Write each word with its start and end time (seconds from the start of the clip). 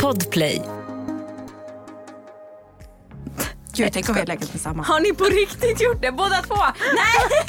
Podplay. 0.00 0.62
Gud, 3.74 3.92
tänk 3.92 4.08
om 4.08 4.14
vi 4.14 4.20
hade 4.20 4.32
legat 4.32 4.50
tillsammans. 4.50 4.88
Har 4.88 5.00
ni 5.00 5.14
på 5.14 5.24
riktigt 5.24 5.80
gjort 5.80 6.02
det 6.02 6.12
båda 6.12 6.42
två? 6.42 6.54
Nej! 6.94 7.44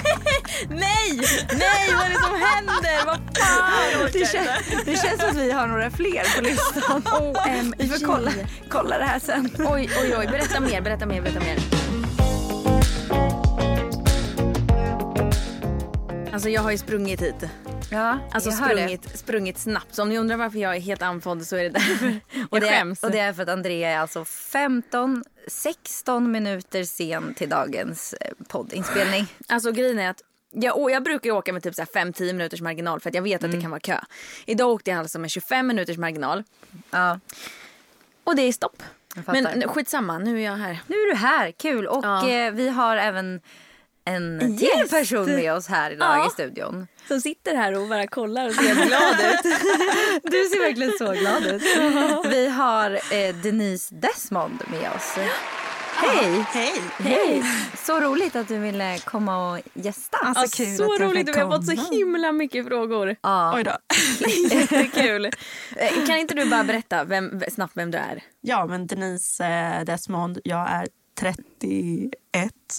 Nej! 0.70 1.20
Nej, 1.54 1.94
vad 1.96 2.06
är 2.06 2.10
det 2.10 2.16
som 2.16 2.42
händer? 2.42 3.06
Vad 3.06 3.20
fan? 3.38 4.10
Det, 4.14 4.32
kän, 4.32 4.46
det 4.86 4.96
känns 4.96 5.22
som 5.22 5.30
att 5.30 5.36
vi 5.36 5.52
har 5.52 5.68
några 5.68 5.92
fler 5.92 6.36
på 6.36 6.42
listan. 6.42 7.04
OMG. 7.22 7.74
Vi 7.78 7.88
får 7.88 8.06
kolla, 8.06 8.32
kolla 8.70 8.98
det 8.98 9.06
här 9.06 9.20
sen. 9.20 9.50
Oj, 9.60 9.90
oj, 10.02 10.16
oj. 10.18 10.28
Berätta 10.28 10.60
mer, 10.60 10.82
berätta 10.82 11.06
mer, 11.06 11.22
berätta 11.22 11.40
mer. 11.40 11.83
Alltså 16.34 16.50
jag 16.50 16.62
har 16.62 16.72
ju 16.72 16.78
sprungit 16.78 17.22
hit. 17.22 17.36
Ja, 17.92 18.20
Alltså 18.32 18.50
jag 18.50 18.58
hör 18.58 18.70
det. 18.70 18.76
sprungit, 18.82 19.18
sprungit 19.20 19.58
snabbt. 19.58 19.96
Så 19.96 20.02
om 20.02 20.10
ni 20.10 20.18
undrar 20.18 20.38
varför 20.38 20.60
jag 20.60 20.76
är 20.76 20.80
helt 20.80 21.02
andfådd 21.02 21.46
så 21.48 21.56
är 21.56 21.64
det 21.64 21.70
därför. 21.70 22.20
Och 22.50 22.60
det, 22.60 22.70
är, 22.70 22.96
och 23.06 23.12
det 23.12 23.20
är 23.20 23.34
för 23.34 23.44
att 23.44 23.50
Andrea 23.50 23.90
är 23.90 23.98
alltså 23.98 24.26
15, 24.26 25.24
16 25.48 26.32
minuter 26.32 26.84
sen 26.84 27.34
till 27.34 27.50
dagens 27.50 28.14
eh, 28.14 28.32
poddinspelning. 28.48 29.28
Alltså 29.48 29.72
grejen 29.72 30.00
är 30.00 30.10
att 30.10 30.22
jag, 30.52 30.92
jag 30.92 31.04
brukar 31.04 31.32
åka 31.32 31.54
med 31.54 31.64
typ 31.64 31.74
5-10 31.76 32.34
minuters 32.34 32.62
marginal 32.62 33.00
för 33.00 33.10
att 33.10 33.16
jag 33.16 33.22
vet 33.22 33.36
att 33.36 33.44
Mm. 33.44 33.56
det 33.56 33.62
kan 33.62 33.72
vara 33.72 33.80
kö. 33.80 34.00
Idag 34.46 34.70
åkte 34.72 34.92
jag 34.92 35.00
alltså 35.00 35.20
med 35.20 35.32
25 35.32 35.68
minuters 35.68 35.98
marginal 35.98 36.44
Ja, 36.92 37.20
och 38.24 38.36
det 38.36 38.42
är 38.42 38.54
stopp. 38.54 38.84
Men 39.28 39.68
skitsamma, 39.68 40.18
nu 40.18 40.40
är 40.40 40.46
jag 40.46 40.56
här. 40.56 40.80
nu 40.88 40.96
är 40.96 41.10
du 41.12 41.16
här, 41.16 41.52
kul. 41.52 41.88
Och 41.88 42.06
Ja. 42.06 42.30
eh, 42.30 42.52
vi 42.52 42.70
har 42.70 42.98
även 42.98 43.42
en 44.06 44.42
En 44.42 44.58
till 44.58 44.88
person 44.90 45.26
med 45.36 45.54
oss 45.54 45.68
här 45.68 45.92
idag 45.92 46.18
Ja. 46.18 46.28
i 46.28 46.30
studion. 46.30 46.88
Som 47.08 47.22
sitter 47.22 47.56
här 47.56 47.82
och 47.82 47.88
bara 47.88 48.08
kollar 48.08 48.48
och 48.48 48.54
ser 48.54 48.86
glad 48.86 49.34
ut. 49.34 49.42
Du 50.32 50.46
ser 50.46 50.60
verkligen 50.60 50.92
så 50.98 51.12
glad 51.12 51.46
ut. 51.46 51.62
Vi 52.32 52.50
har 52.50 52.92
eh, 52.92 53.36
Denise 53.36 53.96
Desmond 53.96 54.64
med 54.72 54.92
oss. 54.96 55.16
Hej! 55.96 56.46
Hej! 56.54 56.74
Hej! 57.00 57.44
Så 57.78 58.00
roligt 58.00 58.36
att 58.36 58.48
du 58.48 58.58
ville 58.60 58.98
komma 59.00 59.52
och 59.54 59.60
gästa. 59.74 60.18
Alltså, 60.18 60.64
kul 60.64 60.78
så 60.78 60.84
roligt 60.98 61.30
och 61.30 61.36
vi 61.36 61.40
har 61.40 61.52
fått 61.52 61.66
så 61.66 61.92
himla 61.94 62.32
mycket 62.32 62.68
frågor. 62.68 63.16
Ja. 63.22 63.54
Oj 63.56 63.64
då. 63.64 63.78
Jättekul. 64.56 65.26
Eh, 65.76 66.06
kan 66.08 66.18
inte 66.18 66.34
du 66.34 66.46
bara 66.50 66.64
berätta 66.64 67.04
vem, 67.04 67.42
snabbt 67.52 67.78
vem 67.78 67.92
du 67.92 67.98
är? 67.98 68.24
Ja, 68.42 68.66
men 68.66 68.88
Denise 68.88 69.46
eh, 69.46 69.84
Desmond, 69.86 70.40
jag 70.44 70.70
är 70.72 70.88
31. 71.16 72.12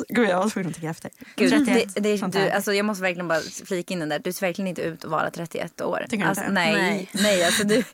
Gud, 0.08 0.28
jag 0.28 0.38
var 0.38 0.48
tvungen 0.48 0.68
att 0.68 0.74
tänka 0.74 0.90
efter. 0.90 1.10
Gud, 1.36 1.50
31, 1.50 1.94
det, 1.94 2.16
det, 2.16 2.26
du, 2.26 2.50
alltså, 2.50 2.74
jag 2.74 2.86
måste 2.86 3.02
verkligen 3.02 3.28
bara 3.28 3.40
flika 3.40 3.94
in 3.94 4.00
den 4.00 4.08
där. 4.08 4.18
Du 4.18 4.32
ser 4.32 4.46
verkligen 4.46 4.68
inte 4.68 4.82
ut 4.82 5.04
att 5.04 5.10
vara 5.10 5.30
31 5.30 5.80
år. 5.80 6.06
Tycker 6.08 6.24
alltså, 6.24 6.44
inte? 6.44 6.54
nej, 6.54 6.72
nej. 6.74 7.08
Nej. 7.12 7.44
alltså 7.44 7.64
du, 7.64 7.84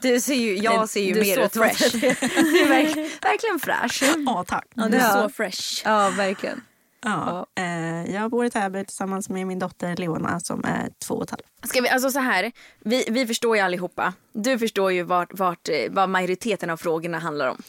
du 0.00 0.20
ser 0.20 0.34
ju, 0.34 0.56
jag 0.56 0.88
ser 0.88 1.02
ju 1.02 1.14
du 1.14 1.20
mer 1.20 1.38
ut 1.44 1.52
fresh. 1.52 1.78
31. 1.90 2.20
Du 2.20 2.62
är 2.62 2.68
verkligen, 2.68 3.10
verkligen 3.22 3.60
fräsch. 3.60 4.02
Ja, 4.26 4.44
tack. 4.48 4.66
Ja, 4.74 4.88
du 4.88 4.96
är 4.96 5.00
Ja. 5.00 5.22
så 5.22 5.28
fresh. 5.28 5.82
Ja, 5.84 6.10
verkligen. 6.16 6.60
Ja, 7.02 7.46
eh, 7.58 8.14
jag 8.14 8.30
bor 8.30 8.44
i 8.46 8.50
Täby 8.50 8.84
tillsammans 8.84 9.28
med 9.28 9.46
min 9.46 9.58
dotter 9.58 9.96
Leona 9.96 10.40
som 10.40 10.64
är 10.64 10.88
två 11.06 11.14
och 11.14 11.22
ett 11.22 11.30
halvt. 11.30 11.44
Ska 11.64 11.80
vi, 11.80 11.88
alltså 11.88 12.10
så 12.10 12.18
här, 12.18 12.52
vi, 12.80 13.04
vi 13.10 13.26
förstår 13.26 13.56
ju 13.56 13.62
allihopa. 13.62 14.12
Du 14.32 14.58
förstår 14.58 14.92
ju 14.92 15.02
vart, 15.02 15.38
vart, 15.38 15.68
eh, 15.68 15.74
vad 15.90 16.08
majoriteten 16.08 16.70
av 16.70 16.76
frågorna 16.76 17.18
handlar 17.18 17.48
om. 17.48 17.62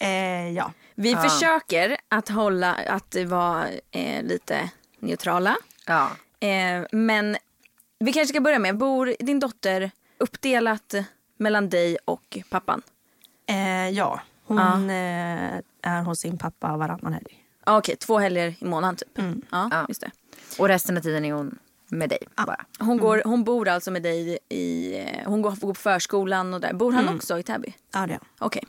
Eh, 0.00 0.50
ja. 0.50 0.72
Vi 0.98 1.16
försöker 1.16 1.96
att 2.08 2.28
hålla, 2.28 2.74
att 2.74 3.14
vara 3.26 3.68
eh, 3.90 4.22
lite 4.22 4.70
neutrala. 4.98 5.56
Ja. 5.86 6.10
Eh, 6.40 6.84
men 6.92 7.36
vi 7.98 8.12
kanske 8.12 8.32
ska 8.32 8.40
börja 8.40 8.58
med, 8.58 8.76
bor 8.76 9.14
din 9.18 9.40
dotter 9.40 9.90
uppdelat 10.18 10.94
mellan 11.36 11.68
dig 11.68 11.98
och 12.04 12.38
pappan? 12.50 12.82
Eh, 13.48 13.88
ja, 13.88 14.20
hon 14.44 14.90
eh, 14.90 15.54
är 15.82 16.02
hos 16.02 16.18
sin 16.20 16.38
pappa 16.38 16.76
varannan 16.76 17.12
helg. 17.12 17.42
Ah, 17.64 17.78
Okej, 17.78 17.96
två 17.96 18.18
helger 18.18 18.54
i 18.60 18.64
månaden 18.64 18.96
typ. 18.96 19.24
Ja, 19.50 19.68
Ja. 19.70 19.84
just 19.88 20.00
det. 20.00 20.10
Och 20.58 20.68
resten 20.68 20.96
av 20.96 21.00
tiden 21.00 21.24
är 21.24 21.32
hon 21.32 21.58
med 21.88 22.08
dig 22.08 22.18
bara. 22.46 22.64
Hon, 22.78 22.98
går, 22.98 23.22
hon 23.24 23.44
bor 23.44 23.68
alltså 23.68 23.90
med 23.90 24.02
dig 24.02 24.38
i, 24.48 24.94
hon 25.26 25.42
går, 25.42 25.50
går 25.50 25.68
på 25.68 25.74
förskolan 25.74 26.54
och 26.54 26.60
där. 26.60 26.72
Bor 26.72 26.92
han 26.92 27.08
också 27.08 27.38
i 27.38 27.42
Täby? 27.42 27.74
Ja, 27.92 28.06
det 28.06 28.18
Okej, 28.38 28.62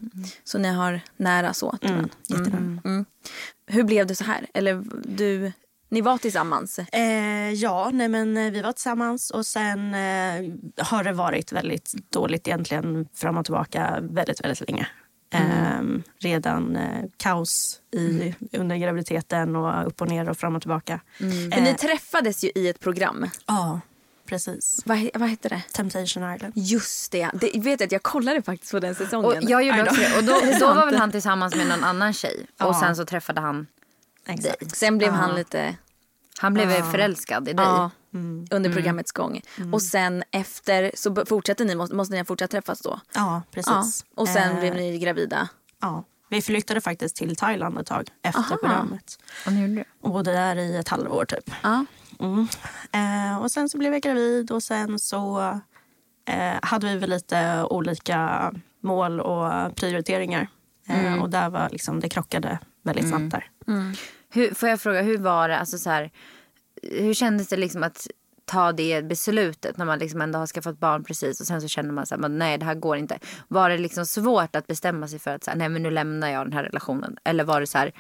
så 0.44 0.58
ni 0.58 0.68
har 0.68 1.02
nära 1.18 1.54
så 1.54 1.78
till 1.78 1.90
mm. 1.90 1.96
varandra. 1.96 2.16
Jättenära. 2.28 2.82
Mm. 2.86 3.06
Hur 3.68 3.84
blev 3.84 4.08
det 4.08 4.16
så 4.16 4.24
här? 4.24 4.48
Eller 4.54 4.84
du, 5.06 5.52
ni 5.90 6.02
var 6.02 6.18
tillsammans? 6.18 6.80
Eh, 6.80 7.54
ja, 7.54 7.90
nej 7.94 8.08
men 8.08 8.38
eh, 8.38 8.52
vi 8.52 8.62
var 8.62 8.72
tillsammans 8.72 9.30
och 9.30 9.46
sen 9.46 9.94
eh, 9.94 10.54
har 10.86 11.04
det 11.04 11.14
varit 11.14 11.52
väldigt 11.52 11.94
dåligt 12.10 12.48
egentligen 12.48 13.08
fram 13.14 13.38
och 13.38 13.46
tillbaka 13.46 13.98
väldigt, 14.02 14.44
väldigt 14.44 14.70
länge. 14.70 14.88
Eh, 15.30 15.82
redan 16.20 16.76
eh, 16.76 17.04
kaos 17.18 17.80
i, 17.92 18.36
under 18.54 18.76
graviditeten 18.76 19.56
och 19.56 19.88
upp 19.88 20.02
och 20.02 20.08
ner 20.08 20.30
och 20.30 20.38
fram 20.38 20.56
och 20.56 20.62
tillbaka. 20.62 21.00
För 21.54 21.62
ni 21.62 21.74
träffades 21.74 22.44
ju 22.44 22.52
i 22.56 22.68
ett 22.68 22.80
program. 22.80 23.30
Ja, 23.46 23.80
precis. 24.26 24.82
Vad, 24.86 25.10
vad 25.14 25.30
hette 25.30 25.50
det? 25.50 25.62
Temptation 25.74 26.34
Island. 26.36 26.54
Just 26.56 27.12
det. 27.12 27.30
det 27.34 27.60
vet 27.60 27.80
jag, 27.80 27.88
att 27.88 27.92
jag 27.92 28.04
kollade 28.04 28.42
faktiskt 28.42 28.72
på 28.72 28.80
den 28.80 28.92
Och 28.92 28.98
säsongen. 28.98 29.48
jag 29.48 29.64
gjorde 29.64 29.82
också 29.84 29.96
det. 30.02 30.18
Och 30.18 30.24
då, 30.24 30.60
då 30.60 30.74
var 30.74 30.86
väl 30.86 30.96
han 31.00 31.12
tillsammans 31.12 31.56
med 31.56 31.68
någon 31.68 31.84
annan 31.84 32.14
tjej. 32.14 32.46
Och 32.60 32.66
Ja. 32.66 32.80
sen 32.80 32.96
så 32.96 33.06
träffade 33.06 33.42
han 33.42 33.68
Exakt. 34.26 34.76
Sen 34.78 34.98
blev 34.98 35.10
Ja. 35.10 35.16
han 35.16 35.36
lite 35.36 35.76
Han 36.40 36.54
blev 36.54 36.82
förälskad 36.92 37.48
i 37.50 37.54
dig. 37.54 37.66
ja, 37.66 37.92
Mm. 38.14 38.46
under 38.52 38.74
programmets 38.74 39.12
gång. 39.12 39.42
Och 39.74 39.82
sen 39.82 40.24
efter 40.32 40.92
så 40.96 41.26
fortsätter 41.26 41.66
ni, 41.66 41.76
måste, 41.76 41.96
måste 41.96 42.12
ni 42.14 42.18
ha 42.18 42.26
fortsatt 42.26 42.52
träffas 42.52 42.82
då? 42.82 43.00
Ja, 43.14 43.22
Ja. 43.22 43.42
precis. 43.52 44.06
Och 44.16 44.28
sen 44.30 44.52
Eh, 44.52 44.60
blev 44.60 44.76
ni 44.76 45.00
gravida. 45.00 45.50
Ja. 45.82 46.04
Vi 46.30 46.42
flyttade 46.42 46.82
faktiskt 46.82 47.16
till 47.16 47.36
Thailand 47.36 47.78
ett 47.80 47.88
tag 47.88 48.10
efter 48.24 48.40
Aha. 48.40 48.58
programmet. 48.62 49.20
Och 49.46 49.54
nu 49.54 49.62
gjorde 49.62 49.74
du. 49.74 49.84
Och 50.02 50.12
bodde 50.12 50.32
där 50.34 50.56
i 50.56 50.78
ett 50.78 50.88
halvår 50.90 51.26
typ. 51.26 51.52
Ja. 51.64 51.86
Mm. 52.20 52.48
Eh, 52.92 53.38
och 53.42 53.52
sen 53.52 53.70
så 53.70 53.78
blev 53.78 53.94
jag 53.94 54.02
gravid 54.02 54.52
och 54.52 54.64
sen 54.64 55.00
så 55.00 55.40
eh, 56.28 56.54
hade 56.62 56.88
vi 56.88 56.98
väl 56.98 57.10
lite 57.10 57.64
olika 57.70 58.54
mål 58.84 59.20
och 59.20 59.76
prioriteringar. 59.76 60.48
Eh, 60.88 61.22
Och 61.22 61.30
där 61.30 61.50
var 61.50 61.70
liksom, 61.70 62.00
det 62.00 62.10
krockade 62.10 62.60
väldigt 62.84 63.10
snabbt 63.10 63.30
där. 63.32 63.52
Hur, 64.30 64.54
får 64.54 64.70
jag 64.70 64.82
fråga, 64.82 65.02
hur 65.02 65.18
var 65.18 65.50
det? 65.50 65.58
Alltså 65.58 65.78
så 65.78 65.90
här, 65.90 66.12
hur 66.84 67.14
kändes 67.14 67.48
det 67.48 67.58
liksom 67.58 67.84
att 67.84 68.08
ta 68.46 68.72
det 68.72 69.02
beslutet 69.02 69.78
när 69.78 69.86
man 69.86 70.00
liksom 70.00 70.22
ändå 70.22 70.40
har 70.40 70.48
skaffat 70.48 70.80
barn 70.80 71.04
precis 71.04 71.42
och 71.42 71.48
sen 71.48 71.62
så 71.62 71.68
känner 71.68 71.92
man 71.94 72.06
så 72.06 72.16
här, 72.16 72.30
nej 72.30 72.58
det 72.58 72.66
här 72.66 72.76
går 72.76 72.98
inte. 72.98 73.20
Var 73.48 73.70
det 73.70 73.78
liksom 73.78 74.06
svårt 74.06 74.56
att 74.56 74.68
bestämma 74.68 75.08
sig 75.08 75.20
för 75.20 75.36
att 75.36 75.44
så 75.44 75.52
här, 75.52 75.58
nej 75.58 75.70
men 75.70 75.84
nu 75.84 75.92
lämnar 75.92 76.30
jag 76.30 76.46
den 76.46 76.54
här 76.54 76.64
relationen? 76.64 77.18
Eller 77.24 77.44
var 77.44 77.60
det 77.60 77.68
så 77.68 77.78
här, 77.78 77.92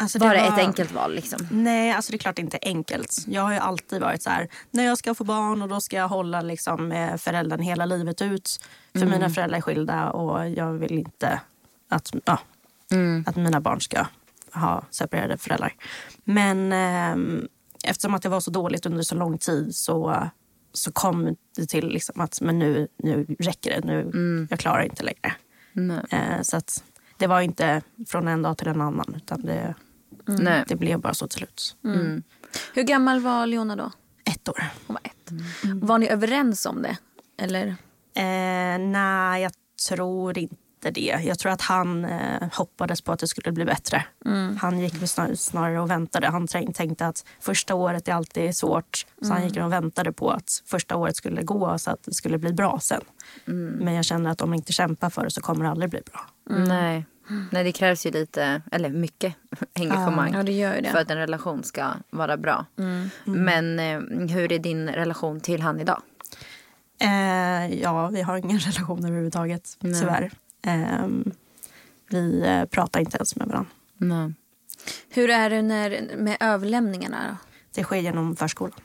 Alltså, 0.00 0.18
var 0.18 0.34
det 0.34 0.40
ett 0.40 0.58
enkelt 0.58 0.92
val 0.92 1.14
liksom? 1.14 1.48
Nej, 1.50 1.92
alltså 1.92 2.12
det 2.12 2.16
är 2.16 2.18
klart 2.18 2.36
det 2.36 2.42
inte 2.42 2.58
enkelt. 2.62 3.24
Jag 3.26 3.42
har 3.42 3.52
ju 3.52 3.58
alltid 3.58 4.00
varit 4.00 4.22
så 4.22 4.30
här, 4.30 4.48
när 4.70 4.84
jag 4.84 4.98
ska 4.98 5.14
få 5.14 5.24
barn 5.24 5.62
och 5.62 5.68
då 5.68 5.80
ska 5.80 5.96
jag 5.96 6.08
hålla 6.08 6.40
liksom 6.40 6.88
med 6.88 7.20
föräldern 7.20 7.60
hela 7.60 7.86
livet 7.86 8.22
ut. 8.22 8.60
För 8.92 9.06
mina 9.06 9.30
föräldrar 9.30 9.58
är 9.58 9.62
skilda 9.62 10.10
och 10.10 10.48
jag 10.48 10.72
vill 10.72 10.92
inte 10.92 11.40
att, 11.88 12.10
ja, 12.24 12.38
att 13.26 13.36
mina 13.36 13.60
barn 13.60 13.80
ska 13.80 14.06
ha 14.58 14.84
separerade 14.90 15.36
föräldrar. 15.38 15.74
Men 16.24 16.72
ehm, 16.72 17.48
eftersom 17.84 18.14
att 18.14 18.22
det 18.22 18.28
var 18.28 18.40
så 18.40 18.50
dåligt 18.50 18.86
under 18.86 19.02
så 19.02 19.14
lång 19.14 19.38
tid 19.38 19.74
så, 19.76 20.28
så 20.72 20.92
kom 20.92 21.36
det 21.56 21.66
till 21.66 21.88
liksom 21.88 22.20
att 22.20 22.40
men 22.40 22.58
nu, 22.58 22.88
nu 22.96 23.26
räcker 23.38 23.80
det. 23.80 23.86
Nu, 23.86 24.46
Jag 24.50 24.58
klarar 24.58 24.82
inte 24.82 25.02
längre. 25.04 25.34
Eh, 26.10 26.42
så 26.42 26.56
att 26.56 26.84
det 27.16 27.26
var 27.26 27.40
inte 27.40 27.82
från 28.06 28.28
en 28.28 28.42
dag 28.42 28.58
till 28.58 28.68
en 28.68 28.80
annan 28.80 29.14
utan 29.16 29.42
det, 29.42 29.74
Nej. 30.26 30.64
det 30.68 30.76
blev 30.76 31.00
bara 31.00 31.14
så 31.14 31.28
till 31.28 31.38
slut. 31.38 31.76
Hur 32.74 32.82
gammal 32.82 33.20
var 33.20 33.46
Leona 33.46 33.76
då? 33.76 33.92
Ett 34.24 34.48
år. 34.48 34.64
Hon 34.86 34.94
var 34.94 35.00
ett. 35.04 35.32
Var 35.82 35.98
ni 35.98 36.08
överens 36.08 36.66
om 36.66 36.82
det? 36.82 36.96
Eller? 37.42 37.66
Eh, 38.14 38.78
nej, 38.78 39.42
jag 39.42 39.52
tror 39.88 40.38
inte 40.38 40.56
det. 40.80 41.20
Jag 41.24 41.38
tror 41.38 41.52
att 41.52 41.62
han 41.62 42.04
eh, 42.04 42.48
hoppades 42.52 43.00
på 43.02 43.12
att 43.12 43.18
det 43.18 43.26
skulle 43.26 43.52
bli 43.52 43.64
bättre. 43.64 44.04
Han 44.60 44.78
gick 44.78 45.08
snar, 45.08 45.34
snarare 45.34 45.80
och 45.80 45.90
väntade. 45.90 46.26
Han 46.26 46.46
tänk, 46.46 46.76
tänkte 46.76 47.06
att 47.06 47.24
första 47.40 47.74
året 47.74 48.08
är 48.08 48.12
alltid 48.12 48.56
svårt. 48.56 49.06
Så 49.22 49.32
han 49.32 49.44
gick 49.44 49.56
och 49.56 49.72
väntade 49.72 50.12
på 50.12 50.30
att 50.30 50.62
första 50.66 50.96
året 50.96 51.16
skulle 51.16 51.42
gå 51.42 51.78
så 51.78 51.90
att 51.90 52.02
det 52.02 52.14
skulle 52.14 52.38
bli 52.38 52.52
bra 52.52 52.78
sen. 52.82 53.02
Men 53.80 53.94
jag 53.94 54.04
känner 54.04 54.30
att 54.30 54.40
om 54.40 54.52
jag 54.52 54.58
inte 54.58 54.72
kämpar 54.72 55.10
för 55.10 55.24
det 55.24 55.30
så 55.30 55.40
kommer 55.40 55.64
det 55.64 55.70
aldrig 55.70 55.90
bli 55.90 56.00
bra. 56.12 56.20
Nej. 56.66 57.06
Nej, 57.50 57.64
det 57.64 57.72
krävs 57.72 58.06
ju 58.06 58.10
lite, 58.10 58.62
eller 58.72 58.88
mycket 58.88 59.34
engagemang. 59.74 60.34
Ja, 60.34 60.42
det 60.42 60.52
gör 60.52 60.80
det. 60.82 60.90
För 60.90 60.98
att 60.98 61.10
en 61.10 61.16
relation 61.18 61.62
ska 61.62 61.86
vara 62.10 62.36
bra. 62.36 62.66
Men 63.24 63.78
eh, 63.78 64.00
hur 64.34 64.52
är 64.52 64.58
din 64.58 64.88
relation 64.88 65.40
till 65.40 65.62
han 65.62 65.80
idag? 65.80 66.02
Eh, 67.00 67.80
ja, 67.82 68.08
vi 68.08 68.22
har 68.22 68.36
ingen 68.36 68.58
relation 68.58 69.04
överhuvudtaget, 69.04 69.76
tyvärr. 69.80 70.30
Eh, 70.68 71.08
vi 72.10 72.42
eh, 72.46 72.64
pratar 72.64 73.00
inte 73.00 73.16
ens 73.16 73.36
med 73.36 73.48
varandra. 73.48 73.70
Nej. 73.96 74.32
Hur 75.08 75.30
är 75.30 75.50
det 75.50 75.62
när, 75.62 76.16
med 76.16 76.36
överlämningarna? 76.40 77.18
Då? 77.28 77.36
Det 77.74 77.84
sker 77.84 77.96
genom 77.96 78.36
förskolan. 78.36 78.80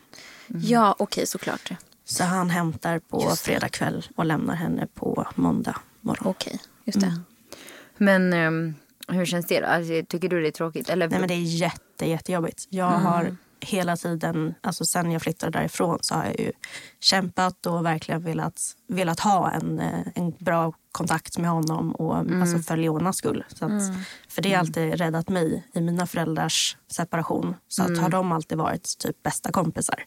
Ja, 0.48 0.96
okej 1.00 1.28
såklart. 1.28 1.72
Så 2.06 2.24
han 2.24 2.50
hämtar 2.50 3.00
på 3.00 3.20
fredag 3.36 3.70
kväll 3.70 4.06
och 4.16 4.26
lämnar 4.26 4.56
henne 4.56 4.88
på 4.94 5.28
måndag 5.36 5.76
morgon. 6.02 6.28
Okej, 6.28 6.60
just 6.84 7.00
det. 7.00 7.20
Men 7.98 8.34
ehm, 8.34 8.76
hur 9.08 9.26
känns 9.26 9.46
det? 9.46 9.64
Alltså, 9.64 9.94
tycker 10.08 10.30
du 10.30 10.42
det 10.42 10.48
är 10.48 10.52
tråkigt? 10.52 10.90
Eller? 10.90 11.10
Nej, 11.10 11.20
men 11.20 11.28
det 11.28 11.34
är 11.34 11.60
jätte, 11.62 12.10
jättejobbigt. 12.10 12.68
Jag 12.70 12.86
har 12.86 13.36
hela 13.64 13.98
tiden, 13.98 14.56
alltså 14.62 14.86
sen 14.86 15.12
jag 15.12 15.22
flyttade 15.22 15.60
därifrån 15.60 15.98
så 16.02 16.16
har 16.16 16.26
jag 16.26 16.40
ju 16.40 16.52
kämpat 17.00 17.66
och 17.66 17.86
verkligen 17.86 18.24
velat, 18.24 18.62
velat 18.88 19.20
ha 19.20 19.52
en, 19.52 19.80
eh, 19.80 20.08
en 20.16 20.32
bra 20.40 20.74
kontakt 20.92 21.38
med 21.38 21.50
honom 21.50 21.92
och 21.92 22.18
alltså 22.18 22.60
för 22.60 22.78
Leonas 22.78 23.18
skull. 23.18 23.46
Så 23.48 23.66
att, 23.66 23.72
För 24.28 24.42
det 24.42 24.52
har 24.54 24.60
alltid 24.60 24.94
räddat 24.94 25.30
mig 25.30 25.64
i 25.74 25.82
mina 25.82 26.08
föräldrars 26.08 26.78
separation. 26.92 27.56
Så 27.68 27.84
att 27.84 27.98
har 27.98 28.10
de 28.10 28.32
alltid 28.32 28.58
varit 28.58 28.98
typ 28.98 29.24
bästa 29.24 29.52
kompisar. 29.52 30.06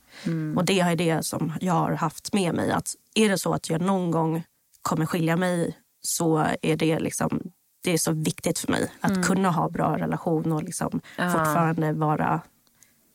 Och 0.57 0.65
det 0.65 0.81
är 0.81 0.97
det 0.97 1.27
som 1.27 1.53
jag 1.61 1.75
har 1.75 1.93
haft 1.93 2.33
med 2.33 2.55
mig. 2.55 2.71
Att 2.71 2.95
är 3.15 3.29
det 3.29 3.39
så 3.39 3.55
att 3.55 3.71
jag 3.71 3.81
någon 3.81 4.11
gång 4.11 4.43
kommer 4.83 5.07
skilja 5.07 5.37
mig 5.37 5.77
så 6.03 6.47
är 6.63 6.77
det 6.77 6.99
liksom 6.99 7.41
det 7.87 7.93
är 7.93 7.99
så 7.99 8.13
viktigt 8.13 8.59
för 8.59 8.73
mig 8.73 8.93
att 9.01 9.27
kunna 9.27 9.51
ha 9.51 9.69
bra 9.69 9.99
relation 9.99 10.53
och 10.53 10.63
liksom 10.63 11.01
fortfarande 11.17 11.93
vara 11.93 12.41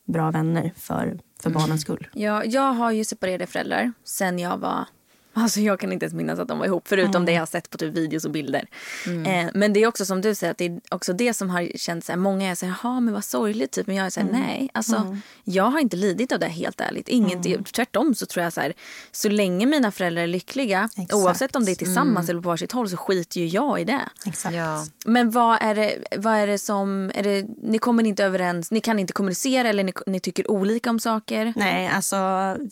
bra 0.08 0.32
vänner 0.32 0.74
för, 0.76 1.20
för 1.42 1.50
barnens 1.50 1.82
skull. 1.82 2.08
Ja, 2.14 2.44
jag 2.44 2.74
har 2.74 2.92
ju 2.92 3.04
separerade 3.04 3.48
föräldrar 3.48 3.94
sen 4.04 4.40
jag 4.40 4.58
var... 4.58 4.86
Alltså 5.34 5.60
jag 5.60 5.80
kan 5.80 5.92
inte 5.92 6.06
ens 6.06 6.14
minnas 6.14 6.40
att 6.40 6.48
de 6.48 6.60
var 6.60 6.66
ihop 6.66 6.88
förutom 6.88 7.26
det 7.26 7.32
jag 7.32 7.42
har 7.42 7.46
sett 7.46 7.70
på 7.70 7.78
typ 7.78 7.94
videos 7.94 8.26
och 8.26 8.32
bilder. 8.32 8.68
Eh, 9.06 9.50
men 9.54 9.74
det 9.74 9.84
är 9.84 9.88
också 9.88 10.06
som 10.06 10.22
du 10.22 10.36
säger 10.36 10.52
att 10.52 10.58
det 10.58 10.66
är 10.66 10.82
också 10.90 11.14
det 11.14 11.34
som 11.34 11.50
har 11.50 11.78
känts 11.78 12.08
så 12.08 12.12
här, 12.12 12.20
många 12.20 12.52
är 12.52 12.56
så 12.56 12.66
här, 12.66 12.76
jaha 12.84 13.00
men 13.00 13.14
vad 13.14 13.24
sorgligt 13.26 13.72
typ. 13.72 13.88
Men 13.88 13.96
jag 13.96 14.06
är 14.06 14.10
så 14.10 14.20
här, 14.20 14.30
nej 14.32 14.70
alltså 14.74 15.18
jag 15.44 15.64
har 15.64 15.80
inte 15.80 15.98
lidit 15.98 16.32
av 16.32 16.40
det 16.40 16.48
helt 16.48 16.82
ärligt. 16.82 17.08
Inget, 17.08 17.66
Tvärtom 17.74 18.16
så 18.16 18.26
tror 18.26 18.44
jag 18.44 18.54
så 18.54 18.62
här, 18.62 18.74
så 19.12 19.30
länge 19.30 19.66
mina 19.66 19.92
föräldrar 19.92 20.24
är 20.24 20.28
lyckliga 20.28 20.90
Exakt. 20.92 21.14
oavsett 21.14 21.56
om 21.56 21.66
det 21.66 21.72
är 21.72 21.76
tillsammans 21.76 22.30
eller 22.30 22.42
på 22.42 22.50
varsitt 22.50 22.72
håll 22.72 22.90
så 22.90 22.98
skiter 22.98 23.40
ju 23.40 23.48
jag 23.48 23.82
i 23.82 23.84
det. 23.84 24.02
Exakt. 24.26 24.56
Ja. 24.56 24.86
Men 25.06 25.32
vad 25.32 25.58
är 25.62 25.76
det, 25.76 25.96
vad 26.18 26.34
är 26.34 26.48
det 26.48 26.58
som, 26.58 27.12
är 27.16 27.24
det, 27.24 27.46
ni 27.64 27.80
kommer 27.80 28.04
inte 28.04 28.24
överens, 28.24 28.72
ni 28.72 28.82
kan 28.82 29.00
inte 29.00 29.14
kommunicera 29.14 29.70
eller 29.70 29.84
ni, 29.84 29.94
ni 30.06 30.20
tycker 30.20 30.52
olika 30.52 30.90
om 30.90 31.00
saker? 31.00 31.54
Nej, 31.56 31.88
alltså 31.88 32.18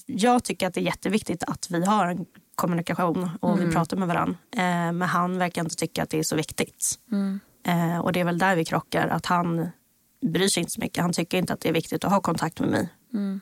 jag 0.05 0.43
tycker 0.43 0.67
att 0.67 0.73
det 0.73 0.79
är 0.79 0.83
jätteviktigt 0.83 1.43
att 1.43 1.67
vi 1.69 1.85
har 1.85 2.07
en 2.07 2.25
kommunikation 2.59 3.29
och 3.39 3.61
vi 3.61 3.63
pratar 3.73 3.97
med 3.97 4.07
varandra. 4.07 4.37
Eh, 4.51 4.91
men 4.91 5.01
han 5.01 5.37
verkar 5.37 5.61
inte 5.61 5.75
tycka 5.75 6.03
att 6.03 6.09
det 6.09 6.19
är 6.19 6.23
så 6.23 6.35
viktigt. 6.35 6.99
Eh, 7.65 7.99
och 7.99 8.11
det 8.13 8.19
är 8.19 8.23
väl 8.25 8.37
där 8.37 8.55
vi 8.55 8.65
krockar. 8.65 9.07
Att 9.07 9.25
han 9.25 9.69
bryr 10.21 10.47
sig 10.47 10.61
inte 10.61 10.71
så 10.71 10.81
mycket. 10.81 11.01
Han 11.01 11.13
tycker 11.13 11.37
inte 11.37 11.53
att 11.53 11.59
det 11.61 11.69
är 11.69 11.73
viktigt 11.73 12.03
att 12.03 12.11
ha 12.11 12.21
kontakt 12.21 12.59
med 12.59 12.69
mig. 12.69 12.89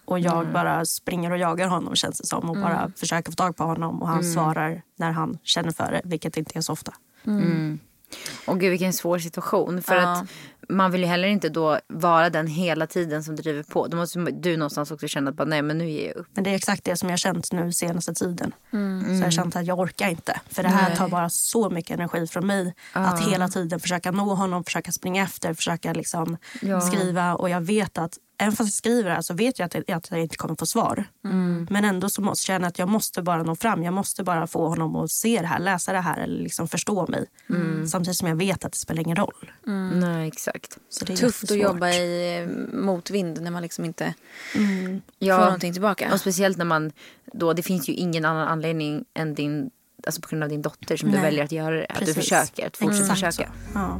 Och 0.06 0.20
jag 0.20 0.54
bara 0.54 0.86
springer 0.86 1.32
och 1.32 1.38
jagar 1.38 1.68
honom 1.68 1.96
känns 1.96 2.18
det 2.20 2.26
som. 2.28 2.50
Och 2.50 2.56
bara 2.56 2.92
försöker 2.98 3.32
få 3.32 3.36
tag 3.36 3.56
på 3.56 3.64
honom. 3.64 4.02
Och 4.02 4.08
han 4.08 4.24
svarar 4.24 4.82
när 4.98 5.12
han 5.12 5.38
känner 5.44 5.72
för 5.72 5.92
det. 5.92 6.02
Vilket 6.04 6.38
inte 6.38 6.60
är 6.60 6.62
så 6.62 6.74
ofta. 6.74 6.94
Och 8.46 8.60
gud 8.60 8.70
vilken 8.70 8.94
svår 8.94 9.20
situation. 9.20 9.82
För 9.82 9.96
Ja. 9.96 10.12
att 10.14 10.28
man 10.70 10.92
vill 10.92 11.02
ju 11.02 11.08
heller 11.08 11.28
inte 11.28 11.50
då 11.50 11.80
vara 11.88 12.30
den 12.30 12.48
hela 12.48 12.88
tiden 12.88 13.24
som 13.24 13.36
driver 13.36 13.64
på. 13.64 13.88
Då 13.88 13.98
måste 13.98 14.20
du 14.20 14.58
någonstans 14.58 14.92
också 14.92 15.08
känna 15.08 15.30
att 15.30 15.36
bara, 15.36 15.46
nej 15.48 15.62
men 15.62 15.78
nu 15.78 15.90
ger 15.90 16.08
jag 16.08 16.16
upp. 16.16 16.28
Men 16.34 16.44
det 16.44 16.50
är 16.50 16.56
exakt 16.56 16.84
det 16.84 16.98
som 16.98 17.10
jag 17.10 17.20
känt 17.20 17.52
nu 17.52 17.72
senaste 17.72 18.14
tiden. 18.14 18.54
Så 18.72 18.78
jag 19.14 19.24
har 19.24 19.32
känt 19.32 19.56
att 19.56 19.66
jag 19.66 19.80
orkar 19.80 20.10
inte. 20.10 20.40
För 20.50 20.64
det 20.64 20.70
här 20.70 20.96
tar 20.96 21.08
bara 21.10 21.30
så 21.30 21.70
mycket 21.70 21.92
energi 22.00 22.28
från 22.28 22.48
mig. 22.48 22.74
Att 22.94 23.28
hela 23.28 23.48
tiden 23.48 23.80
försöka 23.80 24.12
nå 24.12 24.34
honom, 24.36 24.64
försöka 24.64 24.92
springa 24.92 25.24
efter, 25.24 25.54
försöka 25.54 25.94
liksom 25.94 26.38
Ja. 26.62 26.82
skriva. 26.82 27.36
Och 27.36 27.50
jag 27.50 27.62
vet 27.62 27.98
att, 27.98 28.18
även 28.38 28.52
fast 28.56 28.68
jag 28.68 28.74
skriver 28.74 29.10
det 29.10 29.16
här 29.16 29.22
så 29.22 29.34
vet 29.34 29.60
jag 29.60 29.66
att 29.66 29.74
jag, 29.74 29.92
att 29.92 30.12
jag 30.12 30.20
inte 30.22 30.36
kommer 30.38 30.56
få 30.60 30.66
svar. 30.66 31.06
Men 31.70 31.86
ändå 31.86 32.10
så 32.10 32.22
måste 32.22 32.52
jag 32.52 32.56
känna 32.58 32.68
att 32.68 32.80
jag 32.80 32.90
måste 32.90 33.22
bara 33.22 33.44
nå 33.44 33.56
fram. 33.56 33.84
Jag 33.84 33.94
måste 33.94 34.24
bara 34.24 34.48
få 34.48 34.68
honom 34.68 34.96
att 34.96 35.12
se 35.12 35.42
det 35.42 35.48
här, 35.48 35.60
läsa 35.60 35.94
det 35.94 36.00
här 36.00 36.18
eller 36.20 36.44
liksom 36.44 36.68
förstå 36.68 37.08
mig. 37.08 37.26
Samtidigt 37.92 38.18
som 38.18 38.28
jag 38.28 38.36
vet 38.36 38.66
att 38.66 38.72
det 38.72 38.78
spelar 38.78 39.02
ingen 39.02 39.16
roll. 39.16 39.52
Nej 39.94 40.28
exakt. 40.28 40.78
Så 40.90 41.06
det 41.06 41.14
är 41.14 41.18
Tufft 41.18 41.52
att 41.52 41.58
jobba 41.58 41.90
i 41.90 42.40
eh, 42.42 42.48
motvind 42.78 43.42
när 43.42 43.52
man 43.52 43.62
liksom 43.62 43.86
inte 43.86 44.14
Ja. 45.20 45.38
får 45.38 45.46
någonting 45.46 45.74
tillbaka. 45.74 46.10
Och 46.14 46.20
speciellt 46.20 46.58
när 46.58 46.66
man 46.66 46.92
då, 47.34 47.54
det 47.54 47.64
finns 47.64 47.90
ju 47.90 47.94
ingen 47.94 48.26
annan 48.26 48.48
anledning 48.48 49.06
än 49.14 49.36
din, 49.36 49.70
alltså 50.06 50.22
på 50.22 50.28
grund 50.30 50.44
av 50.44 50.50
din 50.50 50.62
dotter 50.62 50.98
som 50.98 51.10
du 51.10 51.16
Nej. 51.16 51.24
väljer 51.24 51.44
att 51.44 51.52
göra 51.52 51.76
det. 51.76 51.86
Att 51.90 52.00
du 52.00 52.06
Precis. 52.06 52.16
försöker, 52.24 52.68
att 52.68 52.78
fortsätta 52.78 53.14
Exakt 53.14 53.20
försöka. 53.36 53.52
så. 53.74 53.80
Ja. 53.80 54.00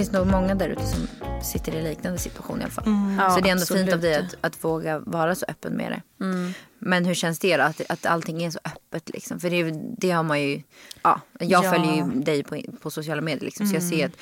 Finns 0.00 0.12
nog 0.12 0.26
många 0.26 0.54
där 0.54 0.68
ute 0.68 0.86
som 0.86 1.06
sitter 1.42 1.74
i 1.76 1.82
liknande 1.82 2.18
situation 2.18 2.60
i 2.60 2.62
alla 2.62 2.70
fall. 2.72 2.84
Ja, 3.18 3.30
så 3.30 3.40
det 3.40 3.48
är 3.48 3.52
ändå 3.52 3.62
absolut. 3.62 3.82
fint 3.82 3.94
av 3.94 4.00
dig 4.00 4.14
att, 4.14 4.34
att 4.40 4.64
våga 4.64 4.98
vara 4.98 5.34
så 5.34 5.46
öppen 5.48 5.72
med 5.72 5.92
det. 5.92 6.24
Men 6.78 7.04
hur 7.04 7.14
känns 7.14 7.38
det 7.38 7.56
då? 7.56 7.62
Att, 7.62 7.80
att 7.88 8.06
allting 8.06 8.42
är 8.42 8.50
så 8.50 8.58
öppet 8.64 9.08
liksom? 9.08 9.40
För 9.40 9.50
det, 9.50 9.72
det 9.98 10.10
har 10.10 10.22
man 10.22 10.42
ju, 10.42 10.62
ja, 11.02 11.20
jag 11.38 11.64
Ja. 11.64 11.72
följer 11.72 11.94
ju 11.94 12.20
dig 12.20 12.42
på, 12.42 12.62
på 12.82 12.90
sociala 12.90 13.22
medier 13.22 13.44
liksom. 13.44 13.66
Så 13.66 13.74
jag 13.76 13.82
ser 13.82 14.06
att 14.06 14.12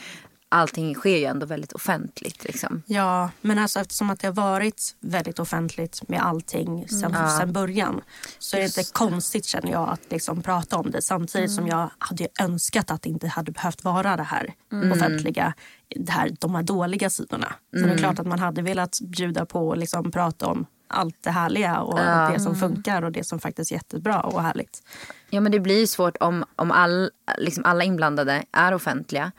allting 0.49 0.95
sker 0.95 1.17
ju 1.17 1.25
ändå 1.25 1.47
väldigt 1.47 1.73
offentligt 1.73 2.45
liksom. 2.45 2.83
Ja, 2.87 3.31
men 3.41 3.59
alltså 3.59 3.81
eftersom 3.81 4.11
att 4.11 4.21
det 4.21 4.27
har 4.27 4.35
varit 4.35 4.97
väldigt 5.01 5.39
offentligt 5.39 6.09
med 6.09 6.23
allting 6.23 6.89
sen, 6.89 7.17
sen 7.39 7.53
början 7.53 8.01
så 8.39 8.57
är 8.57 8.61
det 8.61 8.67
inte 8.67 8.85
konstigt 8.93 9.45
känner 9.45 9.73
jag 9.73 9.89
att 9.89 10.01
liksom 10.11 10.43
prata 10.43 10.77
om 10.77 10.91
det. 10.91 11.03
Samtidigt 11.03 11.53
som 11.53 11.67
jag 11.67 11.91
hade 11.99 12.29
önskat 12.41 12.91
att 12.91 13.03
det 13.03 13.09
inte 13.09 13.29
hade 13.29 13.53
behövt 13.53 13.85
vara 13.85 14.17
det 14.17 14.23
här 14.23 14.55
offentliga, 14.93 15.55
det 15.97 16.13
här, 16.13 16.37
de 16.41 16.55
här 16.55 16.63
dåliga 16.63 17.11
sidorna. 17.11 17.55
Så 17.73 17.87
det 17.87 17.93
är 17.93 17.99
klart 17.99 18.19
att 18.19 18.27
man 18.27 18.39
hade 18.39 18.63
velat 18.63 18.99
bjuda 19.01 19.47
på 19.47 19.69
och 19.69 19.77
liksom 19.77 20.11
prata 20.11 20.47
om 20.47 20.67
allt 20.89 21.17
det 21.21 21.31
härliga 21.31 21.81
och 21.81 21.99
det 22.33 22.41
som 22.41 22.57
funkar 22.57 23.03
och 23.03 23.13
det 23.13 23.25
som 23.25 23.41
faktiskt 23.41 23.71
är 23.71 23.77
jättebra 23.77 24.21
och 24.21 24.43
härligt. 24.43 24.83
Ja 25.31 25.41
men 25.41 25.53
det 25.53 25.61
blir 25.61 25.81
ju 25.81 25.87
svårt 25.87 26.17
om, 26.21 26.45
om 26.57 26.71
all, 26.71 27.11
liksom 27.39 27.65
alla 27.65 27.85
inblandade 27.85 28.45
är 28.53 28.75
offentliga. 28.75 29.33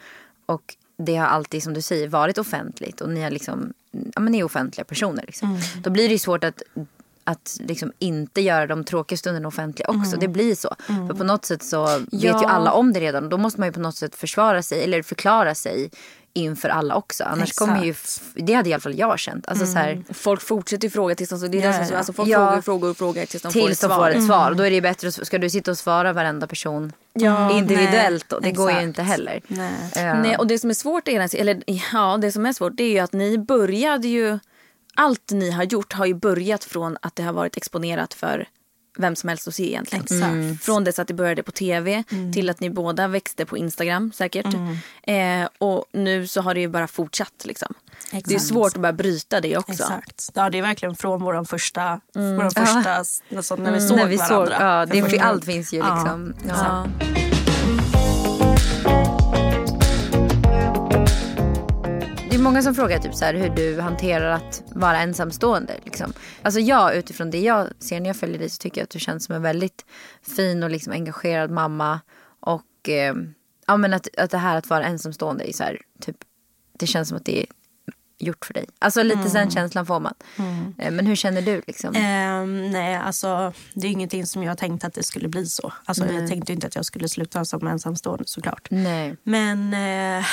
Och 0.45 0.75
det 0.99 1.15
har 1.15 1.27
alltid 1.27 1.63
som 1.63 1.73
du 1.73 1.81
säger 1.81 2.07
varit 2.07 2.37
offentligt 2.37 3.01
och 3.01 3.09
ni, 3.09 3.21
har 3.21 3.29
liksom, 3.29 3.73
ja, 3.91 4.21
men 4.21 4.31
ni 4.31 4.39
är 4.39 4.43
offentliga 4.43 4.85
personer. 4.85 5.23
Liksom. 5.27 5.59
Då 5.83 5.89
blir 5.89 6.07
det 6.07 6.11
ju 6.13 6.19
svårt 6.19 6.43
att, 6.43 6.61
att 7.23 7.57
liksom 7.59 7.91
inte 7.99 8.41
göra 8.41 8.67
de 8.67 8.83
tråkiga 8.83 9.17
stunderna 9.17 9.47
offentliga 9.47 9.87
också. 9.89 10.17
Det 10.17 10.27
blir 10.27 10.55
så. 10.55 10.75
För 10.85 11.13
på 11.13 11.23
något 11.23 11.45
sätt 11.45 11.63
så 11.63 11.85
vet 11.97 12.07
ju 12.11 12.27
Ja. 12.27 12.49
alla 12.49 12.71
om 12.71 12.93
det 12.93 12.99
redan. 12.99 13.29
Då 13.29 13.37
måste 13.37 13.59
man 13.59 13.67
ju 13.69 13.73
på 13.73 13.79
något 13.79 13.95
sätt 13.95 14.15
försvara 14.15 14.61
sig 14.61 14.83
eller 14.83 15.01
förklara 15.03 15.55
sig 15.55 15.91
inför 16.39 16.69
alla 16.69 16.95
också. 16.95 17.23
Annars 17.23 17.53
kommer 17.53 17.83
ju, 17.85 17.93
det 18.33 18.53
hade 18.53 18.69
i 18.69 18.73
alla 18.73 18.81
fall 18.81 18.99
jag 18.99 19.19
känt. 19.19 19.47
Alltså 19.47 19.65
så 19.65 19.77
här, 19.77 20.03
Folk 20.09 20.41
fortsätter 20.41 20.83
ju 20.87 20.89
fråga 20.91 21.15
tills 21.15 21.29
de, 21.29 21.51
det 21.51 21.61
är 21.61 21.79
Ja, 21.79 21.85
som, 21.85 21.95
alltså 21.97 22.13
folk 22.13 22.29
Ja. 22.29 22.37
frågar 22.37 22.57
och 22.57 22.65
frågar 22.65 22.89
och 22.89 22.97
frågar 22.97 23.25
tills 23.25 23.43
de 23.43 23.51
får 23.53 23.59
ett 23.59 23.65
tills 23.65 23.79
svar. 23.79 23.95
får 23.95 24.09
ett 24.09 24.25
svar. 24.25 24.53
Då 24.53 24.63
är 24.63 24.71
det 24.71 24.81
bättre, 24.81 25.11
ska 25.11 25.37
du 25.37 25.49
sitta 25.49 25.71
och 25.71 25.77
svara 25.77 26.13
varenda 26.13 26.47
person 26.47 26.91
Ja, 27.13 27.51
individuellt 27.57 28.29
då? 28.29 28.35
Det 28.39 28.41
nej, 28.45 28.51
går 28.53 28.69
ju 28.69 28.75
exakt. 28.75 28.87
inte 28.87 29.01
heller. 29.03 29.41
Nej. 29.47 29.71
Ja. 29.95 30.21
Nej, 30.21 30.35
och 30.37 30.47
det 30.47 30.59
som 30.59 30.69
är 30.69 30.73
svårt 30.73 31.07
är, 31.07 31.35
eller 31.35 31.63
ja, 31.93 32.17
det 32.21 32.31
som 32.31 32.45
är 32.45 32.53
svårt 32.53 32.73
det 32.77 32.83
är 32.83 32.91
ju 32.91 32.99
att 32.99 33.13
ni 33.13 33.37
började 33.37 34.07
ju, 34.07 34.39
allt 34.95 35.31
ni 35.31 35.51
har 35.51 35.63
gjort 35.63 35.93
har 35.93 36.05
ju 36.05 36.13
börjat 36.13 36.63
från 36.63 36.97
att 37.01 37.15
det 37.15 37.23
har 37.23 37.33
varit 37.33 37.57
exponerat 37.57 38.13
för 38.13 38.47
vem 38.97 39.15
som 39.15 39.29
helst 39.29 39.47
att 39.47 39.55
se 39.55 39.67
egentligen. 39.67 40.03
Exakt. 40.03 40.63
Från 40.65 40.83
dess 40.83 40.99
att 40.99 41.07
det 41.07 41.13
började 41.13 41.43
på 41.43 41.51
tv 41.51 42.03
till 42.33 42.49
att 42.49 42.59
ni 42.59 42.69
båda 42.69 43.07
växte 43.07 43.45
på 43.45 43.57
Instagram 43.57 44.11
säkert. 44.15 44.45
Eh, 45.03 45.47
och 45.57 45.85
nu 45.91 46.27
så 46.27 46.41
har 46.41 46.53
det 46.53 46.59
ju 46.59 46.67
bara 46.67 46.87
fortsatt 46.87 47.33
liksom. 47.43 47.73
Det 48.11 48.17
är 48.17 48.19
Exakt. 48.19 48.43
svårt 48.43 48.75
att 48.75 48.81
bara 48.81 48.93
bryta 48.93 49.41
det 49.41 49.57
också. 49.57 49.71
Exakt. 49.71 50.31
Ja, 50.33 50.49
det 50.49 50.57
är 50.57 50.61
verkligen 50.61 50.95
från 50.95 51.23
vår 51.23 51.43
första, 51.43 52.01
våran 52.13 52.51
första 52.51 52.95
alltså, 52.95 53.55
när 53.55 53.71
vi 53.71 53.81
såg 53.87 53.97
När 53.97 54.07
vi 54.07 54.17
såg, 54.17 54.29
varandra. 54.49 54.85
ja, 54.91 55.01
det, 55.09 55.19
allt 55.19 55.45
finns 55.45 55.73
ju 55.73 55.77
Ja, 55.77 55.95
liksom. 55.95 56.33
Ja. 56.47 56.87
Ja. 57.15 57.18
Är 62.39 62.43
många 62.43 62.61
som 62.61 62.75
frågar 62.75 62.99
typ 62.99 63.15
så 63.15 63.25
här, 63.25 63.33
hur 63.33 63.49
du 63.49 63.81
hanterar 63.81 64.31
att 64.31 64.63
vara 64.75 64.99
ensamstående. 64.99 65.73
Liksom. 65.85 66.13
Alltså 66.41 66.59
jag, 66.59 66.95
utifrån 66.95 67.31
det 67.31 67.39
jag 67.39 67.67
ser 67.79 67.99
när 67.99 68.07
jag 68.09 68.15
följer 68.15 68.39
dig 68.39 68.49
så 68.49 68.57
tycker 68.57 68.81
jag 68.81 68.83
att 68.83 68.89
du 68.89 68.99
känns 68.99 69.25
som 69.25 69.35
en 69.35 69.41
väldigt 69.41 69.85
fin 70.21 70.63
och 70.63 70.69
liksom 70.69 70.93
engagerad 70.93 71.51
mamma. 71.51 71.99
Och 72.39 72.89
eh, 72.89 73.13
ja, 73.67 73.77
men 73.77 73.93
att, 73.93 74.07
att 74.17 74.31
det 74.31 74.37
här 74.37 74.57
att 74.57 74.69
vara 74.69 74.83
ensamstående 74.85 75.49
är 75.49 75.53
så 75.53 75.63
här, 75.63 75.77
typ, 76.01 76.15
det 76.79 76.87
känns 76.87 77.07
som 77.09 77.17
att 77.17 77.25
det 77.25 77.39
är 77.39 77.45
gjort 78.19 78.45
för 78.45 78.53
dig. 78.53 78.65
Alltså 78.79 79.03
lite 79.03 79.19
Mm. 79.19 79.33
den 79.33 79.51
känslan 79.51 79.85
får 79.85 79.99
man. 79.99 80.13
Eh, 80.77 80.91
Men 80.91 81.05
hur 81.05 81.15
känner 81.15 81.41
du 81.41 81.61
liksom? 81.67 81.95
Ehm, 81.95 82.71
nej, 82.71 82.95
alltså 82.95 83.53
det 83.73 83.87
är 83.87 83.91
ingenting 83.91 84.25
som 84.25 84.43
jag 84.43 84.57
tänkte 84.57 84.87
att 84.87 84.93
det 84.93 85.03
skulle 85.03 85.27
bli 85.27 85.45
så. 85.45 85.73
Alltså, 85.85 86.05
jag 86.05 86.27
tänkte 86.27 86.53
inte 86.53 86.67
att 86.67 86.75
jag 86.75 86.85
skulle 86.85 87.09
sluta 87.09 87.45
som 87.45 87.67
ensamstående 87.67 88.23
såklart. 88.27 88.67
Nej. 88.71 89.17
Men 89.23 89.73
eh, 89.73 90.25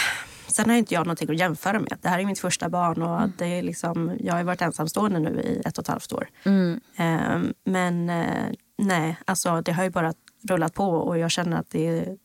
sen 0.56 0.70
har 0.70 0.76
inte 0.76 0.94
jag 0.94 1.06
någonting 1.06 1.30
att 1.30 1.38
jämföra 1.38 1.78
med. 1.80 1.98
Det 2.02 2.08
här 2.08 2.18
är 2.18 2.25
mitt 2.25 2.38
första 2.38 2.68
barn 2.68 3.02
och 3.02 3.16
Mm. 3.16 3.32
det 3.38 3.46
är 3.46 3.62
liksom, 3.62 4.16
jag 4.20 4.34
har 4.34 4.44
varit 4.44 4.62
ensamstående 4.62 5.18
nu 5.20 5.40
i 5.40 5.62
ett 5.64 5.78
och 5.78 5.84
ett 5.84 5.88
halvt 5.88 6.12
år. 6.12 6.28
Mm. 6.44 6.80
Ehm, 6.96 7.54
men 7.64 8.10
eh, 8.10 8.46
nej, 8.78 9.16
alltså 9.25 9.60
det 9.60 9.72
har 9.72 9.84
ju 9.84 9.90
bara 9.90 10.14
rullat 10.48 10.75
på 10.75 10.84
och 10.84 11.18
jag 11.18 11.30
känner 11.30 11.56
att 11.60 11.70
det 11.70 11.86
är, 11.86 12.16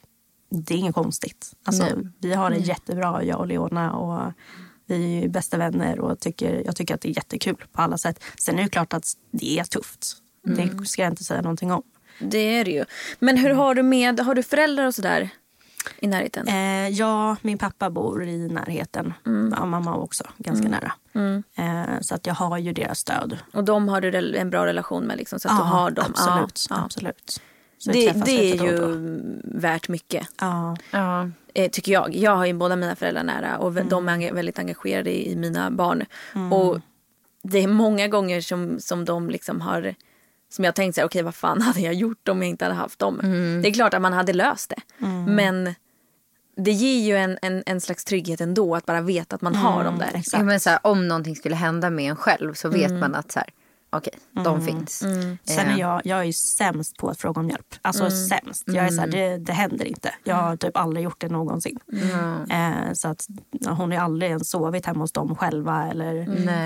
det 0.49 0.73
är 0.73 0.77
inget 0.77 0.95
konstigt. 0.95 1.53
Alltså, 1.65 1.83
Nej. 1.83 1.93
vi 2.19 2.33
har 2.33 2.49
det 2.49 2.57
jättebra, 2.57 3.23
jag 3.23 3.39
och 3.39 3.47
Leona. 3.47 3.93
Och 3.93 4.33
vi 4.85 5.17
är 5.17 5.21
ju 5.21 5.29
bästa 5.29 5.57
vänner 5.57 5.99
och 5.99 6.19
tycker, 6.19 6.63
jag 6.65 6.75
tycker 6.75 6.95
att 6.95 7.01
det 7.01 7.09
är 7.09 7.15
jättekul 7.15 7.55
på 7.71 7.81
alla 7.81 7.97
sätt. 7.97 8.23
Sen 8.39 8.59
är 8.59 8.63
det 8.63 8.69
klart 8.69 8.93
att 8.93 9.13
det 9.31 9.59
är 9.59 9.63
tufft. 9.63 10.07
Mm. 10.47 10.77
Det 10.77 10.85
ska 10.85 11.01
jag 11.01 11.11
inte 11.11 11.23
säga 11.23 11.41
någonting 11.41 11.71
om. 11.71 11.83
Det 12.19 12.37
är 12.37 12.65
det 12.65 12.71
ju. 12.71 12.85
Men 13.19 13.37
hur 13.37 13.49
har 13.49 13.75
du 13.75 13.83
med, 13.83 14.19
har 14.19 14.35
du 14.35 14.43
föräldrar 14.43 14.85
och 14.85 14.95
sådär 14.95 15.29
i 15.99 16.07
närheten? 16.07 16.47
Eh, 16.47 16.89
ja, 16.89 17.35
min 17.41 17.57
pappa 17.57 17.89
bor 17.89 18.23
i 18.23 18.47
närheten. 18.47 19.13
Mm. 19.25 19.53
Ja, 19.57 19.65
mamma 19.65 19.95
också, 19.95 20.23
ganska 20.37 20.67
nära. 20.67 20.91
Eh, 21.55 21.99
så 22.01 22.15
att 22.15 22.27
jag 22.27 22.33
har 22.33 22.57
ju 22.57 22.73
deras 22.73 22.99
stöd. 22.99 23.37
Och 23.53 23.63
de 23.63 23.87
har 23.87 24.01
du 24.01 24.37
en 24.37 24.49
bra 24.49 24.65
relation 24.65 25.03
med 25.03 25.17
liksom, 25.17 25.39
så 25.39 25.49
att 25.49 25.57
du 25.57 25.63
har 25.63 25.91
dem? 25.91 26.05
Absolut. 26.09 26.65
Ja, 26.69 26.75
ja. 26.75 26.83
absolut. 26.85 27.41
Så 27.77 27.91
Det, 27.91 28.11
det 28.25 28.51
är 28.51 28.63
ju 28.65 28.77
då 28.77 28.87
värt 29.59 29.89
mycket. 29.89 30.27
Ja. 30.41 30.77
Ja. 30.91 31.29
eh, 31.53 31.69
tycker 31.69 31.91
jag. 31.91 32.15
Jag 32.15 32.35
har 32.35 32.45
ju 32.45 32.53
båda 32.53 32.75
mina 32.75 32.95
föräldrar 32.95 33.23
nära 33.23 33.57
och 33.57 33.71
Mm. 33.71 33.89
de 33.89 34.09
är 34.09 34.33
väldigt 34.33 34.59
engagerade 34.59 35.09
i, 35.11 35.31
i 35.31 35.35
mina 35.35 35.71
barn. 35.71 36.05
Och 36.51 36.79
det 37.43 37.63
är 37.63 37.67
många 37.67 38.07
gånger 38.07 38.41
som, 38.41 38.79
som 38.79 39.05
de 39.05 39.29
liksom 39.29 39.61
har 39.61 39.95
som 40.51 40.63
jag 40.65 40.71
har 40.71 40.73
tänkt 40.73 40.95
så 40.95 41.01
här, 41.01 41.07
okej 41.07 41.21
vad 41.21 41.35
fan 41.35 41.61
hade 41.67 41.79
jag 41.79 41.93
gjort 41.93 42.27
om 42.29 42.41
jag 42.41 42.49
inte 42.49 42.65
hade 42.65 42.75
haft 42.75 42.99
dem? 42.99 43.19
Det 43.61 43.69
är 43.69 43.73
klart 43.73 43.93
att 43.93 44.01
man 44.01 44.13
hade 44.13 44.33
löst 44.33 44.69
det. 44.69 44.81
Men 45.27 45.75
det 46.57 46.71
ger 46.71 47.05
ju 47.07 47.17
en, 47.17 47.37
en, 47.41 47.63
en 47.65 47.81
slags 47.81 48.05
trygghet 48.05 48.41
ändå 48.41 48.75
att 48.75 48.85
bara 48.85 49.01
veta 49.01 49.35
att 49.35 49.41
man 49.41 49.55
har 49.55 49.83
dem 49.83 49.97
där. 49.99 50.21
Ja, 50.33 50.43
men 50.43 50.59
så 50.59 50.69
här, 50.69 50.79
om 50.83 51.07
någonting 51.07 51.35
skulle 51.35 51.55
hända 51.55 51.89
med 51.89 52.09
en 52.09 52.15
själv 52.15 52.53
så 52.53 52.69
vet 52.69 52.89
Mm. 52.89 52.99
man 52.99 53.15
att 53.15 53.31
så 53.31 53.39
här, 53.39 53.49
okej, 53.91 54.13
de 54.43 54.61
finns. 54.65 54.97
Sen 54.99 55.37
Eh, 55.67 55.73
är 55.73 55.79
jag, 55.79 56.01
jag 56.05 56.19
är 56.19 56.23
ju 56.23 56.33
sämst 56.33 56.97
på 56.97 57.09
att 57.09 57.19
fråga 57.19 57.39
om 57.41 57.49
hjälp. 57.49 57.75
Alltså 57.81 58.03
Mm. 58.03 58.15
sämst. 58.15 58.63
Jag 58.67 58.85
är 58.85 58.89
så 58.89 59.01
här, 59.01 59.07
det, 59.07 59.37
det 59.37 59.53
händer 59.53 59.85
inte. 59.85 60.13
Jag 60.23 60.35
har 60.35 60.55
typ 60.57 60.77
aldrig 60.77 61.03
gjort 61.03 61.21
det 61.21 61.27
någonsin. 61.29 61.79
Eh, 62.49 62.93
så 62.93 63.07
att 63.07 63.27
hon 63.69 63.91
har 63.91 63.99
aldrig 63.99 64.31
ens 64.31 64.49
sovit 64.49 64.85
hemma 64.85 64.99
hos 64.99 65.11
dem 65.11 65.35
själva. 65.35 65.87
Eller. 65.87 66.15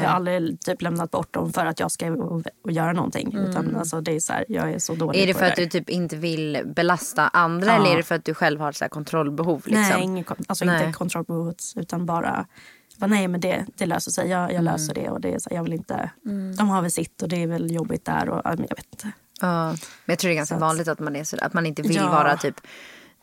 Jag 0.01 0.09
har 0.09 0.15
aldrig 0.15 0.59
typ 0.61 0.81
lämnat 0.81 1.11
bort 1.11 1.33
dem 1.33 1.53
för 1.53 1.65
att 1.65 1.79
jag 1.79 1.91
ska 1.91 2.11
och, 2.11 2.43
och 2.63 2.71
göra 2.71 2.93
någonting. 2.93 3.33
Utan 3.37 3.75
alltså, 3.75 4.01
det 4.01 4.11
är 4.15 4.19
så 4.19 4.33
här, 4.33 4.45
jag 4.49 4.71
är 4.71 4.79
så 4.79 4.95
dålig 4.95 5.19
Är 5.23 5.27
det 5.27 5.33
för 5.33 5.45
att 5.45 5.55
där. 5.55 5.63
du 5.63 5.69
typ 5.69 5.89
inte 5.89 6.15
vill 6.15 6.61
belasta 6.75 7.27
andra 7.27 7.67
Ja. 7.67 7.75
eller 7.75 7.91
är 7.93 7.97
det 7.97 8.03
för 8.03 8.15
att 8.15 8.25
du 8.25 8.33
själv 8.33 8.59
har 8.59 8.71
så 8.71 8.85
kontrollbehov? 8.89 9.61
Liksom? 9.65 9.81
Nej, 9.81 10.03
ingen, 10.03 10.23
kon- 10.23 10.43
alltså 10.47 10.65
Nej. 10.65 10.85
inte 10.85 10.97
kontrollbehovet 10.97 11.63
utan 11.75 12.05
bara 12.05 12.45
bara, 12.97 13.07
nej 13.07 13.27
men 13.27 13.41
det, 13.41 13.65
det 13.75 13.85
löser 13.85 14.11
sig. 14.11 14.29
Jag, 14.29 14.53
jag 14.53 14.63
löser 14.63 14.93
det 14.93 15.09
och 15.09 15.21
det 15.21 15.33
är 15.33 15.39
så, 15.39 15.49
jag 15.53 15.63
vill 15.63 15.73
inte. 15.73 16.09
De 16.57 16.69
har 16.69 16.81
väl 16.81 16.91
sitt 16.91 17.21
och 17.21 17.29
det 17.29 17.43
är 17.43 17.47
väl 17.47 17.71
jobbigt 17.71 18.05
där 18.05 18.29
och 18.29 18.41
jag 18.45 18.57
vet 18.57 18.71
inte. 18.93 19.11
Ja. 19.41 19.67
Men 19.69 19.77
jag 20.05 20.19
tror 20.19 20.29
det 20.29 20.33
är 20.33 20.37
ganska 20.37 20.55
Så 20.55 20.59
vanligt 20.61 20.87
att 20.87 20.99
man 20.99 21.15
är 21.15 21.23
så 21.23 21.37
att 21.41 21.53
man 21.53 21.65
inte 21.65 21.81
vill 21.81 21.95
Ja. 21.95 22.09
vara 22.09 22.37
typ 22.37 22.55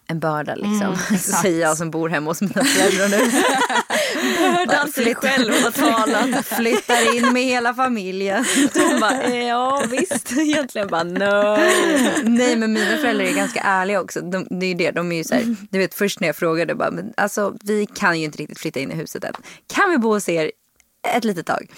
en 0.07 0.21
börda 0.21 0.55
liksom. 0.55 0.83
Mm, 0.83 0.97
så 1.19 1.33
säger 1.33 1.61
jag 1.61 1.77
som 1.77 1.91
bor 1.91 2.09
hemma 2.09 2.31
hos 2.31 2.41
mina 2.41 2.65
föräldrar 2.65 3.09
nu. 3.09 3.33
Bördan 4.39 4.93
till 4.93 5.05
dig 5.05 5.15
själv 5.15 5.53
har 5.53 5.71
talat. 5.71 6.47
Flyttar 6.47 7.17
in 7.17 7.33
med 7.33 7.45
hela 7.45 7.75
familjen. 7.75 8.45
De 8.75 9.01
bara, 9.01 9.29
ja 9.29 9.85
visst. 9.91 10.33
Egentligen 10.33 10.89
bara 10.89 11.03
no. 11.03 11.57
Nej 12.23 12.57
men 12.57 12.73
mina 12.73 12.97
föräldrar 12.97 13.25
är 13.27 13.33
ganska 13.33 13.61
ärliga 13.61 14.01
också. 14.01 14.21
De, 14.21 14.47
det 14.51 14.67
är 14.67 14.69
ju 14.69 14.75
det, 14.75 14.91
de 14.91 15.13
är 15.13 15.17
ju 15.17 15.25
så 15.25 15.35
här, 15.35 15.57
du 15.71 15.79
vet 15.79 15.95
först 15.95 16.21
när 16.21 16.29
jag 16.29 16.37
frågade 16.37 16.75
bara, 16.75 16.91
men 16.91 17.13
alltså 17.17 17.57
vi 17.63 17.87
kan 17.87 18.19
ju 18.19 18.25
inte 18.25 18.39
riktigt 18.39 18.59
flytta 18.59 18.81
in 18.81 18.93
i 18.93 18.95
huset 18.95 19.25
än. 19.25 19.33
Kan 19.75 19.91
vi 19.91 19.99
bo 19.99 20.09
hos 20.13 20.29
er 20.29 20.51
ett 21.17 21.25
litet 21.25 21.47
tag? 21.47 21.71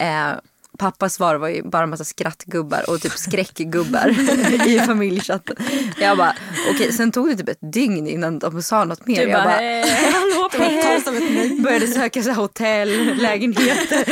Eh, 0.00 0.32
pappas 0.80 1.14
svar 1.14 1.34
var 1.34 1.48
ju 1.48 1.62
bara 1.62 1.82
en 1.82 1.90
massa 1.90 2.04
skrattgubbar 2.04 2.90
och 2.90 3.00
typ 3.00 3.12
skräckgubbar 3.12 4.08
i 4.66 4.80
familjechatten. 4.80 5.56
Jag 6.00 6.18
bara, 6.18 6.34
okej 6.70 6.92
sen 6.92 7.12
tog 7.12 7.28
det 7.28 7.36
typ 7.36 7.48
ett 7.48 7.72
dygn 7.72 8.06
innan 8.06 8.38
de 8.38 8.62
sa 8.62 8.84
något 8.84 9.06
mer. 9.06 9.24
Du 9.24 9.30
jag 9.30 9.42
bara, 9.42 9.44
bara, 9.44 9.80
eh, 9.80 9.86
hallå 10.12 10.48
Eh, 10.60 11.62
Började 11.62 11.86
söka 11.86 12.22
så 12.22 12.28
här 12.28 12.36
hotell, 12.36 13.14
lägenheter. 13.20 14.04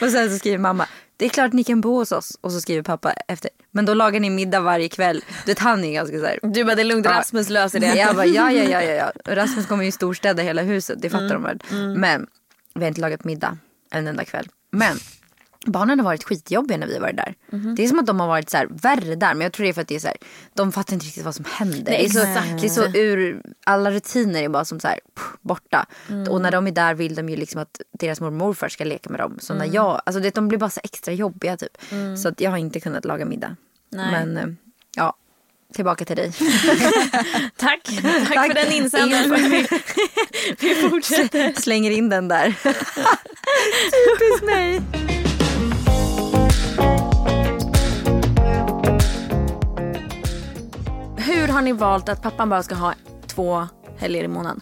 och 0.00 0.10
sen 0.10 0.30
så 0.30 0.38
skriver 0.38 0.58
mamma, 0.58 0.86
det 1.16 1.24
är 1.24 1.28
klart 1.28 1.52
ni 1.52 1.64
kan 1.64 1.80
bo 1.80 1.94
hos 1.98 2.12
oss. 2.12 2.38
Och 2.40 2.52
så 2.52 2.60
skriver 2.60 2.82
pappa 2.82 3.12
efter, 3.12 3.50
men 3.70 3.84
då 3.84 3.94
lagar 3.94 4.20
ni 4.20 4.30
middag 4.30 4.60
varje 4.60 4.88
kväll. 4.88 5.24
Du 5.44 5.50
vet 5.50 5.58
han 5.58 5.84
är 5.84 5.92
ganska 5.92 6.18
så 6.18 6.26
här. 6.26 6.38
Du 6.42 6.64
bara, 6.64 6.74
det 6.74 6.82
är 6.82 6.84
lugnt. 6.84 7.06
Ja. 7.06 7.12
Rasmus 7.12 7.48
löser 7.48 7.80
det. 7.80 7.94
Jag 7.94 8.16
bara, 8.16 8.26
ja, 8.26 8.52
ja, 8.52 8.62
ja, 8.62 8.82
ja, 8.82 8.92
ja. 8.92 9.34
Rasmus 9.34 9.66
kommer 9.66 9.84
ju 9.84 9.92
storstäda 9.92 10.42
hela 10.42 10.62
huset, 10.62 11.02
det 11.02 11.10
fattar 11.10 11.34
de 11.34 11.42
väl. 11.42 11.62
Men 11.96 12.26
vi 12.74 12.80
har 12.80 12.88
inte 12.88 13.00
lagat 13.00 13.24
middag 13.24 13.58
en 13.90 14.06
enda 14.06 14.24
kväll. 14.24 14.48
Men 14.72 14.98
barnen 15.66 16.00
har 16.00 16.04
varit 16.04 16.24
skitjobbiga 16.24 16.78
när 16.78 16.86
vi 16.86 16.94
har 16.94 17.00
varit 17.00 17.16
där. 17.16 17.34
Det 17.76 17.84
är 17.84 17.88
som 17.88 17.98
att 17.98 18.06
de 18.06 18.20
har 18.20 18.26
varit 18.26 18.50
så 18.50 18.56
här, 18.56 18.68
värre 18.70 19.14
där. 19.14 19.34
Men 19.34 19.40
jag 19.40 19.52
tror 19.52 19.64
det 19.64 19.70
är 19.70 19.72
för 19.72 19.82
att 19.82 19.88
det 19.88 19.94
är 19.94 20.00
så 20.00 20.06
här, 20.06 20.16
de 20.54 20.72
fattar 20.72 20.94
inte 20.94 21.06
riktigt 21.06 21.24
vad 21.24 21.34
som 21.34 21.44
händer. 21.48 21.90
Nej, 21.90 21.98
det, 21.98 22.04
är 22.04 22.08
så, 22.08 22.56
det 22.60 22.66
är 22.66 22.68
så 22.68 22.98
ur, 22.98 23.42
alla 23.64 23.90
rutiner 23.90 24.42
är 24.42 24.48
bara 24.48 24.64
som 24.64 24.80
så 24.80 24.88
här, 24.88 24.98
pff, 25.14 25.24
borta. 25.40 25.86
Och 26.30 26.40
när 26.40 26.50
de 26.50 26.66
är 26.66 26.72
där 26.72 26.94
vill 26.94 27.14
de 27.14 27.28
ju 27.28 27.36
liksom 27.36 27.60
att 27.60 27.80
deras 27.92 28.20
mormor 28.20 28.40
och 28.40 28.46
morfar 28.46 28.68
ska 28.68 28.84
leka 28.84 29.10
med 29.10 29.20
dem. 29.20 29.36
Så 29.40 29.54
när 29.54 29.74
jag, 29.74 30.00
alltså 30.06 30.20
det, 30.20 30.34
de 30.34 30.48
blir 30.48 30.58
bara 30.58 30.70
så 30.70 30.80
extra 30.84 31.14
jobbiga 31.14 31.56
typ. 31.56 31.78
Så 32.22 32.28
att 32.28 32.40
jag 32.40 32.50
har 32.50 32.58
inte 32.58 32.80
kunnat 32.80 33.04
laga 33.04 33.24
middag. 33.24 33.56
Nej. 33.90 34.10
Men 34.10 34.36
eh, 34.36 34.46
ja, 34.96 35.16
tillbaka 35.72 36.04
till 36.04 36.16
dig. 36.16 36.32
Tack. 37.56 37.82
Tack 38.28 38.46
för 38.46 38.54
den 38.54 38.72
insändaren. 38.72 39.50
Vi, 39.50 39.66
vi 40.60 40.74
fortsätter. 40.74 41.52
Slänger 41.60 41.90
in 41.90 42.08
den 42.08 42.28
där. 42.28 42.46
Typiskt 43.92 44.44
mig. 44.44 44.82
Har 51.52 51.62
ni 51.62 51.72
valt 51.72 52.08
att 52.08 52.22
pappan 52.22 52.48
bara 52.48 52.62
ska 52.62 52.74
ha 52.74 52.94
två 53.26 53.66
helger 53.96 54.24
i 54.24 54.28
månaden? 54.28 54.60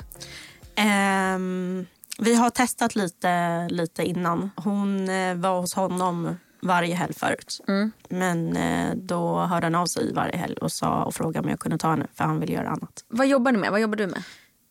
Ehm, 0.76 1.87
vi 2.18 2.35
har 2.35 2.50
testat 2.50 2.94
lite, 2.94 3.68
lite 3.68 4.04
innan. 4.04 4.50
Hon 4.56 5.09
eh, 5.09 5.35
var 5.35 5.61
hos 5.61 5.75
honom 5.75 6.37
varje 6.62 6.94
helg 6.94 7.14
förut. 7.14 7.61
Men 8.09 8.56
eh, 8.56 8.94
då 8.94 9.38
hörde 9.38 9.66
han 9.66 9.75
av 9.75 9.87
sig 9.87 10.14
varje 10.14 10.37
helg 10.37 10.56
och, 10.56 10.73
sa, 10.73 11.04
och 11.04 11.14
frågade 11.14 11.44
om 11.44 11.50
jag 11.50 11.61
kunde 11.61 11.78
ta 11.78 11.90
henne 11.90 12.06
för 12.14 12.25
han 12.25 12.40
ville 12.40 12.52
göra 12.52 12.68
annat. 12.68 13.04
Vad 13.09 13.26
jobbar 13.26 13.52
ni 13.52 13.59
med? 13.59 13.70
Vad 13.70 13.80
jobbar 13.80 13.97
du 13.97 14.06
med? 14.06 14.23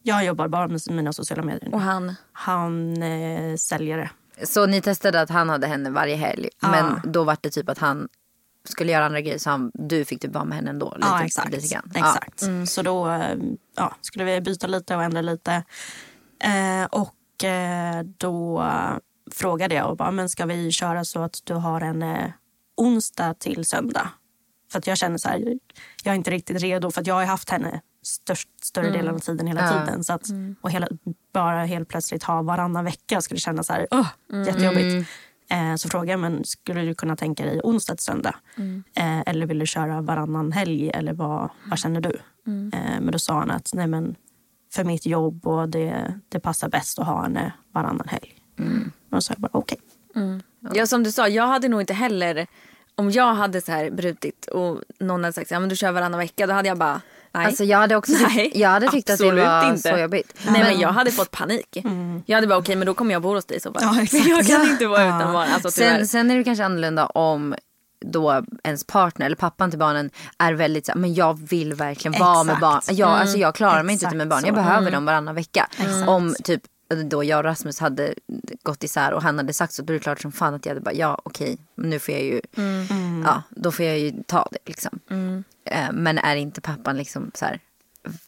Jag 0.03 0.25
jobbar 0.25 0.47
bara 0.47 0.67
med 0.67 0.81
mina 0.89 1.13
sociala 1.13 1.43
medier. 1.43 1.73
Och 1.73 1.81
han? 1.81 2.15
Han 2.33 3.03
eh, 3.03 3.55
säljare. 3.55 4.09
Så 4.43 4.65
ni 4.65 4.81
testade 4.81 5.21
att 5.21 5.29
han 5.29 5.49
hade 5.49 5.67
henne 5.67 5.89
varje 5.89 6.15
helg. 6.15 6.49
Ja. 6.61 6.71
Men 6.71 7.11
då 7.11 7.23
var 7.23 7.37
det 7.41 7.49
typ 7.49 7.69
att 7.69 7.77
han 7.77 8.07
skulle 8.71 8.91
göra 8.91 9.05
andra 9.05 9.21
grejer 9.21 9.37
så 9.37 9.49
han, 9.49 9.71
du 9.73 10.05
fick 10.05 10.21
typ 10.21 10.33
vara 10.33 10.45
med 10.45 10.55
henne 10.57 10.69
ändå. 10.69 10.93
Lite, 10.95 11.07
ja, 11.07 11.23
exakt. 11.25 11.51
Lite 11.51 11.67
grann. 11.67 11.91
exakt. 11.95 12.43
Så 12.69 12.81
då 12.81 13.23
ja, 13.75 13.95
skulle 14.01 14.25
vi 14.25 14.41
byta 14.41 14.67
lite 14.67 14.95
och 14.95 15.03
ändra 15.03 15.21
lite. 15.21 15.63
Eh, 16.43 16.85
och 16.91 17.43
eh, 17.43 18.03
då 18.17 18.65
frågade 19.31 19.75
jag 19.75 19.89
och 19.89 19.97
bara, 19.97 20.11
men 20.11 20.29
ska 20.29 20.45
vi 20.45 20.71
köra 20.71 21.05
så 21.05 21.21
att 21.21 21.41
du 21.43 21.53
har 21.53 21.81
en 21.81 22.03
eh, 22.03 22.31
onsdag 22.77 23.33
till 23.33 23.65
söndag? 23.65 24.09
För 24.71 24.79
att 24.79 24.87
jag 24.87 24.97
känner 24.97 25.17
så 25.17 25.29
här, 25.29 25.39
jag 26.03 26.11
är 26.11 26.15
inte 26.15 26.31
riktigt 26.31 26.61
redo 26.61 26.91
för 26.91 27.01
att 27.01 27.07
jag 27.07 27.15
har 27.15 27.25
haft 27.25 27.49
henne 27.49 27.81
störst, 28.03 28.49
större 28.63 28.89
delen 28.89 29.15
av 29.15 29.19
tiden 29.19 29.47
hela 29.47 29.61
Ja. 29.61 29.85
tiden. 29.85 30.03
Så 30.03 30.13
att, 30.13 30.23
Och 30.61 30.71
hela, 30.71 30.87
bara 31.33 31.65
helt 31.65 31.89
plötsligt 31.89 32.23
ha 32.23 32.41
varannan 32.41 32.85
vecka 32.85 33.21
skulle 33.21 33.39
kännas 33.39 33.67
så 33.67 33.73
här, 33.73 33.87
oh, 33.91 34.07
jättejobbigt. 34.47 35.09
Eh, 35.49 35.75
så 35.75 35.89
frågade 35.89 36.11
jag, 36.11 36.19
men 36.19 36.43
skulle 36.43 36.81
du 36.81 36.95
kunna 36.95 37.15
tänka 37.15 37.45
dig 37.45 37.61
onsdag 37.63 37.95
till 37.95 38.03
söndag? 38.03 38.35
Eh, 38.95 39.19
eller 39.25 39.45
vill 39.45 39.59
du 39.59 39.65
köra 39.65 40.01
varannan 40.01 40.51
helg? 40.51 40.89
Eller 40.89 41.13
vad, 41.13 41.49
vad 41.69 41.79
känner 41.79 42.01
du? 42.01 42.19
Eh, 42.73 42.99
men 43.01 43.11
då 43.11 43.19
sa 43.19 43.39
han 43.39 43.51
att 43.51 43.69
nej, 43.73 43.87
men 43.87 44.15
för 44.73 44.83
mitt 44.83 45.05
jobb 45.05 45.47
och 45.47 45.69
det, 45.69 46.19
det 46.29 46.39
passar 46.39 46.69
bäst 46.69 46.99
att 46.99 47.05
ha 47.07 47.21
henne 47.21 47.53
varannan 47.71 48.07
helg. 48.07 48.33
Och 49.09 49.15
då 49.15 49.21
sa 49.21 49.33
jag 49.33 49.41
bara 49.41 49.49
okej. 49.53 49.77
Ja, 50.73 50.87
som 50.87 51.03
du 51.03 51.11
sa, 51.11 51.27
jag 51.27 51.47
hade 51.47 51.67
nog 51.67 51.81
inte 51.81 51.93
heller... 51.93 52.47
Om 52.95 53.11
jag 53.11 53.33
hade 53.33 53.61
så 53.61 53.71
här 53.71 53.91
brutit 53.91 54.45
och 54.45 54.81
någon 54.99 55.23
hade 55.23 55.33
sagt 55.33 55.51
ja, 55.51 55.59
men 55.59 55.69
du 55.69 55.75
kör 55.75 55.91
varannan 55.91 56.19
vecka, 56.19 56.47
då 56.47 56.53
hade 56.53 56.67
jag 56.67 56.77
bara... 56.77 57.01
Nej. 57.33 57.45
Alltså 57.45 57.63
jag 57.63 57.77
hade 57.77 57.95
också 57.95 58.11
tyckt, 58.11 58.35
Nej, 58.35 58.51
jag 58.55 58.69
hade 58.69 58.87
tyckt 58.91 59.09
att 59.09 59.17
det 59.19 59.31
var 59.31 59.69
inte. 59.69 59.89
så 59.89 59.97
jobbigt. 59.97 60.33
Nej 60.47 60.63
men 60.63 60.79
jag 60.79 60.89
hade 60.89 61.11
fått 61.11 61.31
panik. 61.31 61.83
Jag 62.25 62.37
hade 62.37 62.47
bara 62.47 62.59
okej 62.59 62.75
men 62.75 62.85
då 62.85 62.93
kommer 62.93 63.11
jag 63.13 63.21
bo 63.21 63.33
hos 63.33 63.45
dig 63.45 63.59
så 63.61 63.73
fall. 63.73 63.81
Ja, 63.95 64.01
exakt. 64.03 64.27
Jag 64.27 64.47
kan 64.47 64.65
Ja. 64.65 64.71
inte 64.71 64.87
vara 64.87 65.05
Ja. 65.05 65.17
utan 65.17 65.33
barn. 65.33 65.47
Alltså. 65.53 65.71
Sen, 65.71 66.07
sen 66.07 66.31
är 66.31 66.37
det 66.37 66.43
kanske 66.43 66.65
annorlunda 66.65 67.05
om 67.05 67.55
då 68.05 68.43
ens 68.63 68.83
partner 68.83 69.25
eller 69.25 69.35
pappan 69.35 69.69
till 69.69 69.79
barnen 69.79 70.09
är 70.37 70.53
väldigt 70.53 70.85
så 70.85 70.91
men 70.95 71.13
jag 71.13 71.39
vill 71.49 71.73
verkligen 71.73 72.19
vara 72.19 72.43
med 72.43 72.53
Exakt. 72.53 72.87
barn. 72.87 72.95
Jag, 72.97 73.09
alltså, 73.09 73.37
jag 73.37 73.55
klarar 73.55 73.83
mig 73.83 73.93
inte 73.93 74.05
Exakt 74.05 74.11
utan 74.13 74.17
med 74.17 74.27
barn. 74.27 74.43
Jag 74.45 74.55
behöver 74.55 74.91
dem 74.91 75.05
varannan 75.05 75.35
vecka. 75.35 75.67
Om 76.07 76.35
typ 76.43 76.61
då 76.95 77.23
jag 77.23 77.37
och 77.37 77.43
Rasmus 77.43 77.79
hade 77.79 78.13
gått 78.63 78.83
isär 78.83 79.11
och 79.13 79.21
han 79.23 79.37
hade 79.37 79.53
sagt 79.53 79.73
så 79.73 79.81
då 79.81 79.93
är 79.93 79.97
det 79.97 80.03
klart 80.03 80.21
som 80.21 80.31
fan 80.31 80.53
att 80.53 80.65
jag 80.65 80.71
hade 80.71 80.81
bara 80.81 80.93
ja 80.93 81.21
okej 81.23 81.57
nu 81.75 81.99
får 81.99 82.13
jag 82.13 82.23
ju 82.23 82.41
ja 83.25 83.43
då 83.49 83.71
får 83.71 83.85
jag 83.85 83.99
ju 83.99 84.13
ta 84.27 84.47
det 84.51 84.57
liksom. 84.65 84.99
Eh, 85.65 85.91
Men 85.93 86.17
är 86.17 86.35
inte 86.35 86.61
pappan 86.61 86.97
liksom 86.97 87.31
så 87.33 87.45
här 87.45 87.59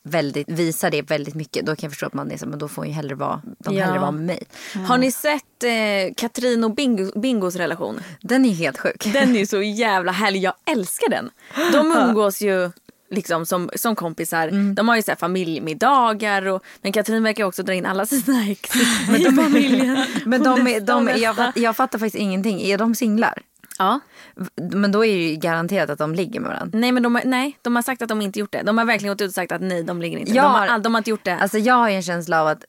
väldigt 0.04 0.50
visar 0.50 0.92
det 0.92 1.02
väldigt 1.02 1.36
mycket 1.36 1.66
då 1.66 1.76
kan 1.76 1.88
jag 1.88 1.92
förstå 1.92 2.06
att 2.06 2.14
man 2.14 2.32
är 2.32 2.38
så 2.38 2.46
men 2.48 2.60
då 2.60 2.68
får 2.68 2.86
ju 2.86 2.92
hellre 2.92 3.16
vara 3.16 3.42
de 3.60 3.76
Ja. 3.76 3.86
hellre 3.86 4.00
vara 4.00 4.12
med 4.12 4.26
mig. 4.26 4.44
Har 4.88 4.98
ni 4.98 5.12
sett 5.12 5.64
eh, 5.64 6.14
Katrin 6.18 6.64
och 6.64 6.76
Bingo, 6.76 7.20
Bingos 7.20 7.56
relation? 7.56 8.00
Den 8.22 8.46
är 8.46 8.50
helt 8.54 8.78
sjuk. 8.80 9.10
Den 9.14 9.36
är 9.36 9.46
så 9.46 9.62
jävla 9.62 10.12
härlig. 10.12 10.44
Jag 10.44 10.54
älskar 10.66 11.10
den. 11.10 11.30
De 11.72 11.92
umgås 12.08 12.42
ju 12.42 12.72
liksom 13.12 13.46
som, 13.46 13.70
som 13.76 13.96
kompisar. 13.96 14.74
De 14.74 14.88
har 14.88 14.96
ju 14.96 15.02
så 15.02 15.12
här 15.12 15.16
familjemiddagar. 15.16 16.48
Och, 16.48 16.64
men 16.82 16.92
Katrin 16.92 17.24
verkar 17.24 17.44
också 17.44 17.64
dra 17.64 17.74
in 17.74 17.86
alla 17.86 18.06
sina 18.06 18.46
ex 18.48 18.76
i 19.20 19.26
familjen. 19.36 20.06
Men 20.26 20.44
de, 20.44 20.80
de, 20.80 21.06
nästa. 21.06 21.20
jag, 21.20 21.36
fatt, 21.36 21.58
jag 21.58 21.76
fattar 21.76 22.00
faktiskt 22.00 22.16
ingenting. 22.16 22.62
Är 22.62 22.78
de 22.78 22.96
singlar? 22.96 23.42
Ja. 23.78 24.00
Men 24.74 24.92
då 24.92 25.06
är 25.06 25.18
det 25.18 25.24
ju 25.24 25.36
garanterat 25.36 25.90
att 25.90 26.00
de 26.00 26.16
ligger 26.16 26.40
med 26.40 26.50
varandra. 26.50 26.80
Nej, 26.80 26.92
men 26.92 27.04
de, 27.04 27.16
har- 27.16 27.24
nej, 27.26 27.58
de 27.62 27.76
har 27.76 27.84
sagt 27.84 28.02
att 28.02 28.10
de 28.10 28.22
inte 28.22 28.40
gjort 28.40 28.52
det. 28.52 28.62
De 28.64 28.78
har 28.78 28.86
verkligen 28.86 29.14
gått 29.14 29.22
ut 29.22 29.28
och 29.28 29.34
sagt 29.34 29.52
att 29.52 29.62
nej, 29.62 29.84
de 29.84 30.02
ligger 30.02 30.18
inte. 30.18 30.32
Jag 30.32 30.46
de, 30.46 30.52
har, 30.70 30.80
de 30.80 30.94
har 30.94 31.00
inte 31.00 31.10
gjort 31.10 31.24
det. 31.26 31.36
Alltså 31.36 31.58
jag 31.58 31.74
har 31.76 31.90
ju 31.90 31.96
en 31.96 32.04
känsla 32.04 32.42
av 32.42 32.48
att, 32.48 32.64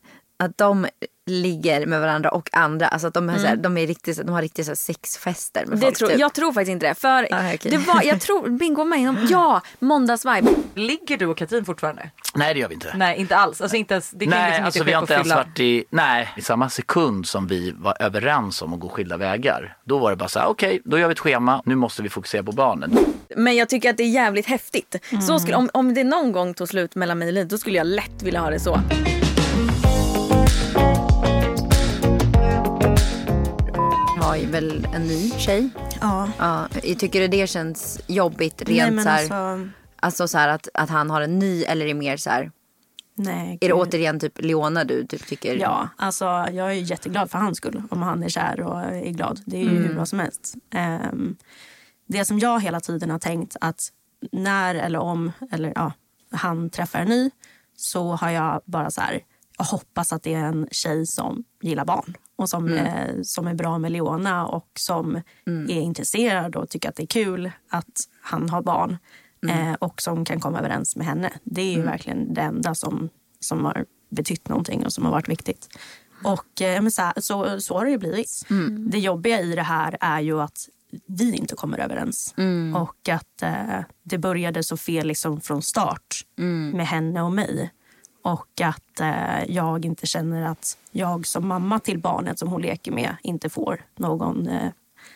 att 0.45 0.59
de 0.59 0.87
ligger 1.27 1.87
med 1.87 2.01
varandra 2.01 2.31
och 2.31 2.49
andra. 2.53 2.89
Alltså 2.89 3.09
att 3.09 3.15
de, 3.15 3.29
är 3.31 3.39
så 3.39 3.47
här, 3.47 3.57
de, 3.57 3.79
är 3.79 3.87
riktigt, 3.87 4.17
de 4.27 4.29
har 4.29 4.43
riktigt 4.43 4.67
så 4.67 4.71
här 4.71 4.77
sexfester 4.77 5.67
med 5.67 5.79
det 5.79 5.83
folk. 5.85 5.97
tror, 5.97 6.09
typ. 6.09 6.19
Jag 6.19 6.35
tror 6.35 6.53
faktiskt 6.53 6.71
inte 6.73 6.89
det. 6.89 6.95
För 6.95 7.29
Ah, 7.31 7.55
okej. 7.55 7.71
det 7.71 7.77
var, 7.79 8.03
jag 8.03 8.21
tror, 8.21 8.49
Bingo 8.51 8.85
med 8.85 8.99
inom, 8.99 9.17
ja, 9.31 9.61
måndagsvibe. 9.79 10.51
Ligger 10.75 11.17
du 11.19 11.27
och 11.27 11.37
Katrin 11.37 11.65
fortfarande? 11.65 12.11
Nej 12.35 12.55
det 12.55 12.61
gör 12.61 12.69
vi 12.69 12.75
inte. 12.75 12.93
Nej, 12.97 13.19
inte 13.19 13.37
alls. 13.37 13.61
Alltså 13.61 13.77
inte 13.77 13.95
ens, 13.95 14.11
det 14.11 14.25
kan 14.27 14.31
Nej, 14.31 14.51
liksom 14.51 14.65
alltså 14.65 14.79
inte 14.79 14.87
vi 14.87 14.93
har 14.93 15.03
inte 15.03 15.15
ens 15.15 15.29
varit 15.35 15.61
i, 15.61 15.85
nej, 15.91 16.29
i 16.37 16.43
samma 16.43 16.69
sekund 16.71 17.27
som 17.27 17.47
vi 17.47 17.73
var 17.77 17.97
överens 18.01 18.63
om 18.63 18.75
att 18.75 18.81
gå 18.81 18.89
skilda 18.89 19.17
vägar. 19.17 19.77
Då 19.85 19.99
var 19.99 20.11
det 20.11 20.17
bara 20.17 20.29
så 20.29 20.39
här, 20.39 20.47
okej, 20.47 20.81
då 20.85 20.99
gör 20.99 21.09
vi 21.09 21.13
ett 21.13 21.19
schema, 21.19 21.63
nu 21.65 21.75
måste 21.75 22.03
vi 22.03 22.09
fokusera 22.09 22.43
på 22.43 22.53
barnen. 22.53 22.99
Men 23.37 23.57
jag 23.57 23.69
tycker 23.69 23.91
att 23.91 23.97
det 23.97 24.03
är 24.03 24.09
jävligt 24.11 24.47
häftigt. 24.47 24.97
Så 25.27 25.39
skulle, 25.39 25.57
om, 25.57 25.71
om 25.73 25.95
det 25.95 26.05
någon 26.05 26.33
gång 26.33 26.55
tog 26.55 26.69
slut 26.69 26.95
mellan 26.95 27.19
mig 27.19 27.29
och 27.29 27.35
Lin, 27.35 27.49
då 27.49 27.59
skulle 27.59 27.77
jag 27.77 27.87
lätt 27.87 28.23
vilja 28.23 28.41
ha 28.41 28.51
det 28.51 28.61
så. 28.61 28.81
Har 34.33 34.37
ju 34.39 34.47
väl 34.47 34.87
en 34.95 35.07
ny 35.07 35.31
tjej. 35.31 35.69
Ja. 36.01 36.29
Ja, 36.39 36.69
jag 36.83 36.99
tycker 36.99 37.29
det 37.29 37.47
känns 37.47 38.01
jobbigt 38.07 38.63
rent 38.69 38.95
Nej, 38.95 39.05
så 39.05 39.11
här, 39.11 39.21
alltså, 39.21 39.71
alltså 40.01 40.29
så 40.29 40.39
här 40.39 40.49
att, 40.49 40.69
att 40.75 40.91
han 40.91 41.11
har 41.11 41.21
en 41.21 41.39
ny 41.39 41.63
eller 41.63 41.87
är 41.87 41.95
mer 41.95 42.17
så 42.17 42.31
här, 42.31 42.51
nej. 43.15 43.59
är 43.61 43.69
det 43.69 43.75
återigen 43.75 44.21
typ 44.21 44.41
Leona 44.41 44.85
du 44.85 45.07
typ 45.07 45.27
tycker? 45.27 45.57
Ja, 45.57 45.89
alltså 45.97 46.25
jag 46.25 46.71
är 46.71 46.73
jätteglad 46.73 47.31
för 47.31 47.39
hans 47.39 47.59
skull 47.59 47.83
om 47.91 48.03
han 48.03 48.23
är 48.23 48.29
kär 48.29 48.61
och 48.61 48.81
är 48.81 49.11
glad. 49.11 49.41
Det 49.47 49.57
är 49.57 49.63
ju 49.63 49.83
hur 49.83 49.95
bra 49.95 50.07
som 50.07 50.19
helst. 50.19 50.55
Ehm, 50.71 51.37
det 52.07 52.25
som 52.25 52.39
jag 52.39 52.61
hela 52.61 52.81
tiden 52.81 53.11
har 53.11 53.19
tänkt 53.19 53.57
att 53.61 53.89
när 54.33 54.75
eller 54.75 54.99
om 54.99 55.33
eller 55.51 55.73
ja, 55.75 55.93
han 56.31 56.71
träffar 56.71 56.99
en 56.99 57.09
ny 57.09 57.31
så 57.77 58.13
har 58.13 58.31
jag 58.31 58.63
bara 58.65 58.91
så 58.91 59.01
här, 59.01 59.21
jag 59.59 59.65
hoppas 59.65 60.13
att 60.13 60.23
det 60.23 60.35
är 60.35 60.45
en 60.45 60.69
tjej 60.71 61.07
som 61.07 61.45
gillar 61.63 61.85
barn 61.85 62.17
och 62.37 62.49
som, 62.49 62.73
eh, 62.73 63.15
som 63.23 63.47
är 63.47 63.55
bra 63.55 63.79
med 63.79 63.93
Leona 63.93 64.47
och 64.47 64.69
som 64.79 65.17
är 65.47 65.81
intresserad 65.81 66.57
och 66.57 66.69
tycker 66.69 66.89
att 66.89 66.97
det 66.97 67.03
är 67.03 67.07
kul 67.07 67.51
att 67.71 68.01
han 68.21 68.49
har 68.51 68.63
barn 68.63 68.99
eh, 69.49 69.73
och 69.73 70.03
som 70.03 70.25
kan 70.25 70.41
komma 70.41 70.59
överens 70.59 70.97
med 70.97 71.07
henne. 71.07 71.33
Det 71.45 71.63
är 71.63 71.73
ju 71.77 71.83
verkligen 71.83 72.35
det 72.35 72.41
enda 72.41 72.75
som, 72.75 73.09
som 73.41 73.65
har 73.65 73.85
betytt 74.11 74.49
någonting 74.49 74.85
och 74.85 74.93
som 74.93 75.05
har 75.05 75.13
varit 75.13 75.29
viktigt. 75.29 75.69
Och 76.25 76.63
eh, 76.63 76.89
så, 76.89 77.13
så, 77.17 77.61
så 77.61 77.79
har 77.79 77.85
det 77.85 77.91
ju 77.91 77.99
blivit. 77.99 78.47
Det 78.91 78.99
jobbiga 78.99 79.41
i 79.41 79.55
det 79.55 79.63
här 79.63 79.97
är 80.01 80.21
ju 80.21 80.41
att 80.41 80.69
vi 81.07 81.37
inte 81.37 81.55
kommer 81.55 81.79
överens. 81.79 82.35
Och 82.77 83.09
att 83.09 83.43
eh, 83.43 83.81
det 84.03 84.19
började 84.19 84.63
så 84.63 84.77
fel 84.77 85.07
liksom 85.07 85.41
från 85.41 85.63
start 85.63 86.27
med 86.75 86.87
henne 86.87 87.23
och 87.23 87.33
mig. 87.33 87.71
Och 88.23 88.61
att 88.63 89.01
eh, 89.01 89.45
jag 89.49 89.85
inte 89.85 90.07
känner 90.07 90.43
att 90.43 90.79
jag 90.91 91.27
som 91.27 91.49
mamma 91.49 91.79
till 91.79 91.99
barnet 91.99 92.39
som 92.39 92.49
hon 92.49 92.63
leker 92.63 92.93
med 92.93 93.17
inte 93.23 93.49
får 93.51 93.85
någon 93.97 94.47
eh, 94.49 94.71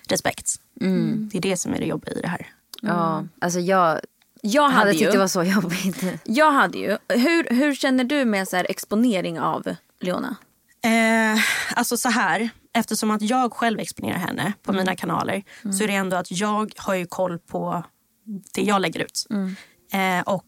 respekt. 0.09 0.61
Det 1.31 1.37
är 1.39 1.41
det 1.41 1.57
som 1.57 1.75
är 1.75 1.79
det 1.79 1.87
jobbiga 1.87 2.15
i 2.15 2.21
det 2.21 2.29
här. 2.29 2.47
ja. 2.83 3.25
Alltså 3.41 3.61
jag 3.61 4.01
Jag 4.43 4.63
hade 4.63 4.75
hade 4.75 4.91
tyckt 4.93 5.03
ju, 5.03 5.11
det 5.11 5.19
var 5.19 5.27
så 5.29 5.43
jobbigt. 5.43 6.05
jag 6.25 6.53
hade 6.53 6.79
ju 6.79 6.97
hur, 7.09 7.55
hur 7.55 7.75
känner 7.75 8.05
du 8.05 8.25
med 8.25 8.49
så 8.49 8.57
här 8.57 8.67
exponering 8.71 9.41
av 9.41 9.75
Leona? 10.01 10.37
Eh, 10.85 11.41
alltså 11.75 11.97
så 11.97 12.09
här, 12.09 12.49
eftersom 12.73 13.11
att 13.11 13.23
jag 13.23 13.53
själv 13.53 13.81
exponerar 13.81 14.19
henne 14.19 14.53
på 14.63 14.73
mina 14.73 14.97
kanaler 14.97 15.43
så 15.79 15.85
är 15.85 15.87
det 15.89 15.95
ändå 15.95 16.17
att 16.17 16.31
jag 16.31 16.73
har 16.77 16.95
ju 16.95 17.07
koll 17.07 17.39
på 17.39 17.83
det 18.55 18.63
jag 18.63 18.81
lägger 18.83 19.01
ut. 19.01 19.27
Eh, 19.93 20.21
och 20.27 20.45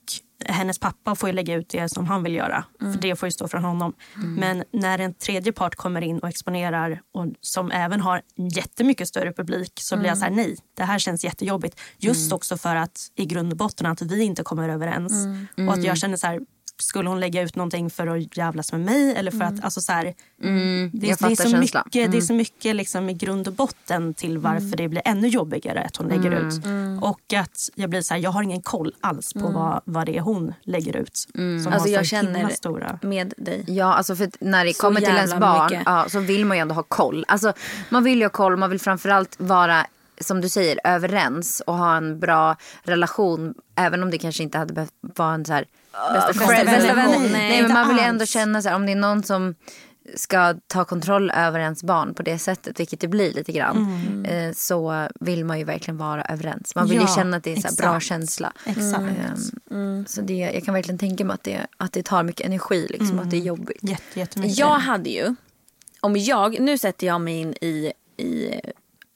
hennes 0.47 0.79
pappa 0.79 1.15
får 1.15 1.29
ju 1.29 1.33
lägga 1.33 1.55
ut 1.55 1.69
det 1.69 1.89
som 1.89 2.07
han 2.07 2.23
vill 2.23 2.35
göra. 2.35 2.65
För 2.81 3.01
Det 3.01 3.17
får 3.17 3.27
ju 3.27 3.31
stå 3.31 3.49
från 3.49 3.65
honom. 3.65 3.93
Men 4.15 4.65
när 4.73 4.99
en 4.99 5.15
tredje 5.15 5.53
part 5.53 5.75
kommer 5.75 6.03
in 6.03 6.19
och 6.19 6.29
exponerar 6.29 7.01
och 7.15 7.27
som 7.41 7.71
även 7.71 8.01
har 8.01 8.23
jättemycket 8.55 9.09
större 9.09 9.33
publik 9.33 9.73
så 9.81 9.97
blir 9.97 10.09
jag 10.09 10.19
så 10.19 10.25
här, 10.25 10.31
nej, 10.31 10.57
det 10.77 10.85
här 10.85 10.99
känns 10.99 11.25
jättejobbigt. 11.25 11.81
Just 11.99 12.33
också 12.33 12.57
för 12.57 12.77
att 12.77 13.01
i 13.17 13.27
grund 13.27 13.53
och 13.53 13.59
botten 13.59 13.87
att 13.87 14.03
vi 14.03 14.23
inte 14.23 14.43
kommer 14.43 14.69
överens. 14.69 15.13
Och 15.67 15.73
att 15.73 15.85
jag 15.85 15.99
känner 15.99 16.17
så 16.17 16.27
här, 16.27 16.41
skulle 16.79 17.09
hon 17.09 17.21
lägga 17.21 17.43
ut 17.43 17.57
någonting 17.57 17.91
för 17.91 18.07
att 18.07 18.37
jävlas 18.37 18.73
med 18.73 18.81
mig? 18.81 19.15
Eller 19.17 19.31
för 19.31 19.43
att, 19.45 19.65
alltså 19.65 19.81
så 19.81 19.93
här, 19.93 20.05
det, 20.05 21.07
jag 21.07 21.19
det, 21.19 21.25
är 21.25 21.35
så 21.35 21.57
mycket, 21.57 22.13
det 22.13 22.17
är 22.17 22.21
så 22.21 22.33
mycket 22.35 22.77
liksom 22.77 23.09
i 23.09 23.15
grund 23.15 23.49
och 23.49 23.55
botten 23.55 24.15
till 24.15 24.39
varför 24.39 24.77
det 24.77 24.89
blir 24.89 25.03
ännu 25.05 25.29
jobbigare 25.29 25.81
att 25.83 25.97
hon 25.97 26.09
lägger 26.09 26.31
ut. 26.31 26.55
Och 27.01 27.33
att 27.33 27.71
jag 27.75 27.91
blir 27.91 28.01
så 28.01 28.15
här, 28.15 28.21
jag 28.21 28.31
har 28.31 28.43
ingen 28.43 28.63
koll 28.63 28.95
alls 29.01 29.33
på 29.33 29.49
vad, 29.49 29.81
vad 29.85 30.07
det 30.07 30.17
är 30.17 30.21
hon 30.21 30.55
lägger 30.63 30.97
ut. 30.97 31.17
Som 31.17 31.57
Alltså, 31.67 31.79
har 31.81 31.89
jag 31.89 32.07
känner- 32.07 32.49
stora... 32.49 32.99
Med 33.03 33.35
dig. 33.37 33.65
Ja, 33.67 33.95
alltså 33.95 34.17
för 34.17 34.25
att 34.25 34.37
när 34.41 34.65
det 34.65 34.75
Så 34.75 34.81
kommer 34.81 35.01
till 35.01 35.09
ens 35.17 35.35
barn 35.35 35.83
ja, 35.87 36.07
så 36.09 36.21
vill 36.21 36.45
man 36.45 36.57
ju 36.57 36.61
ändå 36.61 36.75
ha 36.75 36.83
koll. 36.83 37.25
Alltså, 37.29 37.53
man 37.89 38.05
vill 38.05 38.19
ju 38.19 38.25
ha 38.25 38.31
koll, 38.31 38.57
man 38.57 38.71
vill 38.71 38.81
framförallt 38.81 39.37
vara 39.41 39.87
som 40.21 40.41
du 40.41 40.49
säger 40.49 40.81
överens 40.85 41.63
och 41.67 41.75
ha 41.79 41.97
en 41.97 42.21
bra 42.21 42.57
relation. 42.83 43.55
Även 43.77 44.03
om 44.03 44.11
det 44.11 44.19
kanske 44.19 44.43
inte 44.43 44.59
hade 44.59 44.75
behövt 44.75 44.93
vara 45.01 45.35
en 45.35 45.45
så 45.45 45.53
här 45.53 45.67
Bästa 46.15 46.33
friend- 46.33 46.65
vänner. 46.65 46.79
bästa 46.79 46.95
vänner. 46.95 47.19
Nej, 47.19 47.31
Nej, 47.33 47.63
men 47.63 47.73
man 47.73 47.89
vill 47.89 47.97
ju 47.97 48.03
ändå 48.03 48.27
känna 48.27 48.63
så 48.63 48.69
här, 48.69 48.77
om 48.77 48.87
det 48.87 48.93
är 48.93 48.97
någon 48.97 49.23
som 49.23 49.55
ska 50.15 50.55
ta 50.67 50.85
kontroll 50.85 51.31
över 51.31 51.61
ens 51.61 51.83
barn 51.85 52.15
på 52.15 52.23
det 52.23 52.39
sättet, 52.39 52.81
vilket 52.81 53.01
det 53.01 53.09
blir 53.09 53.33
lite 53.33 53.53
grann, 53.53 54.27
eh, 54.29 54.53
så 54.55 55.09
vill 55.21 55.45
man 55.45 55.59
ju 55.59 55.65
verkligen 55.65 55.99
vara 55.99 56.23
överens. 56.23 56.75
Man 56.75 56.85
vill 56.89 56.95
ju 56.97 57.01
Ja, 57.03 57.15
känna 57.17 57.37
att 57.37 57.45
det 57.45 57.53
är 57.53 57.69
en 57.69 57.75
bra 57.75 58.01
känsla. 58.01 58.53
Exakt. 58.67 59.03
Ehm, 59.71 60.07
Så 60.07 60.21
det, 60.21 60.35
jag 60.55 60.65
kan 60.65 60.75
verkligen 60.75 60.99
tänka 60.99 61.25
mig 61.25 61.35
att 61.35 61.43
det, 61.45 61.67
att 61.77 61.93
det 61.93 62.03
tar 62.05 62.23
mycket 62.23 62.47
energi, 62.47 62.87
liksom, 62.91 63.19
att 63.19 63.31
det 63.31 63.37
är 63.37 63.41
jobbigt. 63.41 63.79
Jätte. 64.15 64.41
Jag 64.41 64.67
hade 64.79 65.11
ju, 65.11 65.35
om 66.01 66.17
jag, 66.17 66.61
nu 66.61 66.79
sätter 66.79 67.07
jag 67.07 67.21
mig 67.21 67.35
in 67.41 67.55
i, 67.61 67.93
i 68.17 68.61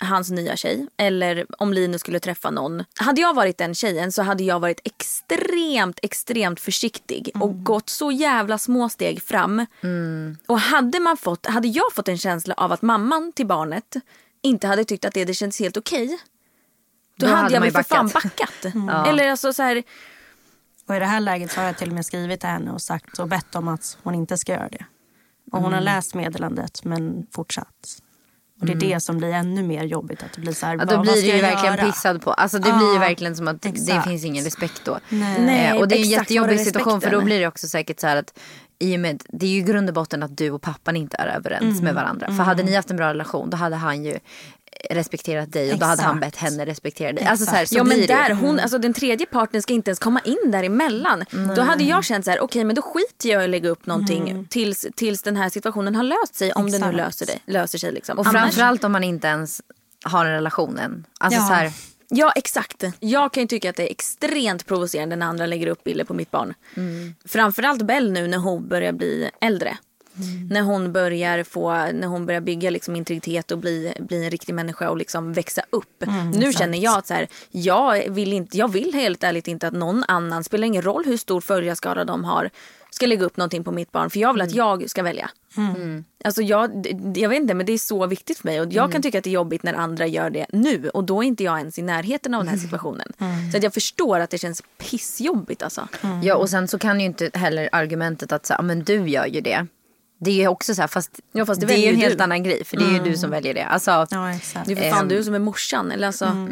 hans 0.02 0.30
nya 0.30 0.56
tjej 0.56 0.86
eller 0.96 1.46
om 1.58 1.72
Linus 1.72 2.00
skulle 2.00 2.20
träffa 2.20 2.50
någon. 2.50 2.84
Hade 2.96 3.20
jag 3.20 3.34
varit 3.34 3.58
den 3.58 3.74
tjejen 3.74 4.12
så 4.12 4.22
hade 4.22 4.44
jag 4.44 4.60
varit 4.60 4.80
extremt, 4.84 5.98
extremt 6.02 6.60
försiktig 6.60 7.30
och 7.34 7.64
gått 7.64 7.88
så 7.88 8.12
jävla 8.12 8.58
små 8.58 8.88
steg 8.88 9.22
fram. 9.22 9.66
Och 10.46 10.60
hade, 10.60 11.00
man 11.00 11.16
fått, 11.16 11.46
hade 11.46 11.68
jag 11.68 11.92
fått 11.92 12.08
en 12.08 12.18
känsla 12.18 12.54
av 12.54 12.72
att 12.72 12.82
mamman 12.82 13.32
till 13.32 13.46
barnet 13.46 13.96
inte 14.42 14.66
hade 14.66 14.84
tyckt 14.84 15.04
att 15.04 15.14
det, 15.14 15.24
det 15.24 15.34
kändes 15.34 15.60
helt 15.60 15.76
okej. 15.76 16.18
Då, 17.16 17.26
Då 17.26 17.32
hade, 17.32 17.42
hade 17.42 17.54
jag 17.54 17.60
väl 17.60 17.72
för 17.72 17.82
fan 17.82 18.08
backat. 18.08 18.36
backat. 18.62 19.06
Eller 19.08 19.30
alltså 19.30 19.52
så 19.52 19.62
här, 19.62 19.82
Och 20.86 20.96
i 20.96 20.98
det 20.98 21.04
här 21.06 21.20
läget 21.20 21.52
så 21.52 21.60
har 21.60 21.66
jag 21.66 21.78
till 21.78 21.88
och 21.88 21.94
med 21.94 22.06
skrivit 22.06 22.40
till 22.40 22.48
henne 22.48 22.70
och 22.70 22.82
sagt 22.82 23.18
och 23.18 23.28
bett 23.28 23.54
om 23.54 23.68
att 23.68 23.98
hon 24.02 24.14
inte 24.14 24.36
ska 24.38 24.52
göra 24.52 24.68
det. 24.68 24.84
Och 25.52 25.62
hon 25.62 25.72
har 25.72 25.80
läst 25.80 26.14
meddelandet 26.14 26.84
men 26.84 27.26
fortsatt. 27.30 27.98
Och 28.62 28.66
det 28.66 28.72
är 28.86 28.94
det 28.94 29.00
som 29.00 29.18
blir 29.18 29.28
ännu 29.32 29.62
mer 29.62 29.84
jobbigt. 29.84 30.22
Att 30.22 30.32
det 30.34 30.40
blir 30.40 30.52
så 30.52 30.66
här, 30.66 30.76
Ja, 30.76 30.84
då 30.84 31.02
blir 31.02 31.12
det 31.12 31.20
ju 31.20 31.40
verkligen 31.40 31.74
göra? 31.76 31.86
pissad 31.86 32.22
på. 32.22 32.32
Alltså 32.32 32.58
det 32.58 32.68
Ja, 32.68 32.76
blir 32.76 32.92
ju 32.92 32.98
verkligen 32.98 33.36
som 33.36 33.48
att 33.48 33.62
det 33.62 33.68
exakt. 33.68 34.08
finns 34.08 34.24
ingen 34.24 34.44
respekt 34.44 34.82
då. 34.84 34.98
Nej. 35.08 35.68
Eh, 35.70 35.76
och 35.76 35.88
det 35.88 35.94
är 35.94 35.98
en 36.02 36.10
jättejobbig 36.10 36.60
situation 36.60 37.00
för 37.00 37.10
då 37.10 37.20
blir 37.20 37.40
det 37.40 37.46
också 37.46 37.66
säkert 37.68 38.00
så 38.00 38.06
här 38.06 38.16
att 38.16 38.38
i 38.78 38.96
och 38.96 39.00
med, 39.00 39.22
det 39.28 39.46
är 39.46 39.50
ju 39.50 39.58
i 39.58 39.62
grund 39.62 39.88
och 39.88 39.94
botten 39.94 40.22
att 40.22 40.36
du 40.36 40.50
och 40.50 40.62
pappan 40.62 40.96
inte 40.96 41.16
är 41.16 41.26
överens 41.36 41.62
Mm, 41.80 41.84
med 41.84 41.94
varandra. 41.94 42.26
För 42.26 42.32
hade 42.44 42.62
ni 42.62 42.74
haft 42.74 42.90
en 42.90 42.96
bra 42.96 43.08
relation 43.08 43.50
då 43.50 43.56
hade 43.56 43.76
han 43.76 44.04
ju 44.04 44.18
respekterat 44.90 45.52
dig 45.52 45.72
och 45.72 45.78
då 45.78 45.86
hade 45.86 46.02
han 46.02 46.20
bett 46.20 46.28
Exakt. 46.34 46.52
henne 46.52 46.66
respektera 46.66 47.12
dig. 47.12 47.24
Alltså 47.24 47.44
så, 47.46 47.50
här, 47.50 47.64
så 47.66 47.74
ja 47.76 47.84
men 47.84 47.96
blir 47.98 48.08
det 48.08 48.14
där, 48.14 48.30
hon, 48.34 48.58
alltså 48.60 48.78
den 48.78 48.92
tredje 48.92 49.26
parten 49.26 49.62
ska 49.62 49.72
inte 49.72 49.90
ens 49.90 49.98
komma 49.98 50.20
in 50.24 50.50
däremellan. 50.50 51.24
Då 51.56 51.62
hade 51.62 51.84
jag 51.84 52.04
känt 52.04 52.24
så 52.24 52.30
här, 52.30 52.40
okej 52.40 52.64
men 52.64 52.76
då 52.76 52.82
skiter 52.82 53.28
jag 53.28 53.42
i 53.42 53.44
att 53.44 53.50
lägga 53.50 53.68
upp 53.68 53.86
någonting 53.86 54.46
tills, 54.50 54.86
tills 54.94 55.22
den 55.22 55.36
här 55.36 55.48
situationen 55.48 55.94
har 55.94 56.02
löst 56.02 56.34
sig. 56.34 56.52
Om 56.52 56.64
det 56.70 56.70
nu 56.70 56.76
Exakt. 56.76 56.96
löser, 56.96 57.26
det, 57.26 57.52
löser 57.52 57.78
sig. 57.78 57.92
Liksom. 57.92 58.18
Och 58.18 58.26
Annars- 58.26 58.42
framförallt 58.42 58.84
om 58.84 58.92
man 58.92 59.04
inte 59.04 59.26
ens 59.28 59.60
har 60.04 60.24
en 60.24 60.32
relation 60.32 60.78
än. 60.78 61.04
Alltså 61.20 61.40
Ja. 61.40 61.46
så 61.46 61.52
här, 61.54 61.72
Ja 62.14 62.32
exakt. 62.36 62.84
Jag 63.00 63.32
kan 63.32 63.42
ju 63.42 63.46
tycka 63.46 63.70
att 63.70 63.76
det 63.76 63.82
är 63.88 63.90
extremt 63.90 64.66
provocerande 64.66 65.16
när 65.16 65.26
andra 65.26 65.46
lägger 65.46 65.66
upp 65.66 65.84
bilder 65.84 66.04
på 66.04 66.14
mitt 66.14 66.30
barn. 66.30 66.54
Framförallt 67.24 67.82
Bell 67.82 68.12
nu 68.12 68.26
när 68.28 68.38
hon 68.38 68.68
börjar 68.68 68.92
bli 68.92 69.30
äldre. 69.40 69.76
När 70.50 70.62
hon 70.62 70.92
börjar 70.92 71.44
få, 71.44 71.70
när 71.72 72.06
hon 72.06 72.26
börjar 72.26 72.40
bygga 72.40 72.70
liksom 72.70 72.96
integritet 72.96 73.50
och 73.50 73.58
bli, 73.58 73.92
bli 74.00 74.24
en 74.24 74.30
riktig 74.30 74.54
människa 74.54 74.90
och 74.90 74.96
liksom 74.96 75.32
växa 75.32 75.62
upp. 75.70 76.04
nu 76.34 76.52
känner 76.52 76.78
jag 76.78 76.98
att 76.98 77.06
så 77.06 77.14
här, 77.14 77.28
jag, 77.50 78.10
vill 78.10 78.32
inte, 78.32 78.58
jag 78.58 78.68
vill 78.72 78.94
helt 78.94 79.24
ärligt 79.24 79.48
inte 79.48 79.66
att 79.66 79.74
någon 79.74 80.04
annan, 80.08 80.44
spelar 80.44 80.66
ingen 80.66 80.82
roll 80.82 81.04
hur 81.04 81.16
stor 81.16 81.40
följarskara 81.40 82.04
de 82.04 82.24
har, 82.24 82.50
ska 82.90 83.06
lägga 83.06 83.24
upp 83.24 83.36
någonting 83.36 83.64
på 83.64 83.72
mitt 83.72 83.92
barn. 83.92 84.10
För 84.10 84.20
jag 84.20 84.32
vill 84.32 84.42
att 84.42 84.54
jag 84.54 84.90
ska 84.90 85.02
välja. 85.02 85.30
Alltså 86.24 86.42
jag, 86.42 86.86
jag 87.14 87.28
vet 87.28 87.40
inte 87.40 87.54
men 87.54 87.66
det 87.66 87.72
är 87.72 87.78
så 87.78 88.06
viktigt 88.06 88.38
för 88.38 88.46
mig 88.48 88.60
och 88.60 88.72
jag 88.72 88.92
kan 88.92 89.02
tycka 89.02 89.18
att 89.18 89.24
det 89.24 89.30
är 89.30 89.34
jobbigt 89.34 89.62
när 89.62 89.74
andra 89.74 90.06
gör 90.06 90.30
det 90.30 90.46
nu 90.52 90.88
och 90.88 91.04
då 91.04 91.22
är 91.22 91.26
inte 91.26 91.44
jag 91.44 91.58
ens 91.58 91.78
i 91.78 91.82
närheten 91.82 92.34
av 92.34 92.40
den 92.40 92.48
här 92.48 92.56
situationen. 92.58 93.12
Så 93.50 93.56
att 93.56 93.62
jag 93.62 93.74
förstår 93.74 94.20
att 94.20 94.30
det 94.30 94.38
känns 94.38 94.62
pissjobbigt 94.78 95.62
alltså. 95.62 95.88
Ja 96.22 96.36
och 96.36 96.50
sen 96.50 96.68
så 96.68 96.78
kan 96.78 97.00
ju 97.00 97.06
inte 97.06 97.30
heller 97.34 97.68
argumentet 97.72 98.32
att 98.32 98.46
så, 98.46 98.54
här, 98.54 98.62
men 98.62 98.84
du 98.84 99.08
gör 99.08 99.26
ju 99.26 99.40
det. 99.40 99.66
Det 100.24 100.30
är 100.30 100.34
ju 100.34 100.48
också 100.48 100.74
så 100.74 100.80
här, 100.80 100.88
fast, 100.88 101.20
Ja, 101.32 101.46
fast 101.46 101.60
det 101.60 101.66
det, 101.66 101.74
är 101.74 101.78
ju 101.78 101.88
en 101.88 101.96
helt 101.96 102.18
du. 102.18 102.24
annan 102.24 102.42
grej 102.42 102.64
för 102.64 102.76
det 102.76 102.84
är 102.84 102.90
ju 102.90 102.98
du 102.98 103.16
som 103.16 103.30
väljer 103.30 103.54
det. 103.54 103.64
Alltså, 103.64 104.06
Ja, 104.10 104.30
exakt. 104.34 104.66
Det 104.66 104.72
är 104.72 104.76
för 104.76 104.90
fan 104.90 105.02
Ehm. 105.02 105.08
du 105.08 105.24
som 105.24 105.34
är 105.34 105.38
morsan. 105.38 105.92
Eller 105.92 106.06
alltså, 106.06 106.48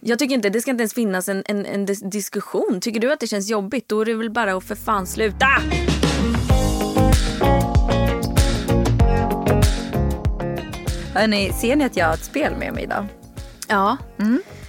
Jag 0.00 0.18
tycker 0.18 0.34
inte, 0.34 0.48
det 0.50 0.60
ska 0.60 0.70
inte 0.70 0.82
ens 0.82 0.94
finnas 0.94 1.28
en, 1.28 1.42
en, 1.46 1.66
en 1.66 1.86
dis- 1.86 2.10
diskussion. 2.10 2.80
Tycker 2.80 3.00
du 3.00 3.12
att 3.12 3.20
det 3.20 3.26
känns 3.26 3.50
jobbigt 3.50 3.88
då 3.88 4.00
är 4.00 4.04
det 4.04 4.14
väl 4.14 4.30
bara 4.30 4.54
att 4.56 4.64
för 4.64 4.74
fan 4.74 5.06
sluta. 5.06 5.46
hörni, 11.14 11.52
ser 11.52 11.76
ni 11.76 11.84
att 11.84 11.96
jag 11.96 12.06
har 12.06 12.14
ett 12.14 12.24
spel 12.24 12.56
med 12.56 12.72
mig 12.74 12.84
idag? 12.84 13.06
Ja. 13.68 13.96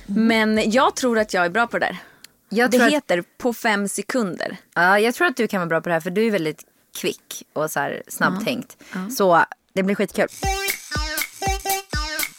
Men 0.05 0.71
jag 0.71 0.95
tror 0.95 1.19
att 1.19 1.33
jag 1.33 1.45
är 1.45 1.49
bra 1.49 1.67
på 1.67 1.79
det 1.79 1.85
där. 1.85 1.97
Jag 2.49 2.71
Det 2.71 2.77
tror, 2.77 2.87
att, 2.87 2.93
heter 2.93 3.23
på 3.37 3.53
fem 3.53 3.87
sekunder. 3.87 4.57
ja, 4.75 4.99
jag 4.99 5.15
tror 5.15 5.27
att 5.27 5.37
du 5.37 5.47
kan 5.47 5.59
vara 5.59 5.67
bra 5.69 5.81
på 5.81 5.89
det 5.89 5.93
här 5.93 5.99
för 5.99 6.09
du 6.09 6.25
är 6.27 6.31
väldigt 6.31 6.63
kvick 6.95 7.43
och 7.53 7.71
så 7.71 7.79
här 7.79 8.03
snabbtänkt. 8.07 8.77
Så 9.17 9.45
det 9.73 9.83
blir 9.83 9.95
skitkul. 9.95 10.27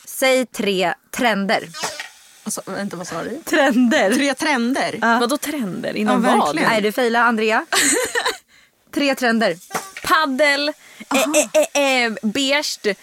Säg 0.06 0.46
tre 0.46 0.94
trender. 1.10 1.68
Alltså, 2.44 2.62
vänta, 2.66 2.96
vad 2.96 3.06
sa 3.06 3.22
du? 3.22 3.42
Trender? 3.44 4.14
Tre 4.14 4.34
trender. 4.34 4.98
Vadå 5.20 5.36
trender? 5.38 5.96
Inom 5.96 6.24
Ja, 6.24 6.36
vad? 6.36 6.54
Nej 6.54 6.80
du 6.80 6.92
failar 6.92 7.20
Andrea. 7.20 7.66
tre 8.94 9.14
trender. 9.14 9.56
Paddel, 10.06 10.72
beige, 12.22 12.96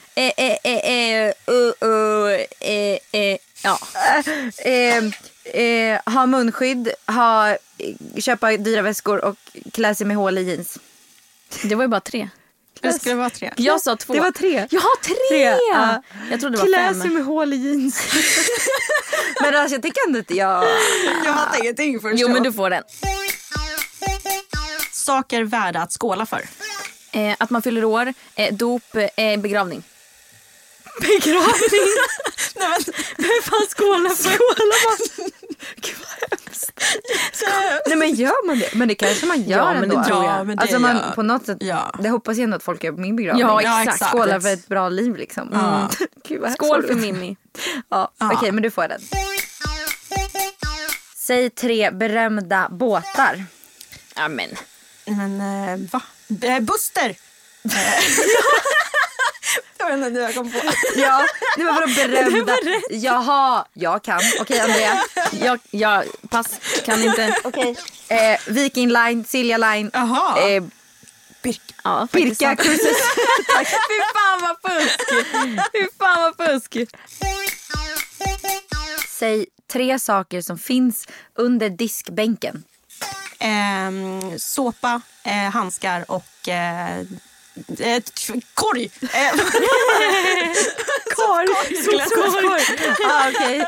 ja. 3.63 3.79
Ha 6.05 6.25
munskydd, 6.25 6.89
ha, 7.05 7.57
köpa 8.17 8.57
dyra 8.57 8.81
väskor 8.81 9.25
och 9.25 9.35
klä 9.71 9.95
sig 9.95 10.07
med 10.07 10.17
hål 10.17 10.37
i 10.37 10.43
jeans. 10.43 10.77
Det 11.63 11.75
var 11.75 11.83
ju 11.83 11.87
bara 11.87 12.01
tre. 12.01 12.29
Det 12.81 12.93
skulle 12.93 13.15
vara 13.15 13.29
tre. 13.29 13.53
Jag 13.57 13.81
sa 13.81 13.95
två. 13.95 14.13
Det 14.13 14.19
var 14.19 14.31
tre. 14.31 14.67
Jaha, 14.71 14.89
tre! 15.01 15.15
Tre, 15.29 15.57
ja. 15.71 16.03
Jag 16.31 16.39
trodde 16.39 16.57
det 16.57 16.61
var 16.61 16.67
Klä 16.67 16.77
fem. 16.77 17.01
sig 17.01 17.09
med 17.09 17.25
hål 17.25 17.53
i 17.53 17.55
jeans. 17.55 18.13
men 19.41 19.55
alltså 19.55 19.75
jag 19.75 19.83
tycker 19.83 20.07
ändå 20.07 20.19
att 20.19 20.31
jag... 20.31 20.63
Jag 21.25 21.35
fattar 21.35 21.59
ingenting 21.59 21.99
först. 21.99 22.19
Jo 22.19 22.29
men 22.29 22.43
du 22.43 22.53
får 22.53 22.69
den. 22.69 22.83
Saker 24.91 25.43
värda 25.43 25.81
att 25.81 25.91
skåla 25.93 26.25
för. 26.25 26.41
Eh, 27.11 27.35
att 27.39 27.49
man 27.49 27.61
fyller 27.61 27.85
år, 27.85 28.13
eh, 28.35 28.53
dop, 28.53 28.95
eh, 28.95 29.39
begravning. 29.39 29.83
Begravning? 31.01 31.53
Nej 32.55 32.69
men 32.69 32.93
vem 33.17 33.41
fan 33.43 33.67
skålar 33.69 34.09
för? 34.09 34.23
Skålar 34.23 34.89
man? 34.89 35.29
Gud 35.75 35.95
vad 35.99 36.29
hemskt. 36.39 36.71
Nej 37.87 37.95
men 37.97 38.15
gör 38.15 38.47
man 38.47 38.59
det? 38.59 38.73
Men 38.73 38.87
det 38.87 38.95
kanske 38.95 39.25
man 39.25 39.43
gör 39.43 39.57
Ja, 39.57 39.73
men 39.73 39.83
ändå. 39.83 39.97
det 39.97 40.03
tror 40.05 40.23
jag. 40.25 40.33
Ja, 40.39 40.43
men 40.43 40.55
det 40.57 40.61
alltså 40.61 40.79
man, 40.79 40.95
gör- 40.95 41.11
på 41.15 41.21
något 41.23 41.45
sätt, 41.45 41.57
Ja. 41.61 41.95
det 41.99 42.09
hoppas 42.09 42.37
jag 42.37 42.43
ändå 42.43 42.57
att 42.57 42.63
folk 42.63 42.83
gör 42.83 42.91
på 42.91 42.99
min 42.99 43.15
begravning. 43.15 43.41
Ja, 43.47 43.61
Ja, 43.61 43.83
exakt. 43.83 44.11
Skålar 44.11 44.39
för 44.39 44.53
ett 44.53 44.67
bra 44.67 44.89
liv 44.89 45.15
liksom. 45.15 45.53
Mm. 45.53 45.87
Gud, 46.27 46.41
vad 46.41 46.51
Skål 46.51 46.87
för. 46.87 46.93
Mimmi. 46.93 47.37
Ja, 47.89 48.11
Okej, 48.19 48.51
men 48.51 48.63
du 48.63 48.71
får 48.71 48.87
den. 48.87 49.01
Säg 51.15 51.49
tre 51.49 51.91
berömda 51.91 52.67
båtar. 52.71 53.45
Amen. 54.15 54.49
Men 55.05 55.41
eh, 55.41 55.89
va? 55.91 56.01
Eh, 56.43 56.59
Buster! 56.59 57.15
Jag 59.77 59.87
vet 59.97 60.07
inte 60.07 60.09
hur 60.09 60.21
jag 60.21 60.35
kom 60.35 60.51
på. 60.51 60.57
Ja, 60.95 61.25
det 61.57 61.63
var 61.63 61.95
berömda? 62.07 62.53
Jaha, 62.89 63.65
jag 63.73 64.03
kan. 64.03 64.21
Okej 64.39 64.59
Andrea. 64.59 65.03
Jag, 65.41 65.59
jag, 65.71 66.05
pass, 66.29 66.47
kan 66.85 67.03
inte. 67.03 67.35
Okej. 67.43 67.75
Eh, 68.07 68.39
Viking 68.47 68.89
Line, 68.89 69.25
Silja 69.25 69.57
Line, 69.57 69.89
Jaha. 69.93 70.49
eh, 70.49 70.63
Birka. 71.41 71.59
Ja, 71.83 72.07
Birka. 72.11 72.55
Cruises. 72.55 72.97
Fy 73.59 73.99
fan 74.15 74.41
vad 74.41 74.71
fusk! 74.71 74.99
Fy 75.71 75.87
fan 75.99 76.33
vad 76.37 76.47
fusk! 76.47 76.77
Säg 79.09 79.45
tre 79.71 79.99
saker 79.99 80.41
som 80.41 80.57
finns 80.57 81.07
under 81.35 81.69
diskbänken. 81.69 82.63
Eh, 83.39 83.91
såpa, 84.37 85.01
eh, 85.23 85.31
handskar 85.51 86.11
och 86.11 86.49
eh, 86.49 87.05
eh, 87.79 87.99
t- 88.03 88.41
korg. 88.53 88.91
Eh, 89.01 89.09
Korg. 91.15 91.47
Sopkorg. 91.83 92.61
Ah, 93.05 93.29
okay. 93.29 93.63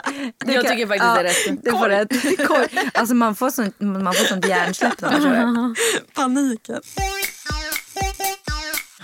Jag 0.46 0.68
tycker 0.68 0.88
faktiskt 0.88 1.14
det 1.16 1.20
är 1.20 1.24
rätt. 1.24 1.64
Du 1.64 1.72
får 1.72 1.90
rätt. 1.90 2.48
Korg. 2.48 2.90
Alltså 2.94 3.16
man 3.16 3.36
får 3.36 3.50
sånt, 3.50 3.76
man 3.80 4.14
får 4.14 4.26
sånt 4.26 4.48
hjärnsläpp 4.48 5.02
när 5.02 5.12
man 5.12 5.22
kör 5.22 5.76
paniken. 6.14 6.82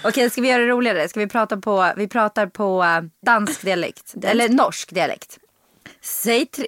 Okej, 0.03 0.29
ska 0.29 0.41
vi 0.41 0.47
göra 0.49 0.61
det 0.61 0.67
roligare? 0.69 1.09
Ska 1.09 1.19
vi 1.19 1.27
prata 1.27 1.57
på, 1.57 1.93
vi 1.97 2.07
pratar 2.07 2.47
på 2.47 2.83
eh, 2.83 3.01
dansk 3.25 3.61
dialekt. 3.61 4.13
Eller 4.23 4.49
norsk 4.49 4.93
dialekt. 4.93 5.37
Säg 6.03 6.45
tre, 6.45 6.67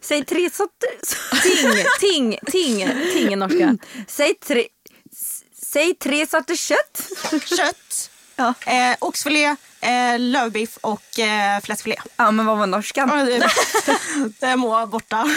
Säg 0.00 0.24
tre 0.24 0.50
sorter. 0.50 0.90
Ting, 1.42 1.84
ting, 2.00 2.38
ting, 2.46 2.88
ting 3.12 3.32
är 3.32 3.36
norska. 3.36 3.76
Säg 4.08 4.34
tre, 4.34 4.64
säg 5.76 5.94
tre 5.94 6.26
sorters 6.26 6.60
kött. 6.68 7.08
Kött, 7.44 8.10
Ja. 8.36 8.54
eh, 8.66 8.96
oxfilé, 8.98 9.56
eh, 9.80 10.18
lövbiff 10.18 10.76
och 10.80 11.18
eh, 11.18 11.60
fläskfilé. 11.60 11.96
Ja, 12.16 12.30
men 12.30 12.46
vad 12.46 12.58
var 12.58 12.66
norskan? 12.66 13.08
Det- 13.08 13.50
Det 14.40 14.46
är 14.46 14.56
må 14.56 14.86
borta. 14.86 15.24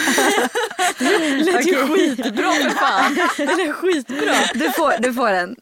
lät 0.98 1.66
ju 1.66 1.86
skitbra 1.88 2.52
för 2.52 2.70
fan. 2.70 3.14
Det 3.36 3.42
är 3.62 3.72
skitbra. 3.72 4.34
Du 4.54 4.72
får, 4.72 4.94
du 4.98 5.14
får 5.14 5.28
en. 5.30 5.56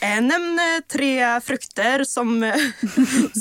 Eh, 0.00 0.20
nämn 0.20 0.58
eh, 0.58 0.80
tre 0.92 1.40
frukter 1.40 2.04
som 2.04 2.42
eh, 2.42 2.56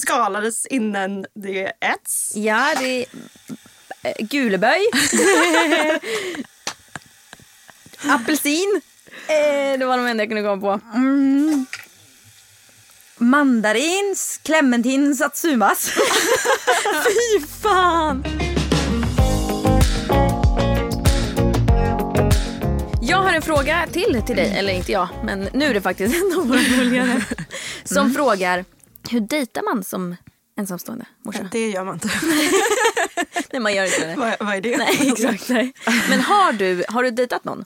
skalades 0.03 0.65
innan 0.65 1.25
det 1.35 1.63
äts. 1.81 2.31
Ja, 2.35 2.73
det 2.79 3.05
är 4.03 4.23
guleböj. 4.23 4.81
Apelsin. 8.09 8.81
Eh, 9.27 9.79
det 9.79 9.85
var 9.85 9.97
de 9.97 10.07
enda 10.07 10.23
jag 10.23 10.29
kunde 10.29 10.43
komma 10.43 10.61
på. 10.61 10.79
Mandarins, 13.17 14.39
clementin, 14.43 15.15
satsumas. 15.15 15.89
Fy 17.03 17.45
fan! 17.61 18.23
Jag 23.01 23.17
har 23.17 23.33
en 23.33 23.41
fråga 23.41 23.87
till 23.91 24.21
till 24.25 24.35
dig, 24.35 24.53
eller 24.57 24.73
inte 24.73 24.91
jag, 24.91 25.07
men 25.23 25.49
nu 25.53 25.65
är 25.65 25.73
det 25.73 25.81
faktiskt 25.81 26.15
en 26.15 26.39
av 26.39 26.47
våra 26.47 26.59
följare 26.59 27.21
som 27.83 28.13
frågar 28.13 28.65
hur 29.09 29.19
dejtar 29.19 29.61
man 29.61 29.83
som 29.83 30.15
ensamstående 30.57 31.05
morsa? 31.25 31.49
Det 31.51 31.69
gör 31.69 31.83
man 31.83 31.93
inte. 31.93 32.09
Nej, 33.51 33.61
man 33.61 33.73
gör 33.73 33.85
inte 33.85 34.07
det. 34.07 34.15
vad, 34.15 34.35
vad 34.39 34.55
är 34.55 34.61
det? 34.61 34.77
Nej, 34.77 35.11
exakt. 35.11 35.49
Nej. 35.49 35.73
Men 36.09 36.19
har 36.19 36.53
du, 36.53 36.83
har 36.87 37.03
du 37.03 37.11
dejtat 37.11 37.43
någon? 37.43 37.65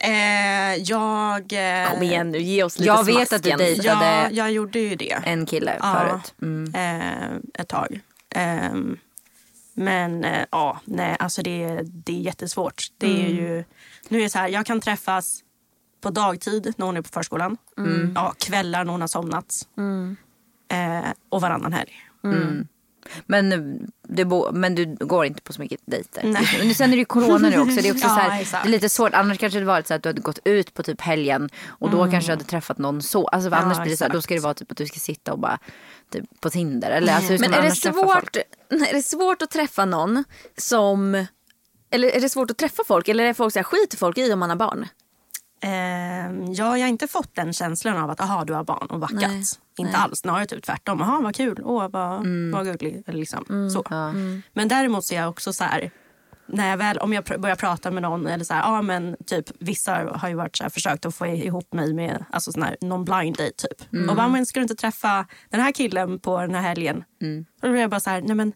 Eh, 0.00 0.74
jag... 0.74 1.52
Eh, 1.52 1.90
Kom 1.90 2.02
igen 2.02 2.30
nu, 2.30 2.38
ge 2.38 2.62
oss 2.62 2.78
lite 2.78 2.86
Jag 2.86 3.04
vet 3.04 3.32
att 3.32 3.42
du 3.42 3.50
dejtar. 3.50 3.84
Ja, 3.84 4.30
jag 4.30 4.52
gjorde 4.52 4.78
ju 4.78 4.96
det. 4.96 5.18
En 5.24 5.46
kille 5.46 5.76
Ja. 5.80 5.94
förut. 6.08 6.34
Mm. 6.42 6.74
eh, 6.74 7.60
ett 7.60 7.68
tag. 7.68 8.00
Ehm, 8.30 8.98
men 9.74 10.24
eh, 10.24 10.44
ja, 10.50 10.80
nej, 10.84 11.16
alltså 11.18 11.42
det, 11.42 11.80
det 11.84 12.12
är 12.12 12.20
jättesvårt. 12.20 12.86
Det 12.98 13.24
är 13.26 13.28
ju, 13.28 13.64
nu 14.08 14.18
är 14.18 14.22
det 14.22 14.30
så 14.30 14.38
här, 14.38 14.48
jag 14.48 14.66
kan 14.66 14.80
träffas 14.80 15.40
på 16.00 16.10
dagtid 16.10 16.72
när 16.76 16.86
hon 16.86 16.96
är 16.96 17.02
på 17.02 17.08
förskolan. 17.08 17.56
Ja, 18.14 18.34
kvällar 18.38 18.84
när 18.84 18.92
hon 18.92 19.00
har 19.00 19.08
somnat. 19.08 19.54
Eh, 20.70 21.10
och 21.28 21.40
varannan 21.40 21.72
helg. 21.72 21.92
Men, 23.26 23.52
eh, 23.52 23.58
det 24.08 24.24
bo, 24.24 24.52
men 24.52 24.74
du 24.74 24.96
går 25.00 25.24
inte 25.24 25.42
på 25.42 25.52
så 25.52 25.60
mycket 25.60 25.80
dejter. 25.84 26.22
Nej. 26.24 26.74
Sen 26.74 26.86
är 26.86 26.90
det 26.90 26.98
ju 26.98 27.04
corona 27.04 27.48
nu 27.48 27.60
också. 27.60 27.76
Det 27.82 27.88
är, 27.88 27.92
också 27.92 28.06
Ja, 28.08 28.44
så 28.44 28.56
här, 28.56 28.62
det 28.62 28.68
är 28.68 28.70
lite 28.70 28.88
svårt. 28.88 29.14
Annars 29.14 29.38
kanske 29.38 29.58
det 29.58 29.64
varit 29.64 29.86
så 29.86 29.94
att 29.94 30.02
du 30.02 30.08
hade 30.08 30.20
gått 30.20 30.38
ut 30.44 30.74
på 30.74 30.82
typ 30.82 31.00
helgen 31.00 31.50
och 31.66 31.90
då 31.90 32.10
kanske 32.10 32.28
du 32.28 32.32
hade 32.32 32.44
träffat 32.44 32.78
någon 32.78 33.02
så. 33.02 33.26
Alltså, 33.26 33.48
Mm. 33.48 33.58
Ja, 33.58 33.64
annars 33.64 33.82
blir 33.82 33.90
det 33.90 33.96
så 33.96 34.04
här, 34.04 34.12
då 34.12 34.22
ska 34.22 34.34
det 34.34 34.40
vara 34.40 34.54
typ 34.54 34.70
att 34.72 34.76
du 34.76 34.86
ska 34.86 34.98
sitta 34.98 35.32
och 35.32 35.38
bara 35.38 35.58
typ, 36.12 36.40
på 36.40 36.50
Tinder. 36.50 36.90
Eller, 36.90 37.14
alltså, 37.14 37.32
Men 37.32 37.54
är 37.54 37.62
det, 37.62 37.70
svårt, 37.70 38.36
är 38.68 38.94
det 38.94 39.02
svårt 39.02 39.42
att 39.42 39.50
träffa 39.50 39.84
någon 39.84 40.24
som... 40.56 41.26
Eller 41.90 42.08
är 42.08 42.20
det 42.20 42.28
svårt 42.28 42.50
att 42.50 42.58
träffa 42.58 42.82
folk? 42.86 43.08
Eller 43.08 43.24
är 43.24 43.34
folk 43.34 43.52
så 43.52 43.58
här, 43.58 43.64
skiter 43.64 43.96
folk 43.96 44.18
i 44.18 44.32
om 44.32 44.38
man 44.38 44.50
har 44.50 44.56
barn? 44.56 44.86
Eh, 45.60 45.70
ja, 46.52 46.78
jag 46.78 46.84
har 46.84 46.88
inte 46.88 47.06
fått 47.08 47.34
den 47.34 47.52
känslan 47.52 47.96
av 47.96 48.10
att 48.10 48.20
aha, 48.20 48.44
du 48.44 48.52
har 48.52 48.64
barn 48.64 48.86
och 48.90 48.98
backat. 48.98 49.20
Nej, 49.20 49.42
Inte 49.78 49.92
nej. 49.92 50.00
alls, 50.02 50.18
snarare 50.18 50.46
typ 50.46 50.62
tvärtom. 50.64 51.02
Aha, 51.02 51.20
vad 51.20 51.34
kul, 51.36 51.60
åh, 51.64 51.88
vad, 51.88 52.26
vad 52.52 52.64
gullig. 52.66 53.02
Liksom. 53.06 53.70
så. 53.70 53.84
Men 54.52 54.68
däremot 54.68 55.04
så 55.04 55.14
är 55.14 55.18
jag 55.18 55.28
också 55.28 55.52
så 55.52 55.64
här, 55.64 55.90
när 56.46 56.70
jag 56.70 56.76
väl, 56.76 56.98
om 56.98 57.12
jag 57.12 57.24
pr- 57.24 57.38
börjar 57.38 57.56
prata 57.56 57.90
med 57.90 58.02
någon 58.02 58.26
eller 58.26 58.44
så 58.44 58.54
här, 58.54 58.62
ja 58.62 58.82
men 58.82 59.16
typ 59.26 59.44
vissa 59.58 59.94
har 60.14 60.28
ju 60.28 60.34
varit 60.34 60.56
så 60.56 60.64
här, 60.64 60.70
försökt 60.70 61.06
att 61.06 61.14
få 61.14 61.26
ihop 61.26 61.72
mig 61.72 61.94
med 61.94 62.24
alltså 62.30 62.52
sån 62.52 62.62
här 62.62 62.76
någon 62.80 63.04
blind 63.04 63.36
date 63.36 63.52
typ. 63.68 64.08
Och 64.10 64.16
bara, 64.16 64.28
men 64.28 64.46
ska 64.46 64.60
du 64.60 64.62
inte 64.62 64.74
träffa 64.74 65.26
den 65.50 65.60
här 65.60 65.72
killen 65.72 66.18
på 66.18 66.40
den 66.40 66.54
här 66.54 66.62
helgen? 66.62 67.04
Och 67.62 67.68
då 67.68 67.70
blir 67.70 67.80
jag 67.80 67.90
bara 67.90 68.00
så 68.00 68.10
här, 68.10 68.20
nej 68.20 68.34
men 68.36 68.52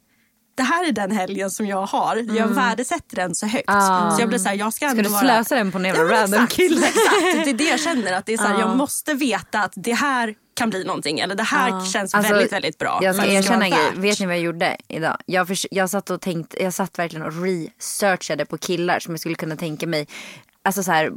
det 0.54 0.62
här 0.62 0.88
är 0.88 0.92
den 0.92 1.10
helgen 1.10 1.50
som 1.50 1.66
jag 1.66 1.86
har. 1.86 2.16
Jag 2.36 2.48
värdesätter 2.48 3.16
den 3.16 3.34
så 3.34 3.46
högt. 3.46 3.68
Så 4.16 4.16
jag 4.20 4.28
blir 4.28 4.38
så 4.38 4.48
här, 4.48 4.56
jag 4.56 4.72
ska, 4.74 4.88
Ska 4.90 5.02
du 5.02 5.08
vara... 5.08 5.20
slösa 5.20 5.54
den 5.54 5.72
på 5.72 5.78
en 5.78 5.84
jävla 5.84 6.02
Ja, 6.02 6.08
random 6.12 6.34
exakt, 6.44 6.52
kille? 6.52 6.86
Exakt, 6.86 7.44
det 7.44 7.50
är 7.50 7.54
det 7.54 7.64
jag 7.64 7.80
känner. 7.80 8.12
Att 8.12 8.26
det 8.26 8.32
är 8.32 8.36
så 8.38 8.44
här, 8.44 8.60
Jag 8.60 8.76
måste 8.76 9.14
veta 9.14 9.60
att 9.60 9.72
det 9.76 9.92
här 9.92 10.34
kan 10.54 10.70
bli 10.70 10.84
någonting. 10.84 11.18
Eller 11.20 11.34
det 11.34 11.42
här 11.42 11.92
känns 11.92 12.14
Alltså, 12.14 12.32
väldigt, 12.32 12.52
väldigt 12.52 12.78
bra. 12.78 12.98
Jag 13.02 13.14
ska 13.14 13.24
för 13.24 13.30
erkänna 13.30 13.64
en 13.66 13.70
vara 13.70 13.80
grej. 13.90 14.00
Vet 14.00 14.20
ni 14.20 14.26
vad 14.26 14.34
jag 14.34 14.42
gjorde 14.42 14.76
idag? 14.88 15.16
Jag, 15.26 15.48
förs- 15.48 15.66
jag 15.70 15.90
satt 15.90 16.10
och 16.10 16.20
tänkte, 16.20 16.62
jag 16.62 16.74
satt 16.74 16.98
verkligen 16.98 17.26
och 17.26 17.42
researchade 17.42 18.44
på 18.44 18.58
killar 18.58 18.98
som 19.00 19.12
jag 19.14 19.20
skulle 19.20 19.34
kunna 19.34 19.56
tänka 19.56 19.86
mig 19.86 20.06
Alltså 20.64 20.82
så 20.82 20.92
här, 20.92 21.10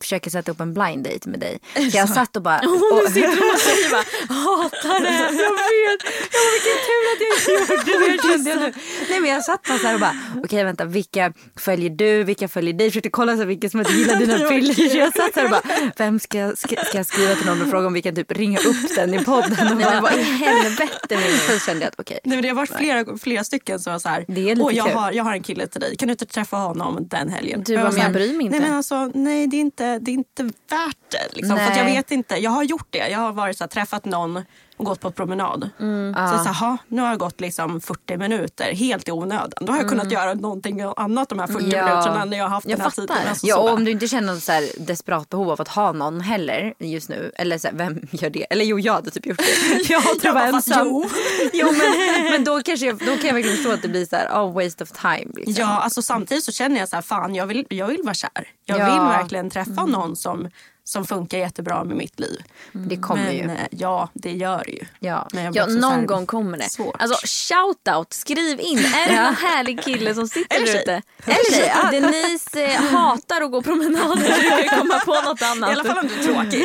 försöka 0.00 0.30
sätta 0.30 0.52
upp 0.52 0.60
en 0.60 0.74
blind 0.74 1.04
date 1.04 1.28
med 1.28 1.40
dig. 1.40 1.58
Så 1.74 1.96
jag 1.96 2.08
satt 2.08 2.36
och 2.36 2.42
bara... 2.42 2.58
Och, 2.58 3.02
Och 3.04 3.12
säger 3.12 3.90
bara 3.90 4.34
hatar 4.34 5.00
det. 5.00 5.42
jag 5.42 5.50
vet! 5.50 6.02
Ja, 6.32 6.40
vilken 6.52 6.78
tur 6.86 7.02
att 7.12 7.20
jag 7.48 7.78
inte 7.78 7.90
gjorde 7.90 8.16
det. 8.16 8.22
Kände 8.32 8.50
jag 8.50 8.60
nu. 8.60 8.72
Nej 9.10 9.20
men 9.20 9.30
jag 9.30 9.44
satt 9.44 9.62
bara 9.68 9.78
så 9.78 9.86
här 9.86 9.94
och 9.94 10.00
bara, 10.00 10.16
okej 10.44 10.64
vänta, 10.64 10.84
vilka 10.84 11.32
följer 11.56 11.90
du, 11.90 12.24
vilka 12.24 12.48
följer 12.48 12.72
dig? 12.74 12.90
Försökte 12.90 13.10
kolla 13.10 13.32
så 13.32 13.38
här, 13.38 13.46
vilka 13.46 13.70
som 13.70 13.80
inte 13.80 13.92
gillar 13.92 14.16
dina 14.16 14.48
piller. 14.48 14.74
Så 14.74 14.96
jag 14.98 15.14
satt 15.16 15.34
så 15.34 15.40
här 15.40 15.44
och 15.44 15.50
bara, 15.50 15.62
vem 15.96 16.20
ska, 16.20 16.38
jag- 16.38 16.58
ska, 16.58 16.76
ska 16.84 16.96
jag 16.96 17.06
skriva 17.06 17.34
till 17.34 17.46
någon 17.46 17.62
och 17.62 17.68
fråga 17.70 17.86
om 17.86 17.92
vi 17.92 18.02
kan 18.02 18.14
typ 18.14 18.32
ringa 18.32 18.58
upp 18.58 18.94
den 18.96 19.14
i 19.14 19.24
podden? 19.24 19.68
Och 19.72 19.76
Nej, 19.76 19.84
bara, 19.84 20.00
vad 20.00 20.12
i 20.12 20.22
helvete 20.22 20.96
Mimmi? 21.10 21.38
så 21.50 21.58
kände 21.66 21.80
jag 21.82 21.88
att 21.88 22.00
okej. 22.00 22.18
Nej, 22.24 22.36
men 22.36 22.42
det 22.42 22.48
har 22.48 22.56
varit 22.56 22.76
flera, 22.76 23.16
flera 23.18 23.44
stycken 23.44 23.80
som 23.80 23.92
var 23.92 24.00
så 24.00 24.08
här. 24.08 24.24
Det 24.28 24.40
är 24.50 24.54
lite 24.56 24.62
Åh, 24.62 24.74
jag, 24.76 24.86
kul." 24.86 24.94
har, 24.96 25.12
jag 25.12 25.24
har 25.24 25.32
en 25.32 25.42
kille 25.42 25.66
till 25.66 25.80
dig. 25.80 25.96
Kan 25.96 26.08
du 26.08 26.12
inte 26.12 26.26
träffa 26.26 26.56
honom 26.56 26.98
den 27.10 27.28
helgen? 27.28 27.62
Du 27.66 27.76
bara, 27.76 27.90
men 27.90 28.00
jag 28.02 28.12
bryr 28.12 28.32
mig 28.36 28.46
inte. 28.46 28.58
Nej, 28.58 28.68
men 28.68 28.81
alltså, 28.82 29.18
nej 29.18 29.46
det, 29.46 29.56
är 29.56 29.60
inte, 29.60 29.98
det 29.98 30.10
är 30.10 30.12
inte 30.12 30.42
värt 30.42 31.10
det. 31.10 31.36
Liksom, 31.36 31.56
för 31.56 31.76
jag 31.76 31.84
vet 31.84 32.10
inte. 32.10 32.36
Jag 32.36 32.50
har 32.50 32.62
gjort 32.62 32.86
det. 32.90 33.08
Jag 33.08 33.18
har 33.18 33.32
varit 33.32 33.58
så 33.58 33.64
här, 33.64 33.68
träffat 33.68 34.04
någon 34.04 34.42
och 34.82 34.86
gått 34.86 35.00
på 35.00 35.10
promenad. 35.10 35.70
Mm. 35.80 36.14
Så, 36.14 36.38
så 36.38 36.44
här, 36.44 36.54
"Ha, 36.54 36.76
nu 36.88 37.02
har 37.02 37.08
jag 37.08 37.18
gått 37.18 37.40
liksom 37.40 37.80
40 37.80 38.16
minuter 38.16 38.72
helt 38.74 39.08
i 39.08 39.12
onödan. 39.12 39.50
Då 39.60 39.72
har 39.72 39.78
jag 39.78 39.88
kunnat 39.88 40.12
göra 40.12 40.34
någonting 40.34 40.80
annat 40.96 41.28
de 41.28 41.38
här 41.38 41.46
40 41.46 41.64
Ja. 41.76 41.84
minuterna 41.84 42.24
när 42.24 42.36
jag 42.38 42.44
har 42.44 42.50
haft 42.50 42.68
Jag 42.68 42.78
den 42.78 42.82
här 42.84 42.90
fattar. 42.90 43.02
tiden. 43.14 43.28
Alltså, 43.28 43.46
Ja, 43.46 43.54
så 43.54 43.62
och 43.62 43.72
om 43.72 43.84
du 43.84 43.90
inte 43.90 44.08
känner 44.08 44.32
något 44.34 44.42
så 44.42 44.52
här 44.52 44.68
desperat 44.78 45.28
behov 45.28 45.50
av 45.50 45.60
att 45.60 45.68
ha 45.68 45.92
någon 45.92 46.20
heller 46.20 46.74
just 46.78 47.08
nu. 47.08 47.32
Eller 47.36 47.58
så 47.58 47.68
här, 47.68 47.74
vem 47.74 48.00
gör 48.10 48.30
det? 48.30 48.46
Eller 48.50 48.64
jo, 48.64 48.78
jag 48.78 48.92
hade 48.92 49.10
typ 49.10 49.26
gjort 49.26 49.38
det. 49.38 49.44
Jag 49.92 50.02
tror 50.02 50.18
jag 50.22 50.34
var 50.34 50.42
ensam. 50.42 50.86
jo. 50.88 51.04
jo 51.52 51.66
men, 51.72 52.30
men 52.30 52.44
då, 52.44 52.62
kanske 52.62 52.86
jag, 52.86 52.96
då 52.98 53.04
kan 53.16 53.26
jag 53.26 53.34
verkligen 53.34 53.56
förstå 53.56 53.72
att 53.72 53.82
det 53.82 53.88
blir 53.88 54.06
så 54.06 54.16
här, 54.16 54.28
oh, 54.28 54.54
waste 54.54 54.84
of 54.84 54.90
time. 54.92 55.32
Liksom. 55.36 55.54
Ja, 55.58 55.80
alltså 55.80 56.02
samtidigt 56.02 56.44
så 56.44 56.52
känner 56.52 56.80
jag 56.80 56.88
så 56.88 56.96
här, 56.96 57.02
fan 57.02 57.34
jag 57.34 57.46
vill, 57.46 57.66
jag 57.68 57.86
vill 57.86 58.00
vara 58.04 58.14
kär. 58.14 58.30
Jag 58.64 58.78
Ja. 58.80 58.84
vill 58.84 59.00
verkligen 59.00 59.50
träffa 59.50 59.86
någon 59.86 60.16
som, 60.16 60.48
som 60.84 61.06
funkar 61.06 61.38
jättebra 61.38 61.84
med 61.84 61.96
mitt 61.96 62.20
liv. 62.20 62.42
Det 62.72 62.96
kommer 62.96 63.24
Men 63.24 63.34
ju. 63.34 63.56
ja, 63.70 64.08
det 64.14 64.30
gör 64.32 64.62
det 64.66 64.72
ju. 64.72 64.84
Ja. 65.00 65.28
Men 65.32 65.44
jag 65.44 65.52
blir 65.52 65.62
Ja, 65.62 65.88
någon 65.88 66.06
gång 66.06 66.26
kommer 66.26 66.58
det. 66.58 66.70
svårt. 66.70 67.02
Alltså 67.02 67.26
shout 67.26 67.88
out, 67.96 68.12
skriv 68.12 68.60
in. 68.60 68.78
Är 68.94 69.08
det 69.08 69.22
någon 69.22 69.34
härlig 69.34 69.82
kille 69.82 70.14
som 70.14 70.28
sitter 70.28 70.60
där 70.66 70.80
ute? 70.80 71.02
Eller 71.24 71.50
tjej. 71.52 71.72
Ja. 71.82 71.90
Denise 71.90 72.64
eh, 72.64 72.82
hatar 72.82 73.40
att 73.40 73.50
gå 73.50 73.62
promenader 73.62 74.16
så 74.32 74.40
du 74.40 74.68
kan 74.68 74.78
komma 74.80 74.98
på 74.98 75.14
något 75.30 75.42
annat. 75.42 75.70
I 75.70 75.72
alla 75.72 75.84
fall 75.84 75.98
om 75.98 76.08
du 76.08 76.14
är 76.14 76.22
tråkig. 76.24 76.64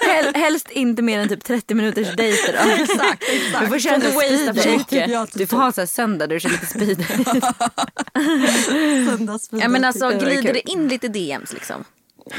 Hel, 0.08 0.34
helst 0.34 0.70
inte 0.70 1.02
mer 1.02 1.18
än 1.20 1.28
typ 1.28 1.44
30 1.44 1.74
minuters 1.74 2.16
dejter 2.16 2.52
då. 2.64 2.70
exakt, 2.82 3.22
exakt. 3.28 3.60
Du 3.60 3.66
får 3.66 3.78
köra 3.78 3.96
lite 3.96 4.52
speed. 4.84 5.28
Du 5.34 5.46
får 5.46 5.56
ha 5.56 5.72
så 5.72 5.80
här 5.80 5.86
söndag 5.86 6.26
där 6.26 6.34
du 6.34 6.40
kör 6.40 6.50
lite 6.50 6.66
speed 6.66 7.04
Ja, 9.50 9.68
men 9.68 9.84
alltså, 9.84 10.08
Det 10.08 10.14
var 10.14 10.22
glider 10.22 10.52
det 10.52 10.70
in 10.70 10.88
lite 10.88 11.08
DMs 11.08 11.52
liksom? 11.52 11.84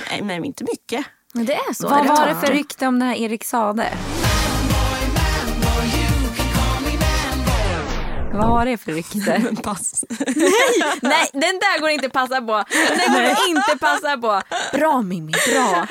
Nej, 0.10 0.22
men 0.22 0.46
inte 0.46 0.64
mycket. 0.64 1.06
Det 1.34 1.54
är 1.54 1.74
så. 1.74 1.90
Vad 1.90 2.08
var 2.08 2.28
det 2.28 2.36
för 2.36 2.48
rykte 2.54 2.88
om 2.88 3.00
den 3.00 3.08
här 3.08 3.16
Erik 3.16 3.44
Sade? 3.44 3.90
Vad 8.34 8.50
var 8.50 8.66
det 8.66 8.78
för 8.78 8.92
rykte? 8.92 9.56
Pass. 9.64 10.06
Nej, 11.02 11.30
den 11.34 11.42
där 11.60 11.80
går 11.82 11.90
inte 11.90 12.10
passa 12.10 12.42
på. 12.42 12.64
Den 12.98 13.14
går 13.14 13.24
inte 13.50 13.78
passa 13.80 14.18
på. 14.18 14.42
Bra 14.78 15.02
Mimmi, 15.02 15.32
bra. 15.54 15.88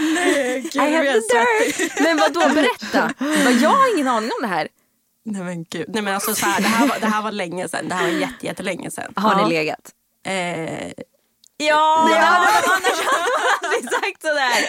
I 0.74 0.78
have 0.78 1.12
the 1.12 1.20
dirt. 1.20 2.00
Men 2.00 2.16
vad 2.16 2.32
då 2.32 2.40
berätta. 2.54 3.12
Jag 3.62 3.70
har 3.70 3.94
ingen 3.94 4.08
aning 4.08 4.30
om 4.38 4.42
det 4.42 4.48
här. 4.48 4.68
Nej 5.24 5.42
men 5.42 5.64
gud. 5.64 5.84
Nej, 5.88 6.02
men 6.02 6.14
alltså, 6.14 6.34
så 6.34 6.46
här, 6.46 6.60
det, 6.62 6.68
här 6.68 6.86
var, 6.86 6.96
det 7.00 7.06
här 7.06 7.22
var 7.22 7.32
länge 7.32 7.68
sedan. 7.68 7.88
Det 7.88 7.94
här 7.94 8.02
var 8.02 8.10
jätte, 8.18 8.46
jättelänge 8.46 8.90
sedan. 8.90 9.12
Har 9.16 9.32
Ja. 9.40 9.46
ni 9.46 9.54
legat? 9.54 9.90
Eh, 10.26 10.92
Ja, 11.58 12.08
ja. 12.10 12.16
annars 12.16 13.00
hade 13.06 13.30
man 13.32 13.46
aldrig 13.62 13.84
sagt 13.84 14.22
sådär. 14.22 14.58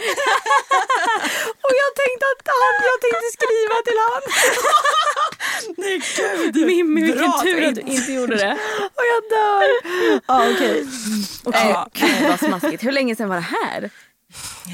Och 1.66 1.74
jag 1.84 1.92
tänkte 2.02 2.26
att 2.34 2.48
han, 2.56 2.74
jag 2.90 2.98
tänkte 3.04 3.28
skriva 3.38 3.76
till 3.88 4.00
han. 4.08 4.22
nej 5.84 6.02
gud. 6.18 6.66
Mimmi, 6.66 7.02
vilken 7.02 7.32
tur 7.44 7.68
att 7.68 7.76
du 7.76 7.82
inte 7.82 8.12
gjorde 8.12 8.36
det. 8.36 8.52
Och 8.98 9.06
jag 9.14 9.22
dör. 9.30 9.68
Ja 10.28 10.52
okej. 10.52 10.88
Ja. 11.46 11.88
Gud 11.94 12.28
vad 12.28 12.40
smaskigt. 12.40 12.84
Hur 12.84 12.92
länge 12.92 13.16
sedan 13.16 13.30
var 13.30 13.36
det 13.36 13.42
här? 13.42 13.90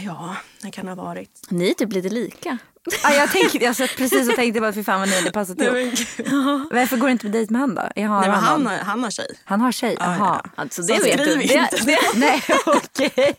Ja, 0.05 0.35
det 0.61 0.71
kan 0.71 0.87
ha 0.87 0.95
varit. 0.95 1.29
Ni 1.49 1.69
är 1.69 1.73
typ 1.73 1.93
lite 1.93 2.09
lika. 2.09 2.57
Ja, 3.03 3.13
jag, 3.13 3.31
tänkte, 3.31 3.57
jag 3.57 3.75
satt 3.75 3.95
precis 3.97 4.29
och 4.29 4.35
tänkte 4.35 4.61
bara 4.61 4.73
fy 4.73 4.83
fan 4.83 4.99
vad 4.99 5.09
ni 5.09 5.15
hade 5.15 5.31
passat 5.31 5.61
ihop. 5.61 5.73
men. 5.73 6.67
Varför 6.71 6.97
går 6.97 7.07
du 7.07 7.11
inte 7.11 7.25
på 7.25 7.31
dejt 7.31 7.53
med 7.53 7.61
han 7.61 7.75
då? 7.75 7.81
Jag 7.95 8.09
har 8.09 8.19
Nej, 8.21 8.29
men 8.29 8.39
han, 8.39 8.43
han, 8.43 8.65
har- 8.67 8.83
han 8.85 9.03
har 9.03 9.11
tjej. 9.11 9.39
han 9.43 9.61
har 9.61 9.71
tjej? 9.71 9.95
Ja, 9.99 10.05
Jaha. 10.05 10.41
ja. 10.43 10.49
Alltså 10.55 10.83
Så 10.83 10.93
det 10.93 10.99
vet 11.03 11.13
skriv 11.21 11.37
du. 11.37 11.43
inte. 11.43 11.67
Det, 11.71 11.85
det, 11.85 11.97
Nej 12.19 12.41
okej. 12.65 13.33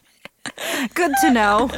Good 0.94 1.12
to 1.22 1.28
know. 1.30 1.70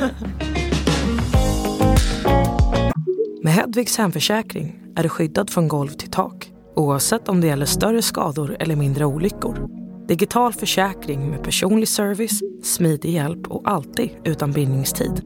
Med 3.42 3.52
Hedvigs 3.54 3.98
hemförsäkring 3.98 4.80
är 4.96 5.02
du 5.02 5.08
skyddad 5.08 5.50
från 5.50 5.68
golv 5.68 5.88
till 5.90 6.10
tak 6.10 6.50
oavsett 6.76 7.28
om 7.28 7.40
det 7.40 7.46
gäller 7.46 7.66
större 7.66 8.02
skador 8.02 8.56
eller 8.60 8.76
mindre 8.76 9.04
olyckor. 9.04 9.68
Digital 10.08 10.52
försäkring 10.52 11.30
med 11.30 11.42
personlig 11.42 11.88
service, 11.88 12.40
smidig 12.62 13.10
hjälp 13.10 13.46
och 13.46 13.62
alltid 13.64 14.10
utan 14.24 14.52
bindningstid. 14.52 15.22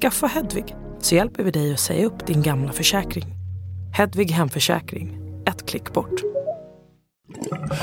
Skaffa 0.00 0.26
Hedvig 0.26 0.74
så 1.00 1.14
hjälper 1.14 1.42
vi 1.42 1.50
dig 1.50 1.72
att 1.72 1.80
säga 1.80 2.06
upp 2.06 2.26
din 2.26 2.42
gamla 2.42 2.72
försäkring. 2.72 3.24
Hedvig 3.96 4.30
hemförsäkring, 4.30 5.18
ett 5.46 5.66
klick 5.66 5.92
bort. 5.92 6.20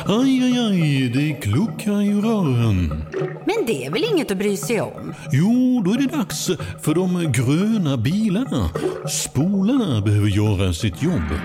Aj, 0.05 0.43
aj, 0.43 0.59
aj, 0.59 1.09
det 1.09 1.33
kluckar 1.33 2.01
i 2.01 2.13
rören. 2.13 3.03
Men 3.45 3.65
det 3.67 3.85
är 3.85 3.91
väl 3.91 4.03
inget 4.13 4.31
att 4.31 4.37
bry 4.37 4.57
sig 4.57 4.81
om? 4.81 5.13
Jo, 5.31 5.81
då 5.85 5.91
är 5.91 5.97
det 5.97 6.17
dags 6.17 6.47
för 6.81 6.95
de 6.95 7.31
gröna 7.31 7.97
bilarna. 7.97 8.69
Spolarna 9.09 10.01
behöver 10.01 10.27
göra 10.27 10.73
sitt 10.73 11.03
jobb. 11.03 11.39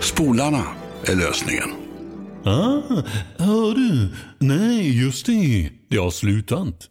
Spolarna 0.00 0.62
är 1.04 1.16
lösningen. 1.16 1.79
Ah, 2.44 3.02
hör 3.38 3.74
du? 3.74 4.08
Nej, 4.38 5.02
just 5.02 5.26
det. 5.26 5.70
Det 5.88 5.96
har 5.96 6.10
slutat. 6.10 6.88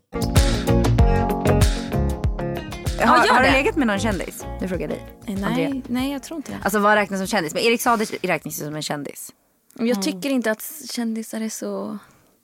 Har, 2.99 3.25
gör 3.25 3.33
har 3.33 3.43
du 3.43 3.51
legat 3.51 3.75
med 3.75 3.87
någon 3.87 3.99
kändis? 3.99 4.45
Nu 4.61 4.67
frågar 4.67 4.81
jag 4.81 4.89
dig. 4.89 5.05
Andrea. 5.27 5.69
nej, 5.69 5.81
nej, 5.87 6.11
jag 6.11 6.23
tror 6.23 6.37
inte 6.37 6.51
det. 6.51 6.57
Alltså 6.63 6.79
vad 6.79 6.93
räknas 6.95 7.19
som 7.19 7.27
kändis? 7.27 7.53
Men 7.53 7.63
Erik 7.63 7.81
Saade 7.81 8.05
räknas 8.05 8.61
ju 8.61 8.65
som 8.65 8.75
en 8.75 8.81
kändis. 8.81 9.33
Jag 9.79 10.01
tycker 10.01 10.29
inte 10.29 10.51
att 10.51 10.63
kändisar 10.91 11.41
är 11.41 11.49
så... 11.49 11.97